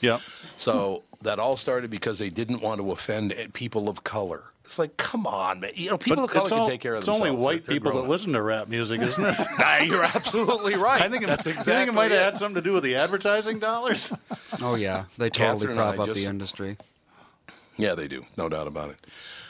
Yeah. 0.00 0.18
So 0.56 1.04
that 1.22 1.38
all 1.38 1.56
started 1.56 1.90
because 1.90 2.18
they 2.18 2.30
didn't 2.30 2.60
want 2.62 2.80
to 2.80 2.90
offend 2.90 3.34
people 3.52 3.88
of 3.88 4.04
color. 4.04 4.44
It's 4.64 4.78
like, 4.80 4.96
come 4.96 5.26
on, 5.28 5.60
man. 5.60 5.70
You 5.74 5.90
know, 5.90 5.98
people 5.98 6.24
of 6.24 6.30
color 6.30 6.42
it's 6.42 6.50
can 6.50 6.58
all- 6.58 6.66
take 6.66 6.80
care 6.80 6.94
of 6.94 6.98
It's 6.98 7.06
themselves. 7.06 7.26
It's 7.28 7.30
only 7.34 7.44
white 7.44 7.64
They're 7.64 7.74
people 7.76 7.92
that 7.92 7.98
grown-ups. 7.98 8.10
listen 8.10 8.32
to 8.32 8.42
rap 8.42 8.68
music, 8.68 9.00
isn't 9.00 9.24
it? 9.24 9.34
Ah, 9.60 9.78
You're 9.80 10.02
absolutely 10.02 10.74
right. 10.88 11.00
I 11.02 11.08
think 11.08 11.22
it, 11.22 11.26
that's 11.28 11.46
I 11.46 11.50
exactly. 11.50 11.74
think 11.74 11.88
it 11.90 11.94
might 11.94 12.10
have 12.10 12.20
had 12.20 12.36
something 12.36 12.56
to 12.56 12.68
do 12.68 12.72
with 12.72 12.82
the 12.82 12.96
advertising 12.96 13.58
dollars. 13.58 14.12
Oh 14.62 14.74
yeah, 14.76 15.04
they 15.18 15.28
totally 15.28 15.66
Catherine 15.66 15.76
prop 15.76 15.98
up 15.98 16.06
just- 16.06 16.20
the 16.20 16.26
industry. 16.26 16.76
Yeah, 17.76 17.94
they 17.94 18.08
do, 18.08 18.24
no 18.38 18.48
doubt 18.48 18.66
about 18.68 18.90
it. 18.90 18.96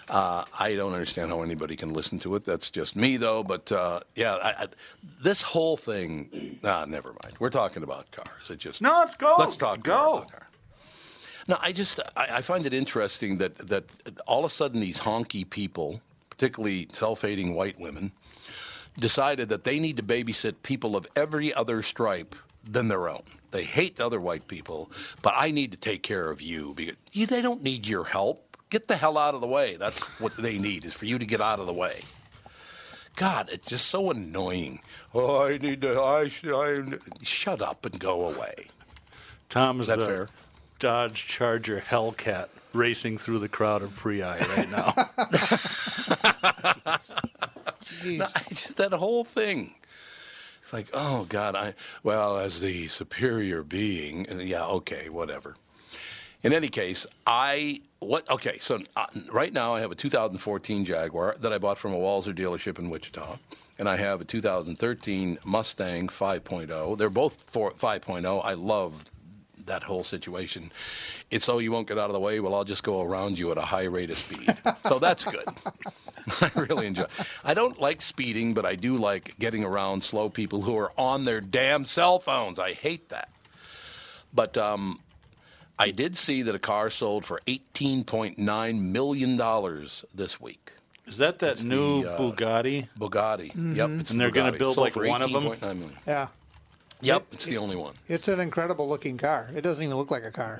Uh, 0.08 0.44
I 0.58 0.74
don't 0.74 0.92
understand 0.92 1.30
how 1.30 1.42
anybody 1.42 1.76
can 1.76 1.92
listen 1.92 2.18
to 2.20 2.34
it. 2.36 2.44
That's 2.44 2.70
just 2.70 2.94
me, 2.96 3.16
though. 3.16 3.42
But 3.42 3.70
uh, 3.72 4.00
yeah, 4.14 4.34
I, 4.42 4.48
I, 4.62 4.66
this 5.22 5.42
whole 5.42 5.76
thing. 5.76 6.58
Ah, 6.64 6.84
never 6.88 7.08
mind. 7.22 7.34
We're 7.38 7.50
talking 7.50 7.82
about 7.82 8.10
cars. 8.12 8.50
It 8.50 8.58
just 8.58 8.80
No, 8.82 8.98
let's 8.98 9.16
go. 9.16 9.34
Let's 9.38 9.56
talk 9.56 9.82
Go. 9.82 10.26
No, 11.48 11.56
I 11.60 11.72
just 11.72 12.00
I, 12.16 12.28
I 12.38 12.42
find 12.42 12.66
it 12.66 12.74
interesting 12.74 13.38
that 13.38 13.56
that 13.68 13.84
all 14.26 14.40
of 14.40 14.46
a 14.46 14.50
sudden 14.50 14.80
these 14.80 15.00
honky 15.00 15.48
people, 15.48 16.00
particularly 16.30 16.88
self-hating 16.92 17.54
white 17.54 17.78
women, 17.78 18.12
decided 18.98 19.48
that 19.48 19.64
they 19.64 19.78
need 19.78 19.96
to 19.96 20.02
babysit 20.02 20.54
people 20.62 20.96
of 20.96 21.06
every 21.14 21.52
other 21.54 21.82
stripe 21.82 22.34
than 22.64 22.88
their 22.88 23.08
own. 23.08 23.22
They 23.52 23.64
hate 23.64 24.00
other 24.00 24.20
white 24.20 24.48
people, 24.48 24.90
but 25.22 25.34
I 25.36 25.50
need 25.50 25.72
to 25.72 25.78
take 25.78 26.02
care 26.02 26.30
of 26.30 26.42
you 26.42 26.74
because 26.76 26.96
you, 27.12 27.26
they 27.26 27.42
don't 27.42 27.62
need 27.62 27.86
your 27.86 28.04
help. 28.04 28.56
Get 28.68 28.88
the 28.88 28.96
hell 28.96 29.16
out 29.16 29.34
of 29.34 29.40
the 29.40 29.46
way. 29.46 29.76
That's 29.76 30.02
what 30.20 30.36
they 30.36 30.58
need 30.58 30.84
is 30.84 30.92
for 30.92 31.06
you 31.06 31.18
to 31.18 31.24
get 31.24 31.40
out 31.40 31.60
of 31.60 31.66
the 31.66 31.72
way. 31.72 32.02
God, 33.14 33.48
it's 33.50 33.66
just 33.66 33.86
so 33.86 34.10
annoying. 34.10 34.80
Oh, 35.14 35.46
I 35.46 35.52
need 35.56 35.80
to. 35.82 35.98
I, 35.98 36.28
I 36.44 36.98
shut 37.22 37.62
up 37.62 37.86
and 37.86 37.98
go 37.98 38.28
away. 38.28 38.66
Tom 39.48 39.80
is 39.80 39.88
Is 39.88 39.88
that 39.88 39.98
the 40.00 40.06
fair? 40.06 40.28
Dodge 40.78 41.26
Charger 41.26 41.82
Hellcat 41.86 42.48
racing 42.72 43.18
through 43.18 43.38
the 43.38 43.48
crowd 43.48 43.82
of 43.82 43.90
Prii 43.90 44.22
right 44.22 44.70
now. 44.70 44.92
No, 48.04 48.26
it's 48.50 48.62
just 48.62 48.76
that 48.76 48.92
whole 48.92 49.24
thing. 49.24 49.74
It's 50.60 50.72
like, 50.72 50.88
oh 50.92 51.24
God, 51.24 51.56
I 51.56 51.74
well, 52.02 52.38
as 52.38 52.60
the 52.60 52.86
superior 52.86 53.62
being, 53.62 54.26
yeah, 54.40 54.66
okay, 54.66 55.08
whatever. 55.08 55.56
In 56.42 56.52
any 56.52 56.68
case, 56.68 57.06
I 57.26 57.80
what? 57.98 58.28
Okay, 58.30 58.58
so 58.58 58.80
uh, 58.96 59.06
right 59.32 59.52
now 59.52 59.74
I 59.74 59.80
have 59.80 59.90
a 59.90 59.96
2014 59.96 60.84
Jaguar 60.84 61.36
that 61.40 61.52
I 61.52 61.58
bought 61.58 61.78
from 61.78 61.92
a 61.92 61.96
Walser 61.96 62.34
dealership 62.34 62.78
in 62.78 62.90
Wichita, 62.90 63.38
and 63.78 63.88
I 63.88 63.96
have 63.96 64.20
a 64.20 64.24
2013 64.24 65.38
Mustang 65.44 66.08
5.0. 66.08 66.98
They're 66.98 67.10
both 67.10 67.50
for 67.50 67.72
5.0. 67.72 68.44
I 68.44 68.54
love 68.54 69.04
that 69.66 69.82
whole 69.82 70.04
situation. 70.04 70.70
It's 71.30 71.44
so 71.44 71.58
you 71.58 71.70
won't 71.72 71.88
get 71.88 71.98
out 71.98 72.08
of 72.10 72.14
the 72.14 72.20
way. 72.20 72.40
Well, 72.40 72.54
I'll 72.54 72.64
just 72.64 72.82
go 72.82 73.02
around 73.02 73.38
you 73.38 73.50
at 73.52 73.58
a 73.58 73.62
high 73.62 73.84
rate 73.84 74.10
of 74.10 74.18
speed. 74.18 74.48
so 74.86 74.98
that's 74.98 75.24
good. 75.24 75.44
I 76.40 76.50
really 76.56 76.86
enjoy. 76.86 77.04
I 77.44 77.54
don't 77.54 77.80
like 77.80 78.00
speeding, 78.02 78.54
but 78.54 78.64
I 78.66 78.74
do 78.74 78.96
like 78.96 79.38
getting 79.38 79.64
around 79.64 80.02
slow 80.02 80.28
people 80.28 80.62
who 80.62 80.76
are 80.76 80.92
on 80.98 81.24
their 81.24 81.40
damn 81.40 81.84
cell 81.84 82.18
phones. 82.18 82.58
I 82.58 82.72
hate 82.72 83.10
that. 83.10 83.30
But 84.34 84.56
um, 84.58 85.00
I 85.78 85.90
did 85.90 86.16
see 86.16 86.42
that 86.42 86.54
a 86.54 86.58
car 86.58 86.90
sold 86.90 87.24
for 87.24 87.40
eighteen 87.46 88.02
point 88.04 88.38
nine 88.38 88.92
million 88.92 89.36
dollars 89.36 90.04
this 90.14 90.40
week. 90.40 90.72
Is 91.06 91.18
that 91.18 91.38
that 91.38 91.52
It's 91.52 91.64
new 91.64 92.02
the, 92.02 92.14
uh, 92.14 92.18
Bugatti? 92.18 92.88
Bugatti. 92.98 93.76
Yep, 93.76 93.90
it's 94.00 94.10
And 94.10 94.20
they're 94.20 94.32
gonna 94.32 94.50
build, 94.58 94.76
like, 94.76 94.96
one 94.96 95.22
of 95.22 95.30
them? 95.30 95.44
18.9 95.44 95.60
million. 95.78 95.90
Yeah. 96.04 96.26
Yep, 97.02 97.26
it's 97.32 97.44
the 97.44 97.58
only 97.58 97.76
one. 97.76 97.94
It's 98.08 98.28
an 98.28 98.40
incredible 98.40 98.88
looking 98.88 99.18
car. 99.18 99.48
It 99.54 99.60
doesn't 99.62 99.82
even 99.84 99.96
look 99.96 100.10
like 100.10 100.24
a 100.24 100.30
car. 100.30 100.58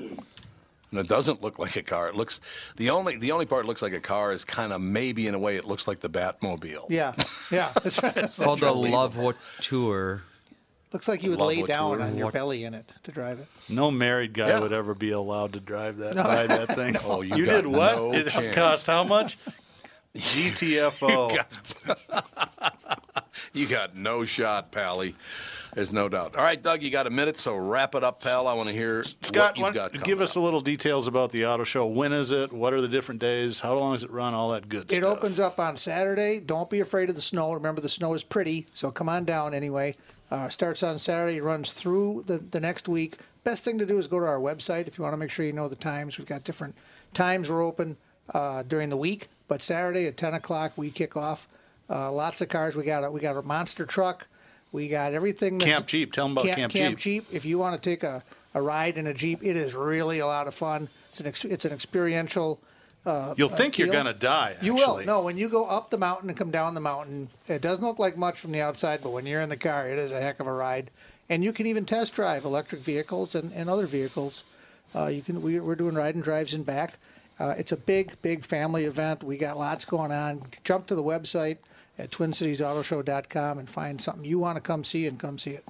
And 0.91 1.01
it 1.01 1.09
doesn't 1.09 1.43
look 1.43 1.59
like 1.59 1.77
a 1.77 1.83
car. 1.83 2.09
It 2.09 2.15
looks 2.15 2.41
the 2.77 2.91
only 2.91 3.17
the 3.17 3.33
only 3.33 3.47
part 3.47 3.63
that 3.65 3.69
looks 3.69 3.83
like 3.83 3.93
a 3.95 4.01
car 4.01 4.33
is 4.33 4.45
kind 4.45 4.73
of 4.73 4.81
maybe 4.81 5.27
in 5.27 5.35
a 5.35 5.39
way 5.39 5.57
it 5.57 5.65
looks 5.65 5.89
like 5.89 6.01
the 6.01 6.09
Batmobile. 6.11 6.87
Yeah. 6.91 7.15
Yeah. 7.51 7.73
It's, 7.85 7.99
It's 8.17 8.39
called 8.39 8.61
the 8.61 8.71
Love 8.73 9.17
What 9.17 9.37
Tour. 9.61 10.23
looks 10.93 11.09
like 11.09 11.23
you 11.25 11.31
would 11.31 11.41
Love 11.41 11.49
lay 11.49 11.63
down 11.63 12.01
on 12.01 12.17
your 12.17 12.31
belly 12.31 12.65
in 12.65 12.73
it 12.75 12.91
to 13.03 13.11
drive 13.13 13.41
it. 13.41 13.47
No 13.69 13.91
married 13.91 14.33
guy 14.33 14.49
Yeah. 14.49 14.61
would 14.61 14.73
ever 14.73 14.95
be 14.95 15.11
allowed 15.11 15.55
to 15.55 15.61
drive 15.61 15.97
that, 15.99 16.15
ride 16.17 16.51
that 16.51 16.69
thing. 16.77 16.95
Oh, 17.05 17.21
you 17.23 17.35
you 17.37 17.47
got 17.47 17.63
did 17.63 17.67
what? 17.67 17.97
no 17.97 18.13
it 18.13 18.29
chance. 18.29 18.55
cost 18.55 18.87
how 18.87 19.03
much? 19.05 19.37
GTFO. 20.17 21.45
You 23.53 23.67
got 23.67 23.95
no 23.95 24.25
shot, 24.25 24.71
Pally. 24.73 25.15
There's 25.75 25.93
no 25.93 26.09
doubt. 26.09 26.37
All 26.37 26.43
right, 26.43 26.63
Doug, 26.63 26.83
you 26.83 26.91
got 26.91 27.07
a 27.07 27.11
minute, 27.11 27.37
so 27.37 27.57
wrap 27.57 27.95
it 27.95 28.03
up, 28.03 28.23
pal. 28.23 28.49
I 28.49 28.55
want 28.55 28.69
to 28.69 28.75
hear 28.75 29.03
Scott, 29.03 29.59
what 29.59 29.75
you've 29.75 29.75
got 29.75 30.05
give 30.05 30.21
us 30.23 30.31
up. 30.31 30.37
a 30.37 30.41
little 30.41 30.63
details 30.63 31.07
about 31.07 31.33
the 31.33 31.45
auto 31.45 31.65
show. 31.65 31.87
When 31.87 32.13
is 32.13 32.31
it? 32.31 32.51
What 32.53 32.73
are 32.73 32.81
the 32.81 32.89
different 32.89 33.21
days? 33.21 33.61
How 33.61 33.77
long 33.77 33.93
does 33.93 34.03
it 34.03 34.11
run? 34.11 34.33
All 34.33 34.51
that 34.51 34.69
good 34.71 34.85
It 34.85 34.93
stuff. 34.93 34.99
It 34.99 35.05
opens 35.05 35.39
up 35.39 35.59
on 35.59 35.77
Saturday. 35.77 36.41
Don't 36.41 36.71
be 36.71 36.81
afraid 36.81 37.11
of 37.11 37.15
the 37.15 37.21
snow. 37.21 37.53
Remember, 37.53 37.81
the 37.83 37.91
snow 37.91 38.15
is 38.15 38.25
pretty, 38.25 38.67
so 38.73 38.91
come 38.91 39.09
on 39.09 39.25
down 39.25 39.53
anyway. 39.53 39.95
Uh, 40.31 40.49
starts 40.49 40.83
on 40.83 40.99
Saturday, 40.99 41.41
runs 41.41 41.75
through 41.75 42.25
the, 42.27 42.39
the 42.39 42.59
next 42.61 42.89
week. 42.89 43.19
Best 43.45 43.65
thing 43.65 43.79
to 43.79 43.87
do 43.87 43.99
is 43.99 44.07
go 44.07 44.19
to 44.19 44.27
our 44.27 44.41
website 44.41 44.89
if 44.89 44.97
you 44.99 45.03
want 45.03 45.13
to 45.13 45.19
make 45.19 45.31
sure 45.31 45.45
you 45.45 45.53
know 45.53 45.69
the 45.69 45.77
times. 45.77 46.17
We've 46.19 46.27
got 46.27 46.43
different 46.43 46.75
times 47.13 47.51
we're 47.51 47.63
open 47.63 47.97
uh, 48.35 48.63
during 48.65 48.89
the 48.89 48.97
week, 48.97 49.29
but 49.49 49.63
Saturday 49.63 50.07
at 50.07 50.17
10 50.17 50.35
o'clock 50.35 50.73
we 50.77 50.91
kick 50.91 51.17
off. 51.17 51.49
Uh, 51.89 52.11
lots 52.11 52.41
of 52.41 52.49
cars. 52.49 52.77
We 52.77 52.85
got 52.85 53.05
a, 53.05 53.11
we 53.11 53.21
got 53.21 53.37
a 53.37 53.43
monster 53.43 53.87
truck. 53.87 54.27
We 54.73 54.89
got 54.89 55.15
everything. 55.15 55.59
That's, 55.59 55.71
Camp 55.71 55.87
Jeep. 55.87 56.13
Tell 56.13 56.27
them 56.27 56.33
about 56.33 56.55
Camp 56.55 56.73
Jeep. 56.73 56.83
Camp 56.83 56.99
Jeep. 56.99 57.27
If 57.33 57.45
you 57.45 57.59
want 57.59 57.81
to 57.81 57.91
take 57.91 58.03
a, 58.03 58.23
a 58.55 58.61
ride 58.61 58.99
in 58.99 59.07
a 59.07 59.15
Jeep, 59.15 59.41
it 59.43 59.57
is 59.57 59.75
really 59.75 60.19
a 60.19 60.27
lot 60.27 60.49
of 60.49 60.55
fun. 60.55 60.89
It's 61.11 61.21
an 61.21 61.27
ex, 61.27 61.45
it's 61.45 61.65
an 61.65 61.73
experiential. 61.73 62.61
You'll 63.37 63.49
think 63.49 63.79
you're 63.79 63.87
going 63.89 64.07
to 64.07 64.13
die. 64.13 64.57
You 64.61 64.75
will. 64.75 65.05
No, 65.05 65.23
when 65.23 65.39
you 65.39 65.49
go 65.49 65.67
up 65.67 65.91
the 65.91 65.99
mountain 65.99 66.29
and 66.29 66.37
come 66.37 66.51
down 66.51 66.75
the 66.75 66.81
mountain, 66.81 67.29
it 67.47 67.63
doesn't 67.63 67.85
look 67.85 68.01
like 68.01 68.17
much 68.17 68.41
from 68.41 68.51
the 68.51 68.61
outside, 68.61 69.01
but 69.01 69.11
when 69.11 69.27
you're 69.27 69.41
in 69.41 69.49
the 69.49 69.57
car, 69.57 69.89
it 69.89 69.97
is 69.97 70.11
a 70.11 70.21
heck 70.21 70.41
of 70.41 70.49
a 70.49 70.53
ride. 70.53 70.91
And 71.29 71.45
you 71.45 71.53
can 71.53 71.67
even 71.67 71.85
test 71.85 72.15
drive 72.15 72.45
electric 72.45 72.81
vehicles 72.81 73.37
and, 73.37 73.53
and 73.53 73.71
other 73.71 73.87
vehicles. 73.87 74.45
Uh, 74.95 75.07
you 75.07 75.23
can. 75.23 75.41
We, 75.43 75.61
we're 75.61 75.77
doing 75.77 75.95
ride 75.95 76.15
and 76.15 76.25
drives 76.25 76.53
in 76.55 76.65
back. 76.65 76.99
Uh, 77.39 77.55
it's 77.59 77.73
a 77.73 77.77
big, 77.77 78.21
big 78.23 78.45
family 78.45 78.85
event. 78.85 79.23
We 79.23 79.37
got 79.37 79.59
lots 79.59 79.85
going 79.85 80.13
on. 80.13 80.43
Jump 80.65 80.87
to 80.87 80.95
the 80.95 81.03
website 81.03 81.59
at 81.99 82.11
TwinCitiesAutoShow.com 82.11 83.59
and 83.59 83.69
find 83.69 84.01
something 84.01 84.25
you 84.25 84.39
want 84.39 84.57
to 84.57 84.61
come 84.61 84.85
see 84.85 85.07
and 85.07 85.19
come 85.19 85.39
see 85.39 85.51
it. 85.51 85.65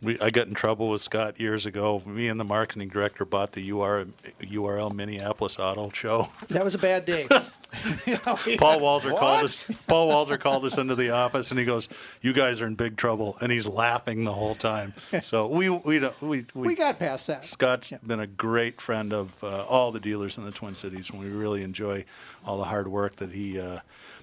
We, 0.00 0.18
I 0.20 0.30
got 0.30 0.46
in 0.46 0.54
trouble 0.54 0.90
with 0.90 1.00
Scott 1.00 1.40
years 1.40 1.66
ago. 1.66 2.02
Me 2.06 2.28
and 2.28 2.38
the 2.38 2.44
marketing 2.44 2.88
director 2.88 3.24
bought 3.24 3.52
the 3.52 3.72
UR, 3.72 4.06
URL 4.40 4.94
Minneapolis 4.94 5.58
Auto 5.58 5.90
Show. 5.90 6.28
That 6.48 6.64
was 6.64 6.76
a 6.76 6.78
bad 6.78 7.04
day. 7.04 7.26
Paul 8.58 8.80
Walser 8.80 9.16
called 9.16 9.44
us. 9.44 9.64
Paul 9.86 10.10
Walser 10.10 10.38
called 10.40 10.64
us 10.64 10.78
into 10.78 10.94
the 10.94 11.10
office 11.10 11.50
and 11.50 11.60
he 11.60 11.66
goes, 11.66 11.88
"You 12.22 12.32
guys 12.32 12.62
are 12.62 12.66
in 12.66 12.76
big 12.76 12.96
trouble," 12.96 13.36
and 13.42 13.52
he's 13.52 13.66
laughing 13.66 14.24
the 14.24 14.32
whole 14.32 14.54
time. 14.54 14.92
So 15.22 15.46
we 15.46 15.68
we 15.68 15.98
don't 15.98 16.22
we 16.22 16.46
we 16.54 16.74
got 16.74 16.98
past 16.98 17.26
that. 17.26 17.44
Scott's 17.44 17.92
been 18.06 18.20
a 18.20 18.26
great 18.26 18.80
friend 18.80 19.12
of 19.12 19.32
uh, 19.44 19.64
all 19.66 19.92
the 19.92 20.00
dealers 20.00 20.38
in 20.38 20.44
the 20.44 20.50
Twin 20.52 20.74
Cities, 20.74 21.10
and 21.10 21.20
we 21.20 21.26
really 21.28 21.62
enjoy 21.62 22.04
all 22.46 22.56
the 22.56 22.64
hard 22.64 22.88
work 22.88 23.16
that 23.16 23.32
he 23.32 23.60
uh, 23.60 23.80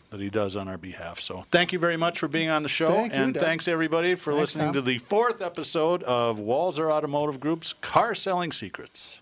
that 0.09 0.19
he 0.19 0.29
does 0.31 0.55
on 0.55 0.67
our 0.67 0.77
behalf. 0.77 1.19
So 1.19 1.43
thank 1.51 1.71
you 1.71 1.77
very 1.79 1.97
much 1.97 2.19
for 2.19 2.27
being 2.27 2.49
on 2.49 2.63
the 2.63 2.69
show, 2.69 2.87
Thank 2.87 3.13
and 3.13 3.33
Doug. 3.35 3.43
thanks 3.43 3.67
everybody 3.67 4.15
for 4.15 4.31
Thanks, 4.31 4.55
listening 4.55 4.67
Tom. 4.67 4.73
to 4.75 4.81
the 4.81 4.97
fourth 4.99 5.41
episode 5.41 6.01
of 6.03 6.39
Walser 6.39 6.91
Automotive 6.91 7.39
Group's 7.39 7.73
Car 7.73 8.15
Selling 8.15 8.51
Secrets. 8.51 9.21